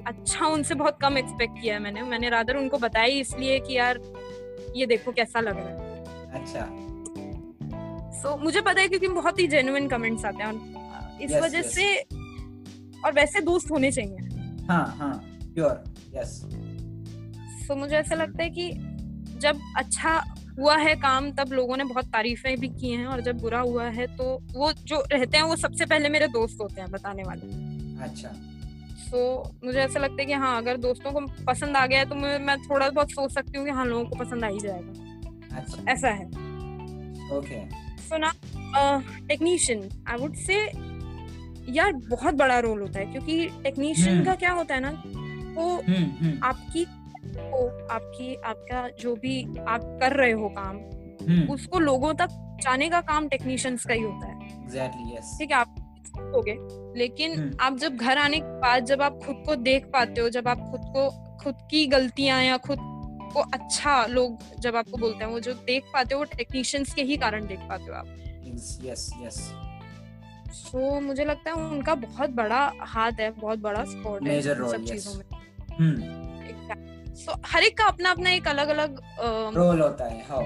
अच्छा 0.07 0.45
उनसे 0.45 0.75
बहुत 0.75 0.97
कम 1.01 1.17
एक्सपेक्ट 1.17 1.61
किया 1.61 1.73
है 1.73 1.79
मैंने। 1.81 2.01
मैंने 2.01 2.29
रादर 2.29 2.55
उनको 2.55 2.77
बताया 2.77 3.05
इसलिए 3.05 3.59
कि 3.59 3.73
यार 3.73 3.99
ये 4.75 4.85
देखो 4.85 5.11
कैसा 5.11 5.39
लग 5.39 5.57
रहा 5.57 5.67
है। 5.67 6.03
अच्छा। 6.33 6.67
सो 8.21 8.29
so, 8.29 8.43
मुझे 8.43 8.61
पता 8.61 8.81
है 8.81 8.87
क्योंकि 8.87 9.07
बहुत 9.07 9.39
ही 9.39 9.47
जेन्युइन 9.47 9.87
कमेंट्स 9.87 10.25
आते 10.25 10.43
हैं 10.43 10.53
इस 11.21 11.31
Yes, 11.31 11.41
वजह 11.43 11.61
yes. 11.61 11.67
से 11.67 12.01
और 13.05 13.13
वैसे 13.13 13.41
दोस्त 13.41 13.71
होने 13.71 13.91
चाहिए। 13.91 14.17
हाँ 14.67 14.95
हाँ 14.99 15.13
प्योर 15.53 15.83
यस 16.15 16.39
सो 17.67 17.75
मुझे 17.75 17.95
ऐसा 17.95 18.15
लगता 18.15 18.43
है 18.43 18.49
कि 18.49 18.71
जब 19.43 19.59
अच्छा 19.77 20.13
हुआ 20.59 20.75
है 20.77 20.95
काम 20.95 21.31
तब 21.31 21.51
लोगों 21.53 21.77
ने 21.77 21.83
बहुत 21.83 22.05
तारीफें 22.07 22.59
भी 22.59 22.67
की 22.69 22.91
हैं 22.91 23.05
और 23.05 23.21
जब 23.21 23.37
बुरा 23.37 23.59
हुआ 23.59 23.85
है 23.91 24.05
तो 24.17 24.25
वो 24.53 24.71
जो 24.85 25.03
रहते 25.11 25.37
हैं 25.37 25.43
वो 25.43 25.55
सबसे 25.55 25.85
पहले 25.85 26.09
मेरे 26.09 26.27
दोस्त 26.33 26.57
होते 26.61 26.81
हैं 26.81 26.89
बताने 26.91 27.23
वाले। 27.23 28.03
अच्छा। 28.03 28.29
सो 29.03 29.21
मुझे 29.65 29.79
ऐसा 29.79 29.99
लगता 29.99 30.21
है 30.21 30.25
कि 30.25 30.33
हाँ 30.33 30.57
अगर 30.57 30.77
दोस्तों 30.77 31.11
को 31.11 31.19
पसंद 31.45 31.77
आ 31.77 31.85
गया 31.85 31.99
है 31.99 32.05
तो 32.05 32.15
मैं 32.15 32.37
मैं 32.39 32.57
थोड़ा 32.61 32.89
बहुत 32.89 33.11
सोच 33.11 33.31
सकती 33.31 33.57
हूँ 33.57 33.65
कि 33.65 33.71
हाँ 33.71 33.85
लोगों 33.85 34.05
को 34.05 34.15
पसंद 34.15 34.43
आ 34.43 34.47
ही 34.47 34.59
जाएगा। 34.59 35.57
अच्छा। 35.57 35.91
ऐसा 35.91 36.09
है। 36.11 36.25
ओके। 37.37 37.59
सो 38.03 38.17
ना 38.17 38.31
टेक्नीशियन 39.27 39.89
आई 40.07 40.17
वुड 40.17 40.35
से 40.37 40.55
यार 41.73 41.93
बहुत 42.09 42.33
बड़ा 42.35 42.59
रोल 42.59 42.81
होता 42.81 42.99
है 42.99 43.05
क्योंकि 43.05 43.45
टेक्नीशियन 43.63 44.15
हम्म। 44.15 44.25
का 44.25 44.35
क्या 44.35 44.51
होता 44.51 44.75
है 44.75 44.81
ना 44.81 44.89
वो 45.55 45.69
हम्म 45.77 46.03
हम्म। 46.21 46.37
आपकी 47.37 47.93
आपकी 47.93 48.35
आपका 48.35 48.87
जो 48.99 49.15
भी 49.15 49.41
आप 49.67 49.81
कर 50.01 50.15
रहे 50.17 50.31
हो 50.31 50.49
काम 50.49 50.77
हम्म। 51.29 51.53
उसको 51.53 51.79
लोगों 51.79 52.13
तक 52.13 52.27
जाने 52.63 52.89
का 52.89 53.01
काम 53.01 53.27
टेक्नीशियंस 53.27 53.85
का 53.85 53.93
ही 53.93 54.01
होता 54.01 54.27
है। 54.27 54.47
एग्जैक्टली 54.63 55.15
यस 55.15 55.35
ठीक 55.39 55.51
है 55.51 55.57
आप 55.57 55.75
हो 56.35 56.41
गए 56.41 56.57
लेकिन 56.99 57.39
हम्म। 57.39 57.57
आप 57.61 57.77
जब 57.77 57.95
घर 57.95 58.17
आने 58.17 58.39
के 58.39 58.59
बाद 58.59 58.85
जब 58.85 59.01
आप 59.01 59.19
खुद 59.25 59.43
को 59.45 59.55
देख 59.55 59.85
पाते 59.85 60.21
हो 60.21 60.29
जब 60.29 60.47
आप 60.47 60.59
खुद 60.71 60.81
को 60.95 61.09
खुद 61.43 61.55
की 61.71 61.85
गलतियाँ 61.87 62.41
या 62.43 62.57
खुद 62.57 62.77
को 63.33 63.39
अच्छा 63.53 64.05
लोग 64.05 64.37
जब 64.59 64.75
आपको 64.75 64.97
बोलते 64.97 65.23
हैं 65.25 65.31
वो 65.31 65.39
जो 65.39 65.53
देख 65.53 65.83
पाते 65.93 66.15
हो 66.15 66.19
वो 66.19 66.25
टेक्नीशियंस 66.37 66.93
के 66.93 67.01
ही 67.01 67.17
कारण 67.17 67.47
देख 67.47 67.59
पाते 67.59 67.83
हो 67.83 67.93
आप। 67.93 68.07
यस 68.85 69.09
यस 69.23 69.39
सो 70.53 70.99
मुझे 70.99 71.25
लगता 71.25 71.51
है 71.51 71.55
उनका 71.55 71.95
बहुत 71.95 72.29
बड़ा 72.29 72.71
हाथ 72.79 73.11
है 73.11 73.31
बहुत 73.31 73.59
बड़ा 73.59 73.83
सपोर्ट 73.83 74.27
है 74.27 74.41
सब 74.41 74.85
चीज़ों 74.85 75.13
में। 75.13 75.25
हम्म। 75.79 76.21
सो 77.15 77.33
हर 77.45 77.63
एक 77.63 77.77
का 77.77 77.85
अपना 77.85 78.11
अपना 78.11 78.29
एक 78.31 78.47
अलग 78.47 78.67
अलग 78.67 78.99
रोल 79.55 79.81
होता 79.81 80.05
है 80.05 80.25
हाउ 80.29 80.45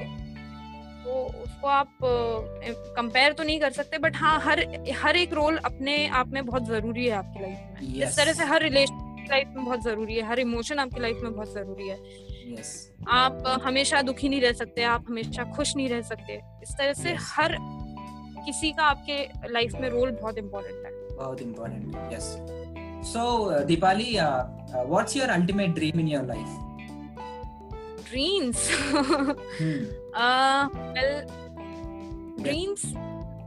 तो 1.03 1.13
उसको 1.43 1.67
आप 1.67 1.97
कंपेयर 2.03 3.33
तो 3.33 3.43
नहीं 3.43 3.59
कर 3.59 3.71
सकते 3.71 3.97
बट 3.97 4.15
हाँ 4.15 4.39
हर 4.41 4.59
हर 5.01 5.17
एक 5.17 5.33
रोल 5.33 5.57
अपने 5.65 6.07
आप 6.19 6.27
में 6.29 6.45
बहुत 6.45 6.65
ज़रूरी 6.67 7.05
है 7.05 7.11
आपकी 7.15 7.39
लाइफ 7.39 7.57
में। 7.57 7.93
Yes. 7.93 8.07
इस 8.07 8.17
तरह 8.17 8.33
से 8.33 8.45
हर 8.45 8.61
रिलेशन 8.63 9.25
लाइफ 9.31 9.47
में 9.55 9.63
बहुत 9.65 9.83
ज़रूरी 9.83 10.15
है 10.15 10.25
हर 10.27 10.39
इमोशन 10.39 10.79
आपकी 10.79 10.99
लाइफ 11.01 11.19
में 11.23 11.33
बहुत 11.33 11.53
ज़रूरी 11.53 11.87
है। 11.87 11.97
यस 12.59 12.73
आप 13.11 13.43
हमेशा 13.63 14.01
दुखी 14.01 14.29
नहीं 14.29 14.41
रह 14.41 14.51
सकते 14.53 14.83
आप 14.95 15.05
हमेशा 15.09 15.43
खुश 15.55 15.75
नहीं 15.75 15.89
रह 15.89 16.01
सकते। 16.11 16.39
इस 16.63 16.75
तरह 16.77 16.93
से 16.93 17.09
Yes. 17.11 17.31
हर 17.31 17.57
किसी 18.45 18.71
का 18.71 18.83
आपके 18.83 19.23
लाइफ 19.53 19.73
में 19.81 19.89
रोल 19.89 20.11
बहुत 20.11 20.37
इम्पोर्टेंट 20.37 20.85
है। 20.85 20.91
बहुत 21.15 21.41
important 21.41 21.95
yes 22.13 22.27
so 23.11 23.23
uh, 23.49 23.63
Deepali 23.65 24.09
uh, 24.19 24.45
uh, 24.75 24.83
what's 24.93 25.15
your 25.15 25.29
ultimate 25.31 25.75
dream 25.81 25.99
in 26.05 26.15
your 26.15 26.23
life 26.33 26.55
dreams 28.09 28.59
hmm. 28.93 29.79
Well 30.95 31.09
dreams 32.43 32.85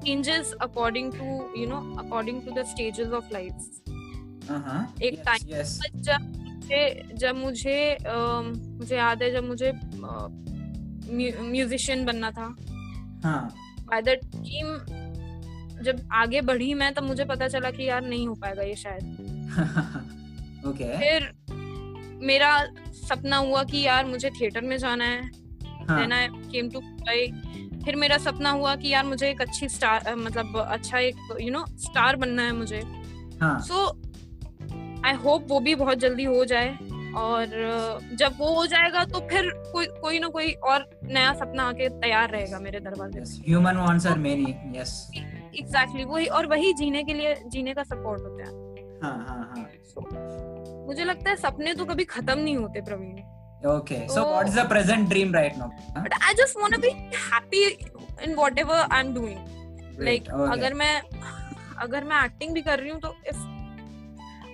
changes 0.04 0.50
according 0.64 1.08
to 1.14 1.24
you 1.60 1.66
know 1.70 1.78
according 2.02 2.42
to 2.44 2.52
the 2.58 2.64
stages 2.72 3.14
of 3.18 3.32
life 3.36 3.64
uh-huh 4.56 4.78
एक 5.08 5.22
time 5.26 5.48
yes, 5.52 5.74
yes 5.78 6.02
जब 6.08 6.28
मुझे 6.70 6.82
जब 7.22 7.36
मुझे 7.36 7.78
अम, 7.94 8.52
मुझे 8.78 8.96
याद 8.96 9.22
है 9.22 9.30
जब 9.32 9.44
मुझे 9.44 9.72
म्यूजिशियन 11.50 12.04
बनना 12.04 12.30
था 12.38 12.46
हाँ 13.24 13.42
बाय 13.88 14.02
द 14.02 14.16
टीम 14.36 14.68
जब 15.82 16.08
आगे 16.12 16.40
बढ़ी 16.40 16.74
मैं 16.74 16.94
तब 16.94 17.02
मुझे 17.02 17.24
पता 17.24 17.48
चला 17.48 17.70
कि 17.70 17.88
यार 17.88 18.02
नहीं 18.02 18.28
हो 18.28 18.34
पाएगा 18.34 18.62
ये 18.62 18.74
शायद। 18.74 19.16
Okay. 20.66 20.98
फिर 20.98 21.32
मेरा 22.22 22.64
सपना 22.92 23.36
हुआ 23.36 23.62
कि 23.62 23.78
यार 23.86 24.06
मुझे 24.06 24.30
थिएटर 24.30 24.60
में 24.60 24.78
जाना 24.78 25.04
है। 25.04 25.30
हाँ। 25.88 26.00
देन 26.00 26.12
आई 26.12 26.28
केम 26.28 26.70
टू 26.70 26.80
फिर 27.84 27.96
मेरा 27.96 28.18
सपना 28.18 28.50
हुआ 28.50 28.76
कि 28.76 28.88
यार 28.88 29.04
मुझे 29.04 29.30
एक 29.30 29.40
अच्छी 29.40 29.68
स्टार 29.68 30.14
मतलब 30.16 30.66
अच्छा 30.68 30.98
एक 30.98 31.14
यू 31.40 31.50
नो 31.50 31.64
स्टार 31.68 32.16
बनना 32.16 32.42
है 32.42 32.52
मुझे। 32.52 32.82
हाँ। 33.40 33.60
सो 33.60 33.86
आई 35.06 35.12
होप 35.12 35.46
वो 35.48 35.60
भी 35.60 35.74
बहुत 35.74 35.98
जल्दी 35.98 36.24
हो 36.24 36.44
जाए। 36.44 36.78
और 37.16 37.46
जब 38.14 38.32
वो 38.38 38.54
हो 38.54 38.66
जाएगा 38.66 39.04
तो 39.04 39.20
फिर 39.20 39.50
कोई 39.72 39.86
कोई 39.86 40.18
ना 40.18 40.28
कोई 40.28 40.52
और 40.52 41.00
नया 41.04 41.32
सपना 41.34 41.62
आके 41.62 41.88
तैयार 41.88 42.30
रहेगा 42.30 42.58
मेरे 42.58 42.80
दरवाजे 42.80 43.52
human 43.52 43.74
wants 43.74 44.06
are 44.06 44.18
many 44.18 44.54
yes 44.76 44.92
exactly 45.58 46.02
exactly, 46.02 46.12
वही 46.12 46.26
और 46.26 46.46
वही 46.46 46.72
जीने 46.72 47.02
के 47.04 47.14
लिए 47.14 47.34
जीने 47.46 47.74
का 47.74 47.82
सपोर्ट 47.82 48.22
होता 48.22 48.44
है। 48.44 48.68
हाँ 49.02 49.16
हाँ 49.28 49.52
हाँ। 49.54 49.66
So, 49.90 50.86
मुझे 50.86 51.04
लगता 51.04 51.30
है 51.30 51.36
सपने 51.36 51.74
तो 51.74 51.84
कभी 51.84 52.04
खत्म 52.04 52.38
नहीं 52.38 52.56
होते 52.56 52.80
Praveen. 52.88 53.22
Okay 53.70 54.00
so 54.08 54.14
So- 54.16 54.26
what 54.32 54.48
is 54.50 54.54
the 54.58 54.64
present 54.68 55.08
dream 55.12 55.32
right 55.36 55.56
now? 55.62 55.68
huh? 55.94 56.02
But 56.04 56.14
I 56.24 56.34
just 56.34 56.56
want 56.58 56.76
be 56.80 56.90
happy 57.14 57.64
in 58.24 58.34
whatever 58.58 58.86
I 58.92 59.00
am 59.00 59.14
doing 59.14 59.38
Great, 59.38 60.04
like 60.04 60.24
okay. 60.24 60.52
अगर 60.52 60.74
मैं 60.74 61.00
अगर 61.86 62.04
मैं 62.04 62.24
एक्टिंग 62.24 62.52
भी 62.54 62.62
कर 62.62 62.78
रही 62.78 62.90
हूँ 62.90 63.00
तो 63.00 63.14
if 63.28 63.36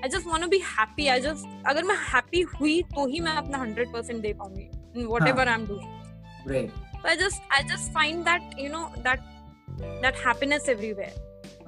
I 0.02 0.08
just 0.08 0.26
want 0.26 0.42
to 0.42 0.48
be 0.48 0.58
happy 0.78 1.06
I 1.08 1.20
just 1.20 1.66
अगर 1.68 1.84
मैं 1.84 1.96
हैप्पी 2.14 2.40
हुई 2.54 2.80
तो 2.94 3.06
ही 3.12 3.20
मैं 3.20 3.32
अपना 3.42 3.58
हंड्रेड 3.58 3.92
परसेंट 3.92 4.20
दे 4.22 4.32
पाऊँगी 4.40 4.68
in 5.00 5.06
whatever 5.28 5.48
I 5.48 5.54
am 5.54 5.66
doing 5.66 5.94
great. 6.48 6.74
So 6.98 7.08
I 7.12 7.14
just 7.20 7.54
I 7.54 7.58
just 7.70 7.88
find 7.94 8.28
that 8.28 8.52
you 8.64 8.68
know 8.74 8.82
that 10.02 10.14
happiness 10.14 10.68
everywhere, 10.68 11.12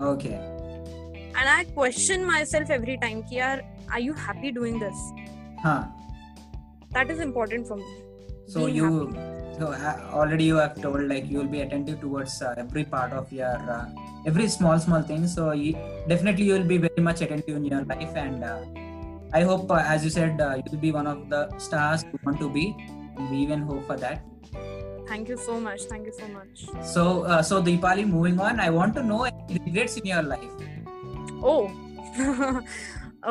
okay 0.00 0.38
and 1.38 1.48
I 1.48 1.64
question 1.64 2.24
myself 2.24 2.70
every 2.70 2.98
time. 2.98 3.22
Ki 3.30 3.36
yaar, 3.36 3.62
are 3.92 4.00
you 4.00 4.12
happy 4.12 4.52
doing 4.52 4.78
this? 4.78 5.02
huh 5.64 5.84
That 6.92 7.10
is 7.10 7.20
important 7.20 7.68
for 7.68 7.76
me. 7.76 7.90
so 8.46 8.64
Being 8.64 8.76
you 8.76 8.90
happy. 8.90 9.36
So 9.58 9.68
uh, 9.72 9.94
already 10.14 10.44
you 10.44 10.56
have 10.56 10.80
told 10.80 11.08
like 11.12 11.28
you 11.30 11.38
will 11.38 11.52
be 11.54 11.60
attentive 11.62 12.00
towards 12.00 12.40
uh, 12.40 12.54
every 12.56 12.84
part 12.84 13.12
of 13.12 13.32
your 13.32 13.56
uh, 13.76 13.86
every 14.24 14.48
small 14.48 14.78
small 14.78 15.02
thing. 15.02 15.26
So 15.26 15.52
you, 15.52 15.72
definitely 16.12 16.44
you 16.50 16.54
will 16.58 16.68
be 16.74 16.78
very 16.78 17.02
much 17.08 17.22
attentive 17.26 17.56
in 17.56 17.64
your 17.64 17.82
life, 17.84 18.14
and 18.14 18.44
uh, 18.44 18.60
I 19.32 19.42
hope, 19.42 19.70
uh, 19.70 19.82
as 19.94 20.04
you 20.04 20.10
said, 20.10 20.40
uh, 20.40 20.54
you 20.56 20.64
will 20.70 20.78
be 20.86 20.92
one 20.92 21.06
of 21.06 21.28
the 21.28 21.42
stars 21.58 22.04
you 22.04 22.18
want 22.24 22.38
to 22.40 22.48
be. 22.48 22.74
And 23.16 23.30
we 23.30 23.38
even 23.38 23.62
hope 23.62 23.84
for 23.86 23.96
that. 23.96 24.22
Thank 25.08 25.28
you 25.28 25.36
so 25.46 25.58
much. 25.60 25.82
Thank 25.90 26.06
you 26.06 26.14
so 26.20 26.26
much. 26.28 26.64
So 26.94 27.04
uh, 27.24 27.42
so 27.50 27.62
Deepali, 27.62 28.06
moving 28.06 28.38
on, 28.40 28.60
I 28.60 28.70
want 28.70 28.94
to 29.00 29.02
know 29.02 29.22
any 29.24 29.58
regrets 29.66 29.96
in 29.96 30.06
your 30.12 30.22
life. 30.22 30.52
Oh, 31.42 31.62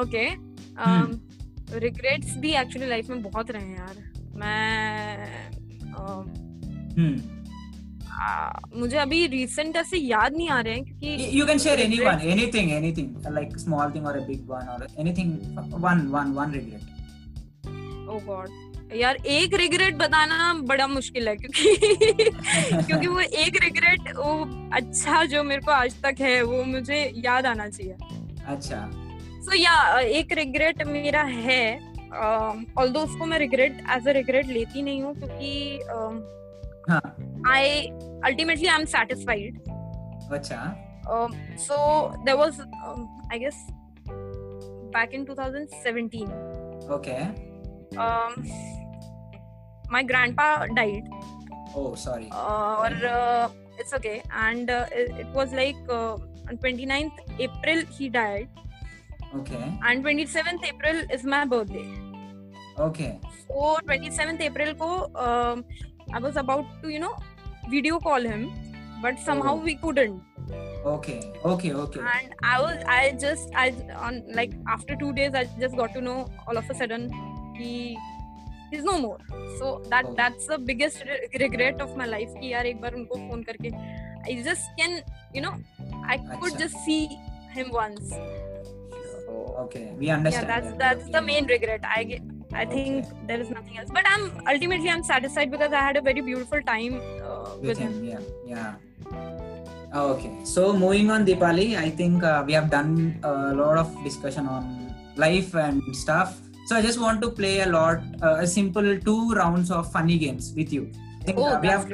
okay. 0.03 0.28
Um, 0.78 1.07
hmm. 1.07 1.80
regrets 1.86 2.36
भी 2.43 2.51
actually 2.63 2.89
life 2.91 3.09
में 3.09 3.21
बहुत 3.23 3.51
रहे 3.51 3.65
हैं 3.65 3.78
यार 3.78 4.03
मैं 4.43 4.59
um, 6.03 6.30
Hmm. 6.99 7.17
आ, 8.19 8.49
मुझे 8.75 8.97
अभी 8.97 9.25
recent 9.32 9.75
ऐसे 9.75 9.97
याद 9.97 10.36
नहीं 10.36 10.49
आ 10.49 10.59
रहे 10.67 10.73
हैं 10.73 10.84
क्योंकि 10.86 11.32
You 11.39 11.45
can 11.49 11.59
share 11.65 11.78
any 11.84 11.97
regrets- 11.97 12.23
one, 12.23 12.32
anything, 12.36 12.71
anything, 12.78 13.09
like 13.36 13.57
small 13.63 13.91
thing 13.95 14.07
or 14.11 14.15
a 14.21 14.23
big 14.30 14.47
one 14.53 14.71
or 14.75 14.88
anything. 15.03 15.34
One, 15.89 16.01
one, 16.15 16.34
one 16.39 16.55
regret. 16.59 16.88
Oh 18.13 18.19
God 18.25 18.49
यार 18.95 19.15
एक 19.25 19.53
रिग्रेट 19.53 19.95
बताना 19.97 20.53
बड़ा 20.67 20.88
मुश्किल 20.88 21.27
है 21.27 21.35
क्योंकि 21.35 22.29
क्योंकि 22.88 23.07
वो 23.07 23.19
एक 23.19 23.57
रिग्रेट 23.63 24.15
वो 24.17 24.33
अच्छा 24.73 25.23
जो 25.25 25.43
मेरे 25.43 25.61
को 25.61 25.71
आज 25.71 26.01
तक 26.03 26.21
है 26.21 26.41
वो 26.41 26.63
मुझे 26.63 26.99
याद 27.25 27.45
आना 27.45 27.67
चाहिए 27.67 27.93
अच्छा. 28.47 28.89
सो 28.91 29.51
so, 29.51 29.57
या 29.57 29.99
एक 29.99 30.31
रिग्रेट 30.31 30.83
मेरा 30.88 31.21
है 31.21 31.61
ऑल्दो 32.77 32.99
उसको 32.99 33.25
मैं 33.25 33.39
रिग्रेट 33.39 33.83
एज 33.91 34.07
अ 34.07 34.11
रिग्रेट 34.11 34.47
लेती 34.47 34.81
नहीं 34.81 35.01
हूँ 35.01 35.13
क्योंकि 35.15 35.79
हाँ. 36.89 37.01
I 37.53 37.81
ultimately 38.25 38.67
I 38.67 38.79
am 38.79 38.85
satisfied 38.97 39.59
अच्छा. 40.31 40.65
there 42.25 42.38
was 42.38 42.57
um, 42.85 43.03
i 43.31 43.38
guess 43.38 43.59
back 44.91 45.13
in 45.13 45.25
2017 45.25 46.31
Okay. 46.89 47.46
Um, 47.95 48.45
my 49.89 50.03
grandpa 50.03 50.65
died 50.75 51.07
Oh, 51.75 51.95
sorry. 51.95 52.29
uh, 52.31 52.75
or 52.83 52.91
uh, 53.07 53.49
it's 53.77 53.93
okay 53.93 54.21
and 54.33 54.69
uh, 54.69 54.85
it, 54.91 55.11
it 55.19 55.27
was 55.27 55.53
like 55.53 55.75
uh, 55.89 56.13
on 56.49 56.57
29th 56.57 57.11
april 57.39 57.83
he 57.97 58.09
died 58.09 58.47
Okay. 59.35 59.61
and 59.85 60.03
27th 60.03 60.63
april 60.65 61.03
is 61.11 61.23
my 61.23 61.45
birthday 61.45 61.88
Okay. 62.79 63.19
so 63.47 63.77
27th 63.88 64.41
april 64.41 64.73
ko 64.75 64.89
um, 65.25 65.63
i 66.13 66.19
was 66.19 66.35
about 66.38 66.65
to 66.81 66.89
you 66.89 66.99
know 66.99 67.13
video 67.69 67.99
call 67.99 68.21
him 68.21 68.49
but 69.01 69.19
somehow 69.19 69.53
Oh. 69.55 69.63
we 69.69 69.75
couldn't 69.75 70.21
Okay. 70.85 71.19
Okay. 71.43 71.73
Okay. 71.73 71.99
and 71.99 72.33
i 72.43 72.61
was 72.61 72.77
i 72.88 73.11
just 73.19 73.49
i 73.55 73.65
on 74.07 74.23
like 74.33 74.53
after 74.75 74.95
two 74.95 75.11
days 75.13 75.33
i 75.35 75.43
just 75.59 75.75
got 75.75 75.93
to 75.93 76.01
know 76.01 76.29
all 76.47 76.57
of 76.57 76.69
a 76.69 76.75
sudden 76.81 77.09
he 77.59 77.72
he's 78.72 78.84
no 78.90 78.96
more 78.98 79.18
so 79.59 79.70
that 79.94 80.05
Oh. 80.11 80.14
that's 80.20 80.46
the 80.53 80.59
biggest 80.70 81.05
re- 81.11 81.28
regret 81.44 81.80
of 81.86 81.96
my 82.03 82.07
life 82.14 82.32
कि 82.40 82.53
यार 82.53 82.66
एक 82.66 82.80
बार 82.80 82.94
उनको 83.00 83.18
phone 83.28 83.42
करके 83.50 83.72
i 84.30 84.34
just 84.48 84.68
can 84.78 84.92
you 85.36 85.40
know 85.44 85.53
i 86.14 86.16
could 86.18 86.53
अच्छा. 86.53 86.59
just 86.64 86.76
see 86.86 87.00
him 87.57 87.72
once 87.80 88.12
so 88.12 89.40
Okay. 89.64 89.82
We 89.98 90.07
yeah 90.09 90.16
understand. 90.18 90.48
that's 90.53 90.70
that. 90.70 90.78
that's 90.84 91.11
the 91.16 91.22
main 91.30 91.46
regret 91.55 91.84
i 91.96 92.05
ge- 92.12 92.22
i 92.62 92.64
think 92.72 93.11
there 93.32 93.40
is 93.44 93.50
nothing 93.57 93.76
else 93.82 93.90
but 93.98 94.09
i'm 94.12 94.24
ultimately 94.55 94.90
i'm 94.94 95.05
satisfied 95.11 95.50
because 95.57 95.76
i 95.80 95.82
had 95.88 95.98
a 96.00 96.05
very 96.09 96.24
beautiful 96.30 96.62
time 96.70 96.96
uh, 97.03 97.50
with 97.61 97.68
with 97.72 97.78
him 97.84 97.92
him. 97.92 98.09
Yeah. 98.12 98.22
Yeah. 98.55 98.72
Okay. 99.94 100.30
So 100.44 100.72
moving 100.72 101.11
on, 101.11 101.26
Deepali, 101.26 101.76
I 101.76 101.90
think 101.90 102.22
uh, 102.24 102.42
we 102.46 102.55
have 102.59 102.70
done 102.70 102.92
a 103.22 103.53
lot 103.55 103.76
of 103.76 103.88
discussion 104.05 104.46
on 104.46 104.64
life 105.16 105.55
and 105.55 105.82
stuff. 105.94 106.30
So 106.68 106.76
I 106.76 106.82
just 106.82 106.99
want 106.99 107.22
to 107.22 107.30
play 107.32 107.61
a 107.61 107.65
lot, 107.65 107.99
uh, 108.22 108.43
a 108.43 108.47
simple 108.47 108.99
two 108.99 109.32
rounds 109.32 109.72
of 109.72 109.89
funny 109.89 110.18
games 110.18 110.53
with 110.53 110.74
you. 110.74 110.91
I 111.22 111.24
think, 111.24 111.38
oh 111.38 111.45
uh, 111.45 111.61
we 111.61 111.68
have 111.70 111.89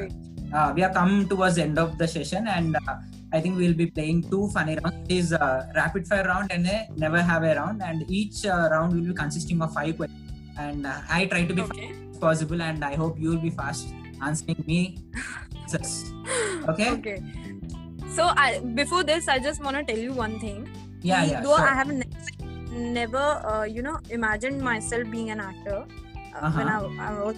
uh, 0.52 0.74
we 0.76 0.82
have 0.82 0.96
come 0.96 1.30
towards 1.30 1.58
the 1.58 1.62
end 1.62 1.78
of 1.78 2.00
the 2.00 2.08
session 2.08 2.48
and 2.48 2.76
uh, 2.76 2.96
i 3.34 3.40
think 3.42 3.58
we'll 3.58 3.76
be 3.76 3.86
playing 3.86 4.24
two 4.32 4.50
funny 4.50 4.78
rounds. 4.82 4.98
It 5.06 5.14
is 5.14 5.32
a 5.32 5.72
rapid 5.76 6.08
fire 6.08 6.24
round 6.24 6.52
and 6.52 6.66
a 6.66 6.88
never 6.96 7.22
have 7.22 7.44
a 7.44 7.54
round. 7.54 7.84
And 7.84 8.10
each 8.10 8.48
uh, 8.48 8.70
round 8.72 8.96
will 8.96 9.08
be 9.10 9.14
consisting 9.14 9.62
of 9.62 9.72
five 9.74 9.96
questions. 9.96 10.32
And 10.58 10.88
i 10.88 11.28
try 11.28 11.46
to 11.46 11.54
be 11.54 11.62
okay. 11.62 11.90
fast 11.90 12.10
as 12.10 12.18
possible 12.18 12.62
and 12.62 12.84
i 12.84 12.96
hope 12.96 13.20
you 13.20 13.30
will 13.30 13.44
be 13.46 13.52
fast 13.52 13.94
answering 14.24 14.64
me 14.66 14.98
okay? 16.70 16.92
Okay. 16.98 17.24
So 18.16 18.32
I, 18.46 18.60
before 18.82 19.04
this 19.04 19.28
i 19.28 19.38
just 19.38 19.64
want 19.64 19.78
to 19.78 19.84
tell 19.84 20.02
you 20.02 20.14
one 20.14 20.40
thing. 20.40 20.68
Yeah 21.02 21.26
yeah 21.26 21.42
though 21.42 21.58
sure. 21.58 21.70
i 21.70 21.76
have 21.76 21.92
ne- 21.92 22.43
never 22.97 23.27
uh, 23.53 23.65
you 23.77 23.83
know 23.83 23.97
imagined 24.11 24.61
myself 24.71 25.11
being 25.17 25.31
an 25.37 25.41
actor 25.41 25.79
uh, 25.79 26.51
when 26.57 26.69
I, 26.69 26.77
Uh-huh. 26.79 27.07
I 27.09 27.13
was 27.23 27.37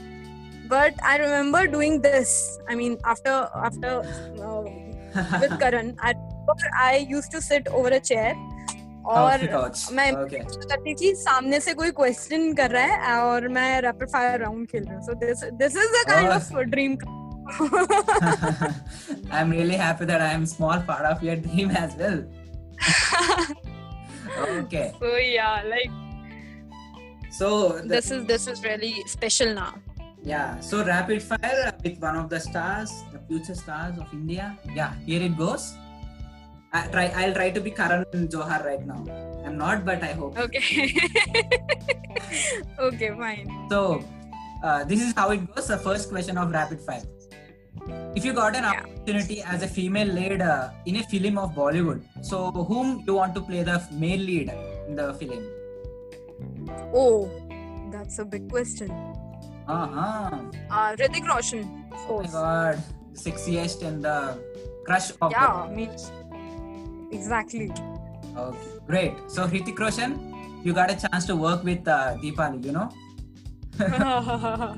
but 0.73 0.95
i 1.11 1.13
remember 1.21 1.61
doing 1.71 1.95
this 2.03 2.33
i 2.73 2.75
mean 2.81 2.93
after 3.13 3.33
after 3.69 3.93
uh, 4.49 4.61
with 5.43 5.55
karan 5.63 5.89
I, 5.99 6.13
remember 6.13 6.69
I 6.83 6.93
used 7.13 7.31
to 7.37 7.41
sit 7.47 7.67
over 7.79 7.89
a 7.97 8.01
chair 8.11 8.35
और 9.17 9.39
Couch, 9.39 9.51
couch. 9.55 9.81
मैं 9.99 10.11
okay 10.25 10.41
करती 10.71 10.95
थी 11.01 11.13
सामने 11.23 11.61
से 11.67 11.75
कोई 11.81 11.91
question 12.01 12.53
कर 12.61 12.71
रहा 12.71 12.85
है 13.07 13.17
और 13.23 13.49
मैं 13.57 13.71
रैपिड 13.83 14.09
फायर 14.13 14.41
राउंड 14.41 14.67
खेल 14.71 14.85
रही 14.85 14.95
हूँ 14.95 15.03
so 15.07 15.15
this 15.25 15.45
this 15.63 15.77
is 15.85 15.89
the 15.97 16.05
kind 16.11 16.29
Oh. 16.29 16.37
Of 16.37 16.53
dream 16.75 16.97
i'm 19.39 19.51
really 19.59 19.79
happy 19.85 20.07
that 20.11 20.21
i 20.27 20.31
am 20.39 20.45
small 20.51 20.83
part 20.91 21.07
of 21.13 21.23
your 21.29 21.37
dream 21.47 21.71
as 21.85 21.97
well 22.03 22.21
okay 24.38 24.94
so 25.00 25.16
yeah 25.16 25.64
like 25.66 25.92
so 27.32 27.80
the, 27.80 27.88
this 27.88 28.12
is 28.12 28.26
this 28.26 28.48
is 28.48 28.64
really 28.64 29.04
special 29.08 29.54
now 29.54 29.74
Yeah, 30.26 30.58
so 30.60 30.82
rapid 30.82 31.22
fire 31.22 31.70
with 31.86 32.02
one 32.02 32.18
of 32.18 32.34
the 32.34 32.42
stars, 32.42 32.90
the 33.14 33.22
future 33.30 33.54
stars 33.54 33.94
of 34.02 34.10
India. 34.10 34.58
Yeah, 34.74 34.98
here 35.06 35.22
it 35.22 35.38
goes. 35.38 35.78
I 36.74 36.90
try. 36.90 37.14
I'll 37.14 37.36
try 37.38 37.54
to 37.54 37.62
be 37.62 37.70
Karan 37.70 38.10
in 38.10 38.26
Johar 38.28 38.66
right 38.66 38.82
now. 38.82 39.06
I'm 39.46 39.54
not, 39.54 39.86
but 39.86 40.02
I 40.02 40.18
hope. 40.18 40.34
okay 40.46 40.98
okay 42.90 43.14
fine 43.14 43.54
So, 43.70 44.02
uh, 44.66 44.82
this 44.90 45.06
is 45.06 45.14
how 45.14 45.30
it 45.30 45.46
goes. 45.54 45.70
The 45.70 45.78
first 45.78 46.10
question 46.10 46.42
of 46.42 46.50
rapid 46.50 46.82
fire. 46.82 47.06
If 48.16 48.26
you 48.26 48.34
got 48.34 48.56
an 48.56 48.64
Yeah. 48.64 48.72
opportunity 48.82 49.42
as 49.44 49.62
a 49.64 49.68
female 49.68 50.08
lead 50.08 50.42
uh, 50.42 50.70
in 50.86 50.96
a 50.98 51.04
film 51.04 51.38
of 51.38 51.54
Bollywood, 51.54 52.02
so 52.22 52.52
whom 52.52 53.04
you 53.08 53.14
want 53.16 53.36
to 53.36 53.42
play 53.42 53.64
the 53.64 53.78
male 53.92 54.20
lead 54.20 54.52
in 54.88 54.96
the 54.96 55.14
film? 55.14 55.44
oh 56.94 57.30
that's 57.92 58.20
a 58.20 58.26
big 58.26 58.50
question 58.50 58.90
Uh 59.68 59.88
huh. 59.96 60.40
uh 60.72 60.90
Hrithik 60.98 61.28
Roshan 61.28 61.68
of 61.92 62.10
Oh 62.10 62.18
my 62.24 62.28
God, 62.36 62.84
the 63.14 63.20
sexiest 63.26 63.84
and 63.88 64.04
the 64.08 64.18
crush 64.86 65.12
of 65.22 65.32
yeah 65.32 65.48
I 65.54 65.70
mean 65.70 65.92
exactly 67.12 67.68
the. 67.68 67.82
Okay, 68.46 68.70
great. 68.88 69.14
So 69.28 69.48
Hrithik 69.48 69.80
Roshan, 69.80 70.12
you 70.64 70.74
got 70.74 70.92
a 70.92 70.98
chance 71.04 71.26
to 71.32 71.36
work 71.36 71.64
with 71.64 71.88
uh, 71.88 72.16
Deepali, 72.24 72.64
you 72.66 72.74
know? 72.74 72.90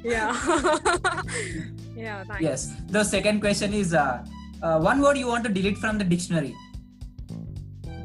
yeah 0.04 0.34
yeah 1.96 2.24
thanks 2.24 2.42
Yes. 2.42 2.72
The 2.88 3.04
second 3.04 3.40
question 3.40 3.72
is 3.74 3.94
uh, 3.94 4.24
uh, 4.62 4.78
one 4.80 5.00
word 5.00 5.18
you 5.18 5.26
want 5.26 5.44
to 5.44 5.50
delete 5.50 5.78
from 5.78 5.98
the 5.98 6.04
dictionary. 6.04 6.54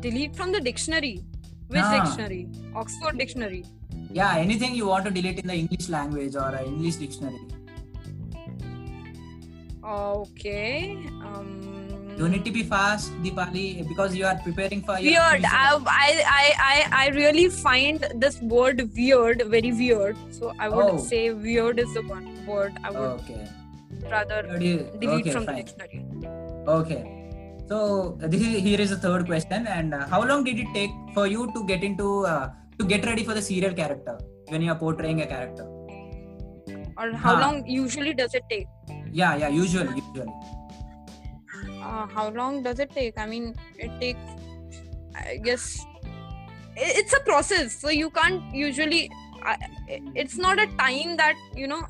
delete 0.06 0.36
from 0.40 0.52
the 0.56 0.60
dictionary 0.66 1.16
which 1.74 1.82
Ah. 1.84 1.94
dictionary 1.98 2.42
Oxford 2.82 3.18
dictionary 3.24 3.64
Yeah, 4.18 4.34
anything 4.42 4.76
you 4.80 4.86
want 4.90 5.06
to 5.08 5.12
delete 5.16 5.40
in 5.44 5.48
the 5.52 5.56
English 5.62 5.88
language 5.94 6.36
or 6.42 6.50
uh, 6.58 6.64
English 6.72 6.98
dictionary. 7.04 7.42
okay 9.84 10.98
um 11.30 11.50
You 12.20 12.28
need 12.34 12.44
to 12.48 12.52
be 12.56 12.62
fast, 12.68 13.16
Deepali, 13.24 13.64
because 13.88 14.14
you 14.18 14.26
are 14.28 14.36
preparing 14.44 14.82
for 14.90 14.94
your. 15.06 15.16
weird 15.16 15.48
I. 15.48 15.64
I 15.94 16.12
i 16.36 16.46
i 16.68 16.76
i 17.00 17.10
really 17.16 17.44
find 17.56 18.06
this 18.24 18.38
word 18.54 18.80
weird 19.00 19.44
very 19.56 19.72
weird 19.80 20.22
so 20.38 20.54
i 20.68 20.70
would 20.76 20.92
Oh. 20.94 21.02
say 21.10 21.24
weird 21.48 21.82
is 21.86 21.92
the 21.98 22.04
one 22.14 22.30
word 22.52 22.80
i 22.84 22.94
would 22.96 23.10
Okay. 23.10 23.42
Rather 24.12 24.40
What 24.48 24.60
do 24.60 24.66
you- 24.66 24.90
delete 25.02 25.22
okay, 25.22 25.32
from 25.32 25.46
the 25.46 25.54
fine. 25.54 25.66
dictionary 25.66 26.06
Okay. 26.80 27.02
So 27.70 27.78
uh, 28.22 28.28
this 28.28 28.42
is 28.42 28.62
here 28.64 28.80
is 28.82 28.90
the 28.92 28.98
third 28.98 29.26
question, 29.26 29.66
and 29.68 29.94
uh, 29.94 30.06
how 30.08 30.24
long 30.24 30.44
did 30.44 30.60
it 30.60 30.68
take 30.74 30.92
for 31.16 31.26
you 31.28 31.52
to 31.54 31.66
get 31.66 31.84
into 31.84 32.26
uh, 32.26 32.50
to 32.80 32.86
get 32.86 33.06
ready 33.06 33.24
for 33.24 33.34
the 33.34 33.42
serial 33.42 33.74
character 33.74 34.18
when 34.50 34.62
you 34.62 34.72
are 34.72 34.78
portraying 34.86 35.22
a 35.22 35.28
character? 35.36 35.66
or 36.98 37.08
how 37.12 37.32
Huh. 37.36 37.40
long 37.44 37.56
usually 37.68 38.14
does 38.20 38.34
it 38.40 38.44
take 38.50 38.68
Yeah, 39.12 39.36
yeah. 39.36 39.50
Usually, 39.50 39.96
usually. 40.02 40.34
uh, 41.84 42.06
how 42.16 42.30
long 42.38 42.62
does 42.68 42.80
it 42.86 42.92
take 42.98 43.18
i 43.24 43.26
mean 43.32 43.48
it 43.88 43.92
takes 44.00 44.30
i 45.24 45.36
guess 45.48 45.66
it's 46.78 47.14
a 47.20 47.22
process 47.30 47.76
so 47.82 47.90
you 47.90 48.10
can't 48.20 48.42
usually 48.62 49.02
it's 50.24 50.38
not 50.46 50.60
a 50.60 50.68
time 50.84 51.18
that 51.18 51.36
you 51.56 51.68
know 51.74 51.82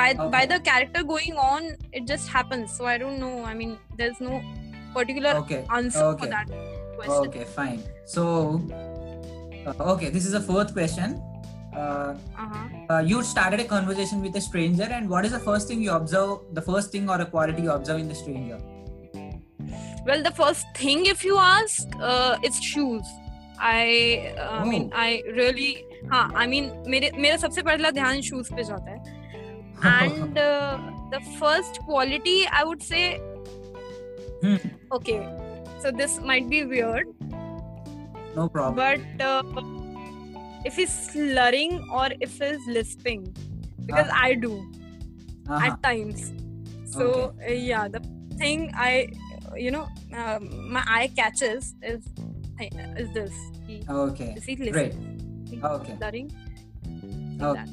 by 0.00 0.14
by 0.14 0.42
Okay. 0.42 0.46
the 0.46 0.60
character 0.60 1.02
going 1.02 1.36
on, 1.36 1.68
it 1.92 2.06
just 2.06 2.28
happens. 2.28 2.72
So 2.76 2.86
I 2.86 2.98
don't 2.98 3.18
know. 3.18 3.44
I 3.44 3.54
mean, 3.54 3.76
there's 3.96 4.20
no 4.20 4.42
particular 4.94 5.30
Okay. 5.42 5.64
answer 5.70 6.04
Okay. 6.04 6.24
for 6.24 6.30
that 6.30 6.46
question. 6.96 7.28
Okay, 7.28 7.44
fine. 7.44 7.82
So, 8.06 8.26
uh, 9.66 9.92
okay, 9.94 10.10
this 10.10 10.26
is 10.26 10.32
the 10.32 10.40
fourth 10.40 10.72
question. 10.72 11.16
Uh, 11.74 12.14
Uh-huh. 12.42 12.94
uh, 12.94 13.00
you 13.12 13.22
started 13.22 13.60
a 13.60 13.64
conversation 13.64 14.20
with 14.22 14.36
a 14.36 14.40
stranger, 14.40 14.86
and 14.98 15.08
what 15.10 15.24
is 15.24 15.32
the 15.32 15.40
first 15.46 15.66
thing 15.68 15.82
you 15.82 15.90
observe? 15.92 16.38
The 16.52 16.62
first 16.62 16.92
thing 16.92 17.08
or 17.10 17.20
a 17.20 17.26
quality 17.26 17.62
you 17.62 17.72
observe 17.72 17.98
in 17.98 18.08
the 18.08 18.14
stranger? 18.14 18.58
Well, 20.06 20.22
the 20.22 20.30
first 20.30 20.66
thing, 20.76 21.06
if 21.06 21.24
you 21.24 21.38
ask, 21.38 21.88
uh, 22.00 22.36
it's 22.42 22.60
shoes. 22.60 23.02
I, 23.58 24.34
uh, 24.38 24.60
I 24.60 24.64
mean, 24.64 24.90
Oh. 24.92 24.98
I 25.02 25.22
really, 25.36 25.84
हाँ, 26.12 26.30
I 26.34 26.46
mean, 26.46 26.70
मेरे 26.94 27.10
मेरा 27.18 27.36
सबसे 27.46 27.62
पहला 27.62 27.90
ध्यान 27.98 28.20
shoes 28.30 28.52
पे 28.54 28.64
जाता 28.70 28.90
है. 28.90 29.17
And 29.83 30.37
uh, 30.37 30.79
the 31.11 31.19
first 31.39 31.79
quality, 31.85 32.45
I 32.51 32.63
would 32.63 32.81
say, 32.83 33.19
Hmm. 34.41 34.55
okay, 34.93 35.27
so 35.81 35.91
this 35.91 36.19
might 36.21 36.49
be 36.49 36.63
weird, 36.63 37.07
no 38.35 38.47
problem. 38.47 38.75
but 38.75 39.25
uh, 39.25 39.43
if 40.63 40.75
he's 40.77 40.91
slurring 41.11 41.83
or 41.91 42.07
if 42.21 42.39
he's 42.39 42.65
lisping, 42.67 43.35
because 43.85 44.07
I 44.13 44.35
do 44.35 44.53
Uh-huh. 45.49 45.65
at 45.65 45.81
times. 45.83 46.31
So 46.85 47.33
uh, 47.41 47.51
yeah, 47.51 47.87
the 47.89 47.99
thing 48.37 48.71
I, 48.75 49.09
you 49.57 49.71
know, 49.71 49.87
um, 50.15 50.71
my 50.71 50.83
eye 50.87 51.09
catches 51.17 51.73
is 51.81 52.05
is 52.97 53.09
this. 53.13 53.33
He, 53.67 53.81
Okay, 53.89 54.33
is 54.37 54.43
he 54.45 54.55
lisping? 54.55 54.71
great. 54.71 55.63
Okay. 55.63 55.95
Slurring? 55.97 56.27
Okay. 57.41 57.65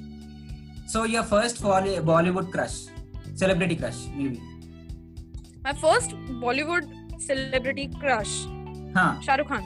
So 0.86 1.04
your 1.04 1.22
first 1.24 1.62
Bollywood 1.62 2.52
crush, 2.52 2.86
celebrity 3.34 3.76
crush, 3.76 4.06
maybe. 4.14 4.40
My 5.64 5.72
first 5.72 6.10
Bollywood 6.44 6.86
celebrity 7.20 7.88
crush, 8.00 8.46
Huh. 8.94 9.20
Shah 9.20 9.34
Rukh 9.36 9.48
Khan. 9.48 9.64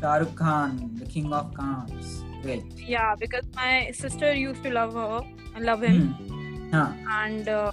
Shah 0.00 0.14
Rukh 0.22 0.34
Khan, 0.36 0.90
the 0.98 1.04
king 1.06 1.32
of 1.32 1.52
Khans. 1.54 2.22
Great. 2.42 2.62
Yeah, 2.78 3.14
because 3.18 3.44
my 3.54 3.90
sister 3.92 4.32
used 4.34 4.62
to 4.62 4.70
love 4.70 4.94
her, 4.94 5.20
and 5.54 5.64
love 5.64 5.82
him, 5.82 6.14
Hmm. 6.14 6.70
Huh. 6.74 6.92
and 7.22 7.48
uh, 7.48 7.72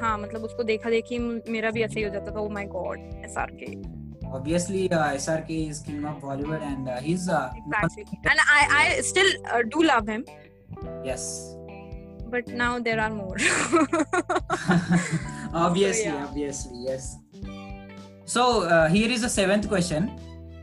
हाँ 0.00 0.16
मतलब 0.18 0.42
उसको 0.44 0.62
देखा 0.64 0.90
देखी 0.90 1.18
मेरा 1.52 1.70
भी 1.76 1.82
ऐसे 1.82 1.98
ही 2.00 2.04
हो 2.06 2.10
जाता 2.12 2.30
था 2.34 2.40
oh 2.42 2.48
my 2.58 2.64
god 2.74 2.98
SRK 3.28 3.70
Obviously, 4.36 4.90
uh, 4.90 5.10
SRK 5.16 5.56
is 5.70 5.80
king 5.80 6.04
of 6.04 6.16
Bollywood, 6.20 6.62
and 6.68 6.88
uh, 6.88 6.96
he's 7.00 7.28
uh, 7.28 7.50
exactly 7.56 8.04
and 8.30 8.40
I 8.54 8.62
I 8.78 9.00
still 9.10 9.28
uh, 9.52 9.62
do 9.74 9.82
love 9.88 10.08
him 10.12 10.24
yes. 11.04 11.54
but 12.30 12.46
now 12.48 12.78
there 12.78 13.00
are 13.00 13.10
more 13.10 13.36
obviously, 15.54 16.04
yeah. 16.10 16.24
obviously, 16.26 16.78
yes. 16.86 17.16
So 18.24 18.62
uh, 18.64 18.88
here 18.88 19.10
is 19.10 19.22
the 19.22 19.28
seventh 19.28 19.68
question. 19.68 20.10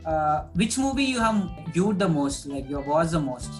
Uh, 0.04 0.44
which 0.54 0.76
movie 0.76 1.04
you 1.04 1.18
have 1.20 1.48
viewed 1.72 1.98
the 1.98 2.08
most? 2.08 2.46
Like 2.46 2.68
you 2.68 2.80
watched 2.80 3.12
the 3.12 3.20
most? 3.20 3.50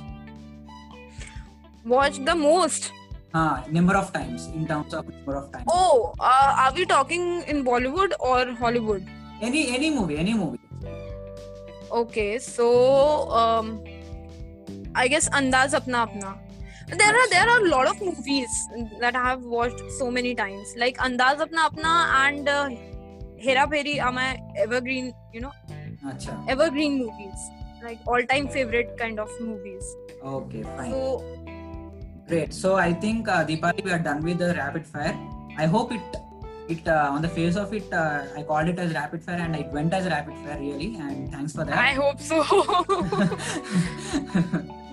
watched 1.85 2.25
the 2.25 2.35
most 2.35 2.93
Uh, 3.35 3.61
number 3.77 3.95
of 3.99 4.11
times 4.15 4.47
in 4.57 4.65
terms 4.67 4.95
of 4.95 5.09
number 5.11 5.35
of 5.39 5.47
times. 5.55 5.67
oh 5.77 6.15
uh, 6.21 6.55
are 6.65 6.73
we 6.77 6.85
talking 6.91 7.25
in 7.53 7.65
Bollywood 7.69 8.13
or 8.21 8.47
Hollywood 8.61 9.03
Any 9.49 9.63
any 9.79 9.91
movie, 9.97 10.17
any 10.17 10.35
movie. 10.43 10.61
okay 12.01 12.39
so 12.39 12.69
um 13.41 13.73
I 14.95 15.09
guess 15.15 15.29
Andaz 15.41 15.75
Apna 15.81 16.05
Apna 16.07 16.31
there 16.89 17.15
are 17.21 17.29
there 17.31 17.49
are 17.49 17.65
a 17.65 17.69
lot 17.69 17.87
of 17.87 18.01
movies 18.01 18.49
that 19.01 19.17
I 19.17 19.23
have 19.23 19.43
watched 19.43 19.81
so 19.93 20.11
many 20.11 20.35
times 20.35 20.75
like 20.77 20.97
Andaz 20.99 21.39
Apna 21.39 21.71
Apna 21.71 22.27
and 22.27 22.49
uh, 22.49 22.69
Hera 23.39 23.67
Pheri 23.67 24.03
are 24.03 24.13
my 24.13 24.39
evergreen 24.57 25.13
you 25.33 25.41
know 25.41 25.53
Acha. 26.07 26.45
evergreen 26.49 26.99
movies 26.99 27.51
like 27.83 27.99
all 28.07 28.23
time 28.25 28.49
favorite 28.49 28.97
kind 28.99 29.19
of 29.19 29.31
movies 29.41 29.85
Okay, 30.23 30.63
fine. 30.63 30.91
so 30.91 31.25
Great. 32.27 32.55
So 32.55 32.77
I 32.77 32.95
think 32.95 33.29
uh, 33.29 33.45
Deepali, 33.45 33.85
we 33.85 33.91
are 33.93 33.99
done 33.99 34.23
with 34.23 34.39
the 34.39 34.55
rapid 34.55 34.87
fire. 34.87 35.15
I 35.59 35.67
hope 35.67 35.93
it 35.93 36.01
it 36.71 36.89
uh, 36.89 37.11
on 37.13 37.21
the 37.21 37.29
face 37.29 37.57
of 37.57 37.75
it, 37.75 37.93
uh, 37.93 38.23
I 38.35 38.43
called 38.43 38.69
it 38.69 38.79
as 38.79 38.95
rapid 38.95 39.23
fire 39.23 39.37
and 39.37 39.55
it 39.55 39.67
went 39.67 39.93
as 39.93 40.07
rapid 40.07 40.35
fire 40.39 40.59
really. 40.59 40.97
And 40.97 41.31
thanks 41.31 41.53
for 41.53 41.65
that 41.67 41.77
I 41.77 41.93
hope 41.93 42.19
so 42.21 42.43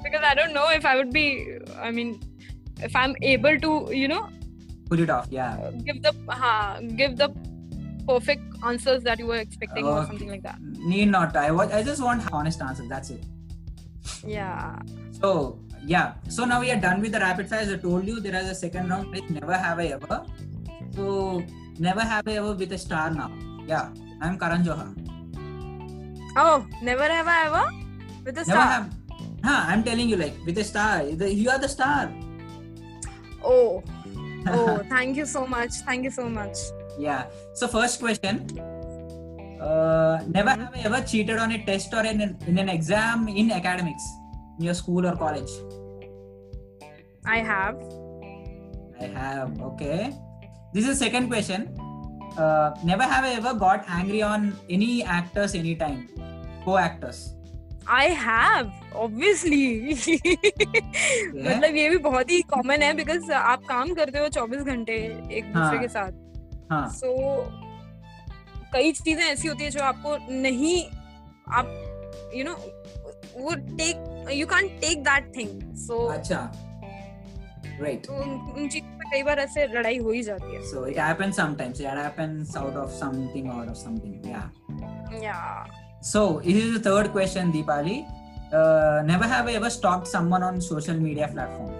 because 0.04 0.22
I 0.24 0.34
don't 0.36 0.54
know 0.54 0.70
if 0.72 0.86
I 0.86 0.96
would 0.98 1.12
be 1.14 1.58
I 1.82 1.92
mean 1.92 2.20
if 2.82 2.96
I'm 2.96 3.16
able 3.22 3.58
to 3.66 3.72
you 4.02 4.08
know 4.08 4.30
Pull 4.90 5.00
it 5.00 5.10
off. 5.10 5.28
Yeah. 5.32 5.72
give 5.86 6.02
the 6.04 6.14
uh, 6.30 6.80
give 7.02 7.18
the 7.18 7.30
perfect 8.08 8.44
answers 8.70 9.04
that 9.04 9.20
you 9.20 9.28
were 9.28 9.38
expecting 9.38 9.86
or 9.86 10.06
something 10.06 10.30
like 10.30 10.44
that 10.44 10.60
Need 10.94 11.10
not. 11.12 11.36
I 11.36 11.52
wa- 11.52 11.70
I 11.72 11.84
just 11.84 12.02
want 12.04 12.32
honest 12.34 12.62
answers. 12.62 12.90
That's 12.90 13.10
it. 13.12 13.24
yeah 14.28 14.80
So 15.20 15.60
yeah. 15.86 16.14
So 16.30 16.46
now 16.46 16.60
we 16.62 16.72
are 16.72 16.80
done 16.80 17.02
with 17.02 17.12
the 17.14 17.20
rapid 17.20 17.48
fire. 17.50 17.60
As 17.60 17.72
I 17.74 17.78
told 17.78 18.08
you, 18.08 18.20
there 18.20 18.36
is 18.42 18.50
a 18.50 18.56
second 18.56 18.90
round. 18.90 19.10
With 19.12 19.30
never 19.30 19.54
have 19.66 19.80
I 19.80 19.88
ever. 19.98 20.18
So 20.96 21.44
never 21.80 22.02
have 22.02 22.28
I 22.28 22.34
ever 22.42 22.54
with 22.54 22.72
a 22.74 22.78
star 22.78 23.10
now. 23.12 23.32
Yeah. 23.68 23.90
I'm 24.22 24.38
Karan 24.38 24.64
Johar. 24.64 24.90
oh 26.38 26.66
never 26.82 27.04
have 27.04 27.28
I 27.28 27.46
ever 27.48 27.66
with 28.26 28.38
a 28.38 28.42
Never 28.42 28.52
star 28.52 28.68
have. 28.74 28.90
Huh, 29.44 29.66
I'm 29.68 29.84
telling 29.84 30.10
you, 30.10 30.18
like 30.18 30.34
with 30.46 30.58
a 30.58 30.64
star. 30.64 31.06
The, 31.06 31.34
you 31.34 31.50
are 31.50 31.60
the 31.60 31.70
star. 31.70 32.12
oh 33.44 33.84
oh 34.54 34.82
thank 34.90 35.18
you 35.18 35.26
so 35.26 35.46
much 35.46 35.74
thank 35.86 36.04
you 36.04 36.12
so 36.12 36.30
much 36.30 36.58
Yeah. 37.00 37.26
So 37.54 37.68
first 37.68 38.00
question. 38.00 38.46
Uh, 39.62 40.22
never 40.28 40.50
have 40.50 40.74
I 40.74 40.82
ever 40.90 41.00
cheated 41.02 41.38
on 41.38 41.52
a 41.52 41.60
test 41.66 41.94
or 41.94 42.04
in 42.06 42.20
an, 42.22 42.38
in 42.48 42.58
an 42.58 42.70
exam 42.70 43.28
in 43.28 43.52
academics 43.52 44.04
in 44.60 44.66
your 44.66 44.74
school 44.74 45.08
or 45.08 45.16
college. 45.16 45.50
I 47.26 47.40
have 47.40 47.78
I 49.00 49.06
have. 49.06 49.60
Okay. 49.62 50.14
This 50.74 50.88
is 50.88 51.00
second 51.00 51.30
question. 51.30 51.70
Uh, 52.38 52.76
never 52.84 53.04
have 53.04 53.24
I 53.26 53.34
ever 53.42 53.54
got 53.54 53.86
angry 53.88 54.22
on 54.22 54.54
any 54.70 55.04
actors 55.04 55.56
anytime. 55.56 56.10
Co-actors. 56.66 57.34
I 57.88 58.10
have 58.10 58.70
obviously 58.96 59.94
मतलब 61.36 61.76
ये 61.76 61.90
भी 61.90 61.98
बहुत 61.98 62.32
ही 62.32 62.42
common 62.50 62.82
है 62.82 62.94
because 62.94 63.32
आप 63.32 63.64
काम 63.70 63.94
करते 63.94 64.20
हो 64.20 64.28
24 64.30 64.64
घंटे 64.64 64.94
एक 65.38 65.46
दूसरे 65.46 65.60
हाँ. 65.60 65.80
के 65.80 65.88
साथ 65.88 66.12
हाँ. 66.72 66.88
सो 66.90 67.14
कई 68.74 68.92
चीज़ें 68.92 69.24
ऐसी 69.24 69.48
होती 69.48 69.64
है 69.64 69.70
जो 69.70 69.82
आपको 69.84 70.18
नहीं 70.32 70.84
आप 71.60 72.32
यू 72.36 72.44
नो 72.46 72.54
वो 73.38 73.56
take 73.78 74.30
you 74.34 74.48
can 74.48 74.68
take 74.82 75.04
that 75.04 75.32
thing 75.38 75.76
so 75.78 76.06
अच्छा. 76.08 76.52
Right. 77.82 78.08
उन 78.12 78.30
उन 78.58 78.68
चीज़ों 78.70 78.98
पे 78.98 79.10
कई 79.12 79.24
बार 79.24 79.40
ऐसे 79.40 79.66
लड़ाई 79.68 79.98
हो 79.98 80.12
ही 80.12 80.22
जाती 80.24 80.56
है 80.56 80.62
So 80.72 80.84
it 80.84 80.98
happens 80.98 81.36
sometimes. 81.36 81.80
It 81.80 82.00
happens 82.00 82.56
out 82.56 82.76
of 82.76 82.92
something 82.98 83.48
or 83.50 83.64
of 83.66 83.78
something. 83.78 84.20
Yeah. 84.26 85.24
या 85.24 85.38
So 86.01 86.41
this 86.45 86.65
is 86.65 86.75
the 86.75 86.81
third 86.81 87.11
question, 87.13 87.53
Deepali. 87.53 87.97
Uh, 88.53 89.03
never 89.05 89.25
have 89.25 89.49
I 89.49 89.55
ever 89.55 89.71
stalked 89.71 90.07
someone 90.07 90.43
on 90.43 90.61
social 90.61 90.99
media 91.09 91.29
platform. 91.29 91.73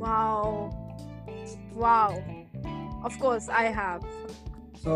Wow 0.00 0.44
wow 1.80 2.12
of 3.04 3.16
course 3.22 3.48
I 3.60 3.72
have 3.78 4.00
So 4.82 4.94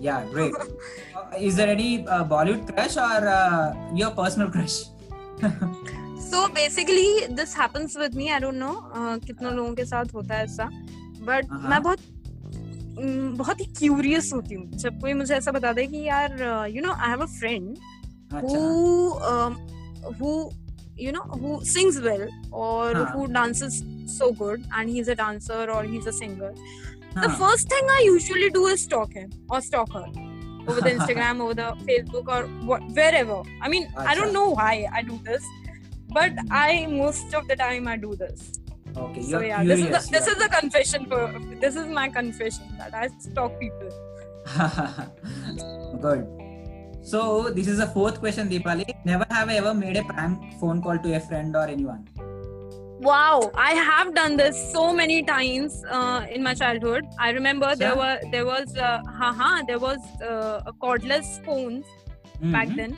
yeah, 0.00 0.24
great. 0.32 0.54
uh, 0.54 1.46
is 1.48 1.56
there 1.56 1.68
any 1.68 1.88
uh, 2.06 2.24
Bollywood 2.24 2.62
crush 2.68 2.96
or 2.96 3.18
uh, 3.28 3.74
your 3.94 4.10
personal 4.20 4.50
crush? 4.54 4.76
So 6.28 6.46
basically 6.54 7.26
this 7.36 7.56
happens 7.56 7.96
with 7.96 8.14
me 8.14 8.28
I 8.28 8.40
don't 8.40 8.54
know 8.54 8.72
कितने 9.26 9.50
लोगों 9.50 9.74
के 9.74 9.84
साथ 9.84 10.14
होता 10.14 10.34
है 10.34 10.44
ऐसा 10.44 10.64
but 10.64 11.50
हाँ। 11.50 11.68
मैं 11.70 11.82
बहुत 11.82 11.98
mm, 11.98 12.11
बहुत 12.97 13.61
ही 13.61 13.65
क्यूरियस 13.77 14.31
होती 14.33 14.55
हूँ। 14.55 14.69
जब 14.71 14.99
कोई 15.01 15.13
मुझे 15.13 15.33
ऐसा 15.35 15.51
बता 15.51 15.71
दे 15.73 15.85
कि 15.87 16.01
यार 16.07 16.67
you 16.71 16.81
know 16.81 16.91
I 16.93 17.09
have 17.09 17.25
friend 17.39 17.75
you 20.99 21.11
know 21.11 21.21
who 21.33 21.59
sings 21.65 21.97
well 21.97 22.27
और 22.53 22.97
who. 23.15 23.25
Dances 23.33 23.81
so 24.17 24.31
good 24.39 24.59
and 24.59 24.89
he 24.89 24.99
is 24.99 25.11
a 25.11 25.13
dancer 25.13 25.69
और 25.69 25.85
he 25.85 25.97
is 25.97 26.07
a 26.07 26.11
singer 26.11 26.53
the 27.17 27.31
first 27.31 27.71
thing 27.71 27.89
I 27.91 28.05
usually 28.05 28.49
do 28.49 28.67
is 28.69 28.83
stalk 28.83 29.17
him 29.17 29.29
और 29.51 29.61
stalk 29.61 29.95
her 29.95 30.09
over 30.69 30.81
the 30.81 30.87
Instagram 30.87 31.41
over 31.41 31.53
the 31.53 31.71
Facebook 31.85 32.29
और 32.29 32.43
wherever 33.15 33.49
I 33.63 33.69
mean 33.69 33.87
I 34.07 34.15
don't 34.15 34.33
know 34.33 34.45
why 34.49 34.83
I 34.83 35.01
do 35.01 35.17
this 35.29 35.49
but 36.11 36.51
I 36.53 36.85
most 36.85 37.35
of 37.35 37.45
the 37.45 37.57
time 37.59 37.89
I 37.89 37.97
do 37.97 38.13
this 38.15 38.62
Okay, 38.96 39.22
so 39.22 39.28
you're 39.30 39.44
yeah 39.46 39.64
this 39.64 39.78
is 39.80 39.84
curious. 39.86 40.06
the, 40.06 40.12
this 40.18 40.26
is 40.32 40.36
the 40.42 40.48
confession 40.48 41.06
for 41.06 41.20
this 41.64 41.76
is 41.76 41.86
my 41.98 42.08
confession 42.08 42.64
that 42.78 42.94
i 42.94 43.08
stalk 43.26 43.58
people 43.60 43.88
is 45.56 45.64
good. 46.02 46.26
So 47.10 47.48
this 47.58 47.68
is 47.68 47.78
the 47.78 47.86
fourth 47.86 48.18
question, 48.20 48.48
Deepali. 48.48 48.84
Never 49.04 49.26
have 49.30 49.48
I 49.48 49.56
ever 49.56 49.72
made 49.74 49.96
a 49.96 50.04
prank 50.04 50.40
phone 50.60 50.82
call 50.82 50.98
to 50.98 51.14
a 51.16 51.20
friend 51.20 51.54
or 51.56 51.66
anyone. 51.74 52.06
Wow, 53.00 53.50
I 53.54 53.72
have 53.88 54.14
done 54.14 54.36
this 54.36 54.56
so 54.72 54.92
many 54.92 55.22
times 55.22 55.76
uh, 55.88 56.26
in 56.30 56.42
my 56.42 56.54
childhood. 56.54 57.04
I 57.18 57.30
remember 57.30 57.74
there 57.76 57.94
Yeah. 57.94 58.02
were 58.02 58.30
there 58.32 58.46
was 58.46 58.76
uh, 58.76 59.02
haha 59.20 59.50
there 59.70 59.78
was 59.78 59.98
uh, 60.30 60.70
a 60.72 60.72
cordless 60.84 61.30
phones 61.46 61.86
back 62.56 62.68
Mhm. 62.68 62.76
then 62.82 62.96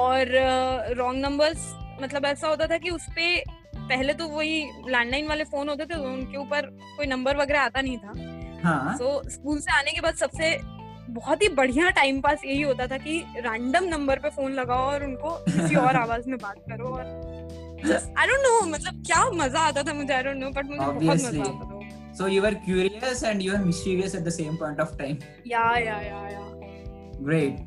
और 0.00 0.30
wrong 0.98 1.20
numbers 1.24 1.64
मतलब 2.02 2.24
ऐसा 2.26 2.48
होता 2.48 2.66
था 2.66 2.76
कि 2.84 2.90
उसपे 2.90 3.26
पहले 3.89 4.13
तो 4.13 4.27
वही 4.27 4.59
लैंडलाइन 4.89 5.27
वाले 5.27 5.43
फ़ोन 5.43 5.69
होते 5.69 5.85
थे 5.85 5.93
तो 5.93 6.03
उनके 6.03 6.37
ऊपर 6.37 6.65
कोई 6.97 7.05
नंबर 7.07 7.37
वगैरह 7.37 7.61
आता 7.61 7.81
नहीं 7.81 7.97
था। 7.97 8.13
हाँ। 8.63 8.97
सो 8.97 9.21
स्कूल 9.29 9.59
से 9.59 9.71
आने 9.77 9.91
के 9.91 10.01
बाद 10.01 10.15
सबसे 10.15 10.57
बहुत 11.13 11.41
ही 11.41 11.47
बढ़िया 11.57 11.89
टाइम 11.99 12.19
पास 12.21 12.41
यही 12.45 12.61
होता 12.61 12.87
था 12.87 12.97
कि 12.97 13.17
रैंडम 13.45 13.83
नंबर 13.89 14.19
पे 14.19 14.29
फ़ोन 14.29 14.51
लगाओ 14.53 14.91
और 14.91 15.03
उनको 15.03 15.29
किसी 15.49 15.75
और 15.75 15.95
आवाज़ 16.03 16.29
में 16.29 16.37
बात 16.41 16.63
करो 16.69 16.89
और 16.89 17.05
आई 18.19 18.27
डोंट 18.27 18.45
नो 18.45 18.59
मतलब 18.71 19.03
क्या 19.07 19.23
मज़ा 19.43 19.59
आता 19.59 19.83
था 19.83 19.93
मुझे 19.93 20.13
आई 20.13 20.23
डोंट 20.23 20.37
नो 20.37 20.49
बट 20.49 20.65
मुझे 20.65 20.85
बहुत 20.85 21.03
मज़ा 21.03 21.41
आता 21.41 21.65
था 21.65 21.77
so 22.19 22.27
you 22.27 22.41
were 22.43 22.55
curious 22.63 23.19
and 23.27 23.43
you 23.43 23.51
were 23.51 23.59
mischievous 23.65 24.15
at 24.19 24.23
the 24.23 24.31
same 24.37 24.55
point 24.61 24.79
of 24.85 24.89
time. 25.01 25.17
या 25.47 25.65
या 25.79 25.99
या 26.01 26.21
या 26.29 26.41
great. 27.27 27.59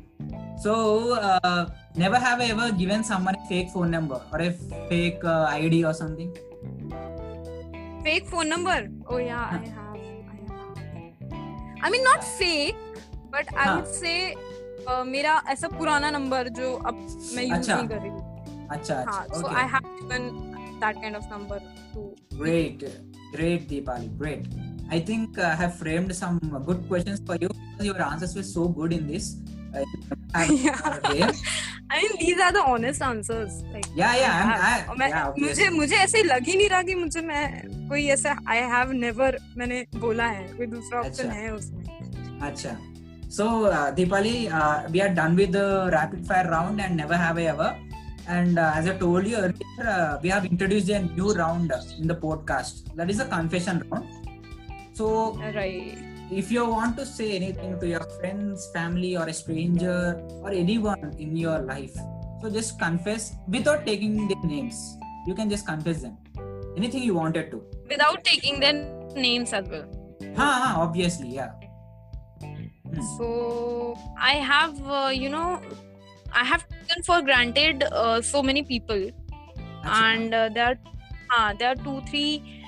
so 0.58 1.12
uh, 1.14 1.68
never 1.94 2.16
have 2.16 2.40
I 2.40 2.46
ever 2.54 2.72
given 2.72 3.04
someone 3.04 3.34
a 3.34 3.48
fake 3.48 3.70
phone 3.70 3.90
number 3.90 4.20
or 4.32 4.40
a 4.40 4.52
fake 4.88 5.24
uh, 5.24 5.46
id 5.50 5.84
or 5.84 5.94
something 5.94 6.30
fake 8.02 8.26
phone 8.26 8.48
number 8.48 8.88
oh 9.08 9.18
yeah 9.18 9.48
i 9.50 9.58
have 9.78 9.96
i 10.32 10.38
have 10.50 11.82
i 11.82 11.90
mean 11.90 12.04
not 12.04 12.22
fake 12.24 12.76
but 13.30 13.46
i 13.54 13.64
हाँ. 13.64 13.76
would 13.76 13.86
say 13.86 14.36
uh, 14.86 15.04
मेरा 15.04 15.42
ऐसा 15.54 15.68
पुराना 15.78 16.10
number 16.10 16.48
जो 16.60 16.72
अब 16.74 16.94
मैं 17.34 17.44
use 17.44 17.58
अच्छा. 17.58 17.76
नहीं 17.76 17.88
कर 17.88 17.98
रही 17.98 18.10
हूँ 18.10 18.68
अच्छा 18.70 18.94
हाँ 19.08 19.24
अच्छा 19.24 19.40
so 19.40 19.46
okay 19.46 19.56
i 19.56 19.66
have 19.74 19.90
given 20.00 20.30
that 20.80 21.02
kind 21.02 21.16
of 21.20 21.28
number 21.34 21.60
to 21.92 22.08
great 22.38 22.88
great 23.36 23.68
Deepali 23.68 24.10
great 24.18 24.48
I 24.90 24.98
think 25.00 25.38
uh, 25.38 25.42
I 25.42 25.54
have 25.54 25.74
framed 25.76 26.14
some 26.16 26.38
good 26.64 26.88
questions 26.88 27.20
for 27.24 27.36
you 27.40 27.48
because 27.48 27.86
your 27.86 28.00
answers 28.02 28.34
were 28.34 28.42
so 28.42 28.68
good 28.68 28.92
in 28.92 29.06
this 29.06 29.36
Uh, 29.75 30.45
Yeah. 31.15 31.31
i 31.91 32.01
mean 32.01 32.13
these 32.19 32.39
are 32.45 32.51
the 32.57 32.61
honest 32.73 33.01
answers 33.07 33.53
like 33.73 33.87
yeah 33.95 34.13
yeah, 34.21 34.37
I'm, 34.37 34.51
I- 34.51 34.69
I, 34.69 34.87
और 34.89 34.97
मैं 34.97 35.09
yeah 35.11 35.27
मुझे 35.39 35.69
मुझे 35.79 35.95
ऐसे 35.95 36.23
लग 36.23 36.47
ही 36.47 36.55
नहीं 36.57 36.69
रहा 36.69 36.81
कि 36.89 36.95
मुझे 36.95 37.21
मैं 37.21 37.43
कोई 37.89 38.05
ऐसा 38.15 38.37
आई 38.49 38.61
हैव 38.73 38.91
नेवर 39.03 39.37
मैंने 39.57 39.85
बोला 40.05 40.25
है 40.37 40.47
कोई 40.57 40.67
दूसरा 40.75 40.99
ऑप्शन 40.99 41.27
अच्छा. 41.27 41.39
है 41.39 41.53
उसमें 41.55 41.81
Acha. 42.47 42.71
So, 43.35 43.45
uh, 43.65 43.91
Deepali, 43.97 44.51
uh, 44.51 44.87
we 44.91 45.01
are 45.01 45.09
done 45.19 45.35
with 45.35 45.51
the 45.53 45.89
rapid 45.91 46.25
fire 46.27 46.47
round 46.49 46.81
and 46.81 46.97
never 46.97 47.15
have 47.15 47.37
I 47.37 47.45
ever. 47.51 47.69
And 48.27 48.59
uh, 48.59 48.71
as 48.75 48.87
I 48.87 48.95
told 49.03 49.25
you 49.27 49.37
earlier, 49.37 49.87
uh, 49.91 50.17
we 50.21 50.29
have 50.29 50.45
introduced 50.45 50.89
a 50.89 50.99
new 51.03 51.31
round 51.33 51.71
in 51.99 52.07
the 52.07 52.15
podcast. 52.25 52.83
That 52.95 53.09
is 53.09 53.21
a 53.21 53.25
confession 53.25 53.81
round. 53.89 54.09
So, 54.93 55.07
right 55.55 55.97
if 56.37 56.51
you 56.51 56.65
want 56.65 56.97
to 56.97 57.05
say 57.05 57.35
anything 57.35 57.79
to 57.79 57.87
your 57.87 58.03
friends, 58.19 58.69
family, 58.73 59.15
or 59.17 59.25
a 59.27 59.33
stranger, 59.33 60.21
or 60.41 60.51
anyone 60.51 61.13
in 61.19 61.35
your 61.37 61.59
life, 61.59 61.95
so 62.41 62.49
just 62.49 62.79
confess 62.79 63.33
without 63.47 63.85
taking 63.85 64.27
their 64.27 64.43
names. 64.43 64.97
You 65.27 65.33
can 65.35 65.49
just 65.49 65.65
confess 65.67 66.01
them. 66.01 66.17
Anything 66.77 67.03
you 67.03 67.13
wanted 67.15 67.51
to. 67.51 67.57
without 67.89 68.23
taking 68.23 68.59
their 68.59 68.73
names 69.15 69.51
as 69.53 69.67
well 69.69 69.85
Ha, 70.37 70.45
ha, 70.61 70.81
obviously, 70.83 71.29
yeah. 71.35 71.51
Hmm. 72.41 73.01
so 73.17 73.27
i 74.29 74.33
have 74.51 74.79
uh, 74.99 75.11
you 75.23 75.29
know 75.29 75.61
i 76.33 76.43
have 76.51 76.63
taken 76.69 77.03
for 77.09 77.21
granted 77.29 77.83
uh, 77.91 78.21
so 78.21 78.41
many 78.49 78.63
people 78.63 79.03
Acha. 79.05 80.01
and 80.07 80.33
uh, 80.33 80.49
there 80.57 80.65
are 80.71 80.77
uh, 81.37 81.53
there 81.59 81.69
are 81.73 81.79
two 81.87 82.01
three 82.09 82.61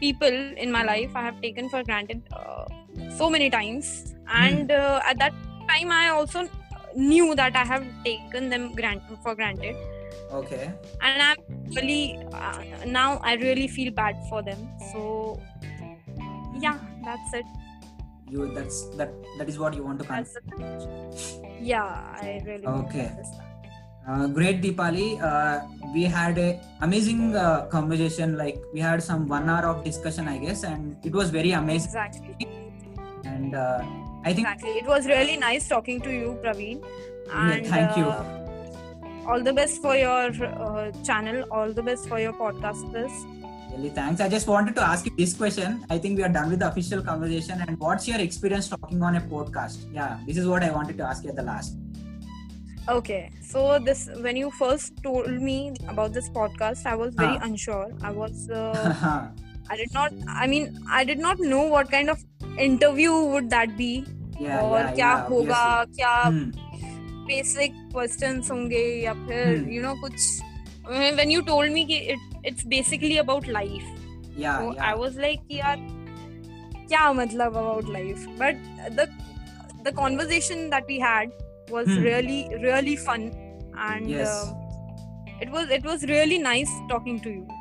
people 0.00 0.38
in 0.66 0.72
my 0.78 0.82
life 0.92 1.20
i 1.22 1.22
have 1.28 1.40
taken 1.42 1.68
for 1.74 1.82
granted 1.90 2.22
uh, 2.32 2.64
so 3.16 3.30
many 3.30 3.50
times 3.50 4.14
and 4.28 4.70
uh, 4.70 5.00
at 5.06 5.18
that 5.18 5.32
time 5.68 5.90
i 5.90 6.08
also 6.08 6.48
knew 6.94 7.34
that 7.34 7.56
i 7.56 7.64
have 7.64 7.84
taken 8.04 8.48
them 8.48 8.74
grant- 8.74 9.02
for 9.22 9.34
granted 9.34 9.76
Okay. 10.32 10.70
and 11.02 11.22
i'm 11.22 11.36
really 11.76 12.18
uh, 12.32 12.62
now 12.86 13.18
i 13.22 13.34
really 13.34 13.68
feel 13.68 13.92
bad 13.92 14.16
for 14.28 14.42
them 14.42 14.68
so 14.92 15.40
yeah 16.60 16.78
that's 17.04 17.34
it 17.34 17.44
You 18.32 18.44
that's 18.56 18.76
that 18.98 19.10
that 19.38 19.48
is 19.52 19.56
what 19.62 19.74
you 19.76 19.82
want 19.86 19.98
to 20.02 20.06
it 20.18 20.28
yeah 21.60 21.88
i 22.20 22.40
really 22.46 22.66
Okay. 22.66 23.08
Uh, 24.08 24.26
great 24.26 24.60
Deepali. 24.62 25.20
Uh, 25.22 25.60
we 25.94 26.02
had 26.04 26.38
a 26.38 26.58
amazing 26.80 27.36
uh, 27.36 27.66
conversation. 27.74 28.36
Like 28.36 28.58
we 28.74 28.80
had 28.80 29.02
some 29.02 29.28
one 29.28 29.48
hour 29.48 29.68
of 29.72 29.84
discussion, 29.84 30.26
I 30.26 30.38
guess, 30.38 30.64
and 30.64 30.96
it 31.04 31.12
was 31.12 31.30
very 31.30 31.52
amazing. 31.52 31.86
exactly 31.92 32.48
And 33.42 33.54
uh, 33.54 33.82
I 34.24 34.32
think 34.32 34.46
exactly 34.46 34.70
it 34.82 34.86
was 34.86 35.06
really 35.06 35.36
nice 35.36 35.68
talking 35.68 36.00
to 36.08 36.10
you 36.20 36.38
praveen 36.42 36.82
and 37.32 37.66
thank 37.66 37.96
you. 37.96 38.04
uh, 38.04 39.28
all 39.32 39.42
the 39.42 39.52
best 39.52 39.80
for 39.82 39.94
your 39.96 40.24
uh, 40.46 40.90
channel 41.08 41.44
all 41.50 41.72
the 41.72 41.82
best 41.90 42.08
for 42.12 42.18
your 42.20 42.32
podcast 42.34 42.92
this 42.98 43.22
really 43.74 43.90
thanks. 43.98 44.20
I 44.20 44.28
just 44.28 44.46
wanted 44.46 44.74
to 44.78 44.82
ask 44.86 45.06
you 45.06 45.12
this 45.18 45.32
question. 45.34 45.76
I 45.88 45.96
think 45.98 46.18
we 46.18 46.22
are 46.24 46.28
done 46.28 46.50
with 46.50 46.58
the 46.62 46.68
official 46.68 47.02
conversation. 47.02 47.62
And 47.66 47.78
what's 47.84 48.06
your 48.06 48.18
experience 48.24 48.68
talking 48.68 49.02
on 49.02 49.16
a 49.16 49.22
podcast? 49.22 49.86
Yeah, 49.94 50.18
this 50.26 50.36
is 50.36 50.46
what 50.46 50.62
I 50.62 50.70
wanted 50.70 50.98
to 50.98 51.04
ask 51.04 51.24
you 51.24 51.30
at 51.30 51.36
the 51.36 51.42
last. 51.52 51.78
okay 52.92 53.30
so 53.48 53.58
this 53.88 54.00
when 54.22 54.36
you 54.38 54.46
first 54.60 54.96
told 55.02 55.34
me 55.48 55.56
about 55.90 56.12
this 56.16 56.28
podcast 56.38 56.86
i 56.92 56.94
was 57.02 57.12
very 57.18 57.36
Ah. 57.40 57.46
unsure 57.48 57.84
i 58.08 58.10
was 58.16 58.40
uh, 58.50 58.62
yeah, 58.86 59.28
i 59.71 59.77
did 59.81 59.93
not 59.95 60.13
i 60.43 60.47
mean 60.53 60.67
i 60.99 61.03
did 61.11 61.19
not 61.27 61.41
know 61.53 61.63
what 61.75 61.89
kind 61.95 62.09
of 62.15 62.23
interview 62.67 63.15
would 63.33 63.49
that 63.55 63.73
be 63.79 63.89
yeah, 64.41 64.61
और 64.61 64.93
क्या 64.95 65.11
yeah, 65.13 65.29
होगा 65.29 65.61
obviously. 65.65 65.95
क्या 65.97 66.15
Hmm. 66.27 67.25
Basic 67.27 67.73
questions 67.93 68.51
होंगे 68.51 68.83
या 69.03 69.13
फिर 69.27 69.45
Hmm. 69.57 69.69
You 69.73 69.81
know 69.83 69.93
कुछ 70.01 70.41
when 70.89 71.31
you 71.31 71.41
told 71.51 71.71
me 71.73 71.83
कि 71.85 71.95
it 72.13 72.45
it's 72.47 72.65
basically 72.75 73.17
about 73.27 73.47
life 73.59 73.93
Yeah, 74.41 74.57
so 74.61 74.65
yeah. 74.73 74.87
I 74.87 74.95
was 74.97 75.15
like 75.21 75.45
कि 75.47 75.57
यार 75.59 75.77
क्या 76.89 77.11
मतलब 77.13 77.55
about 77.61 77.87
life 77.95 78.25
but 78.41 78.59
the 78.99 79.05
the 79.87 79.93
conversation 79.99 80.61
that 80.73 80.91
we 80.93 80.97
had 81.05 81.31
was 81.75 81.87
Hmm. 81.93 82.03
really 82.09 82.39
really 82.65 82.95
fun 83.07 83.25
and 83.87 84.11
Yes. 84.15 84.35
uh, 84.35 85.45
it 85.45 85.49
was 85.55 85.73
it 85.79 85.89
was 85.91 86.05
really 86.11 86.37
nice 86.43 86.75
talking 86.91 87.17
to 87.25 87.33
you 87.37 87.45
so 87.47 87.60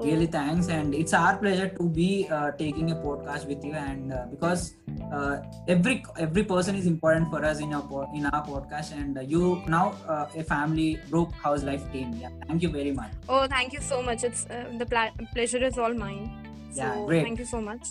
really 0.00 0.26
thanks 0.26 0.68
and 0.68 0.94
it's 0.94 1.14
our 1.14 1.36
pleasure 1.36 1.68
to 1.68 1.84
be 1.88 2.28
uh, 2.30 2.50
taking 2.52 2.90
a 2.90 2.96
podcast 2.96 3.46
with 3.46 3.64
you 3.64 3.72
and 3.72 4.12
uh, 4.12 4.26
because 4.30 4.74
uh, 5.12 5.36
every 5.68 6.04
every 6.18 6.44
person 6.44 6.74
is 6.76 6.86
important 6.86 7.30
for 7.30 7.44
us 7.44 7.60
in 7.60 7.72
our 7.72 7.82
po- 7.82 8.08
in 8.14 8.26
our 8.26 8.42
podcast 8.46 8.92
and 8.92 9.18
uh, 9.18 9.20
you 9.20 9.62
now 9.68 9.94
uh, 10.08 10.26
a 10.36 10.42
family 10.42 10.98
group 11.10 11.32
house 11.32 11.62
life 11.62 11.84
team. 11.92 12.12
Yeah 12.20 12.30
thank 12.48 12.62
you 12.62 12.70
very 12.70 12.92
much. 12.92 13.12
Oh 13.28 13.46
thank 13.46 13.72
you 13.72 13.80
so 13.80 14.02
much. 14.02 14.24
It's 14.24 14.46
uh, 14.46 14.66
the 14.78 14.86
pla- 14.86 15.14
pleasure 15.34 15.62
is 15.64 15.78
all 15.78 15.94
mine. 15.94 16.28
So 16.72 16.82
Yeah, 16.82 17.06
great. 17.06 17.22
thank 17.22 17.38
you 17.38 17.46
so 17.46 17.60
much. 17.60 17.86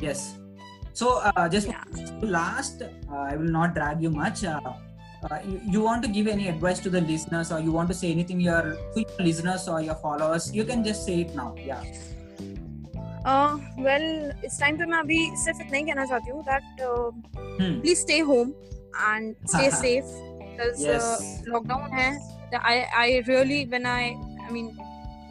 Yes. 0.00 0.38
So 0.92 1.18
uh, 1.18 1.48
just 1.48 1.68
yeah. 1.68 1.84
last 2.22 2.82
uh, 2.82 3.16
i 3.16 3.36
will 3.36 3.52
not 3.58 3.74
drag 3.74 4.02
you 4.02 4.10
much 4.10 4.44
uh, 5.23 5.27
uh, 5.35 5.39
you, 5.51 5.61
you 5.75 5.81
want 5.81 6.03
to 6.03 6.09
give 6.09 6.27
any 6.27 6.47
advice 6.47 6.79
to 6.79 6.89
the 6.89 7.01
listeners 7.01 7.51
or 7.51 7.59
you 7.59 7.71
want 7.71 7.89
to 7.89 7.97
say 8.01 8.11
anything 8.11 8.39
your 8.39 8.61
to 8.95 9.01
your 9.05 9.25
listeners 9.29 9.67
or 9.67 9.81
your 9.81 9.95
followers 9.95 10.53
you 10.53 10.65
can 10.65 10.83
just 10.83 11.05
say 11.05 11.21
it 11.21 11.35
now 11.35 11.49
yeah 11.69 11.81
uh, 13.25 13.57
well 13.87 14.07
इस 14.45 14.59
time 14.59 14.77
पे 14.77 14.85
मैं 14.85 14.97
अभी 14.97 15.19
सिर्फ 15.43 15.61
इतना 15.61 15.77
ही 15.77 15.83
कहना 15.83 16.05
चाहती 16.05 16.31
हूँ 16.31 16.43
that 16.51 16.85
uh, 16.89 17.09
hmm. 17.59 17.81
please 17.81 18.01
stay 18.07 18.19
home 18.31 18.53
and 19.11 19.35
stay 19.55 19.69
safe 19.81 20.13
because 20.41 20.83
Yes. 20.87 21.03
uh, 21.03 21.53
lockdown 21.55 21.97
hai 21.99 22.11
i 22.73 22.75
i 23.05 23.07
really 23.31 23.65
when 23.73 23.85
i 23.93 24.03
i 24.47 24.51
mean 24.51 24.69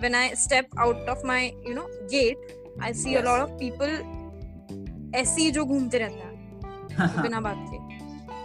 when 0.02 0.14
i 0.22 0.26
step 0.34 0.66
out 0.86 1.08
of 1.14 1.24
my 1.30 1.40
you 1.68 1.74
know 1.78 1.86
gate 2.16 2.52
i 2.88 2.92
see 3.02 3.14
Yes. 3.14 3.22
a 3.22 3.26
lot 3.30 3.46
of 3.46 3.56
people 3.64 3.94
ऐसे 5.16 5.42
ही 5.42 5.50
जो 5.56 5.64
घूमते 5.64 5.98
रहते 5.98 6.20
हैं 6.20 7.22
बिना 7.22 7.40
बात 7.40 7.56
के 7.72 7.97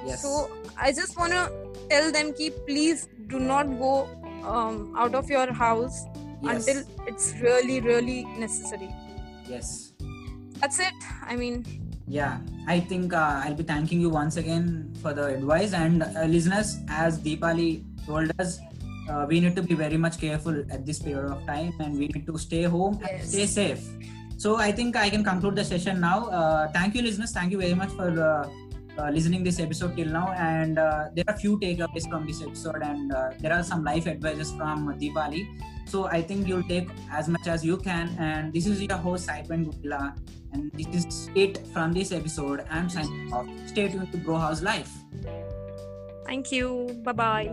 yes. 0.07 0.23
So 0.23 0.51
i 0.77 0.93
just 0.93 1.17
want 1.19 1.33
to 1.33 1.51
tell 1.91 2.11
them 2.13 2.33
ki 2.33 2.51
please 2.67 3.09
do 3.27 3.39
not 3.39 3.71
go 3.79 4.09
um, 4.45 4.95
out 4.97 5.15
of 5.15 5.31
your 5.31 5.53
house 5.53 6.05
yes. 6.43 6.67
until 6.67 6.85
it's 7.07 7.35
really 7.41 7.81
really 7.81 8.25
necessary. 8.39 8.91
Yes. 9.49 9.93
That's 10.61 10.79
it 10.79 10.95
i 11.27 11.37
mean. 11.37 11.65
Yeah 12.07 12.39
i 12.69 12.81
think 12.81 13.13
uh, 13.13 13.43
i'll 13.45 13.55
be 13.55 13.63
thanking 13.63 14.01
you 14.01 14.11
once 14.11 14.37
again 14.37 14.93
for 15.03 15.13
the 15.13 15.25
advice 15.27 15.73
and 15.73 16.03
uh, 16.03 16.25
listeners 16.25 16.79
as 16.89 17.19
deepali 17.19 17.85
told 18.07 18.31
us 18.39 18.59
uh, 19.09 19.27
we 19.29 19.41
need 19.41 19.55
to 19.57 19.63
be 19.63 19.75
very 19.75 19.97
much 19.97 20.19
careful 20.19 20.57
at 20.71 20.87
this 20.87 20.99
period 20.99 21.31
of 21.31 21.45
time 21.47 21.73
and 21.81 21.99
we 21.99 22.09
need 22.09 22.27
to 22.27 22.39
stay 22.39 22.63
home 22.63 22.99
and 23.09 23.23
stay 23.23 23.47
safe. 23.47 23.83
So 24.37 24.57
i 24.57 24.73
think 24.73 24.97
i 24.97 25.09
can 25.11 25.23
conclude 25.25 25.57
the 25.57 25.65
session 25.65 26.01
now. 26.01 26.29
Uh, 26.29 26.69
thank 26.73 26.95
you 26.95 27.03
listeners. 27.03 27.33
Thank 27.33 27.53
you 27.53 27.59
very 27.59 27.75
much 27.75 27.91
for 27.91 28.09
uh, 28.99 29.11
listening 29.11 29.42
this 29.42 29.61
episode 29.61 29.97
till 29.97 30.09
now 30.09 30.32
and 30.38 30.78
uh, 30.78 31.09
there 31.14 31.24
are 31.28 31.36
few 31.36 31.59
takeaways 31.59 32.09
from 32.09 32.26
this 32.26 32.42
episode 32.42 32.82
and 32.82 33.12
uh, 33.12 33.30
there 33.40 33.53
are 33.53 33.62
some 33.62 33.84
life 33.84 34.07
advices 34.07 34.53
from 34.53 34.88
Deepali 34.99 35.47
So 35.86 36.07
I 36.07 36.22
think 36.22 36.49
you'll 36.49 36.64
take 36.64 36.88
as 37.12 37.28
much 37.28 37.47
as 37.47 37.64
you 37.64 37.76
can. 37.76 38.14
And 38.18 38.53
this 38.53 38.66
is 38.66 38.80
your 38.80 38.97
host, 38.97 39.28
Saipan 39.28 39.66
Gupila. 39.66 40.16
And 40.53 40.70
this 40.72 41.05
is 41.05 41.30
it 41.34 41.66
from 41.72 41.92
this 41.92 42.12
episode. 42.12 42.64
I'm 42.70 42.88
signing 42.88 43.32
off. 43.32 43.47
Stay 43.66 43.88
tuned 43.88 44.11
to 44.12 44.18
Bro 44.18 44.38
House 44.38 44.62
Life. 44.62 44.90
Thank 46.24 46.53
you. 46.53 47.01
Bye 47.05 47.12
bye. 47.12 47.51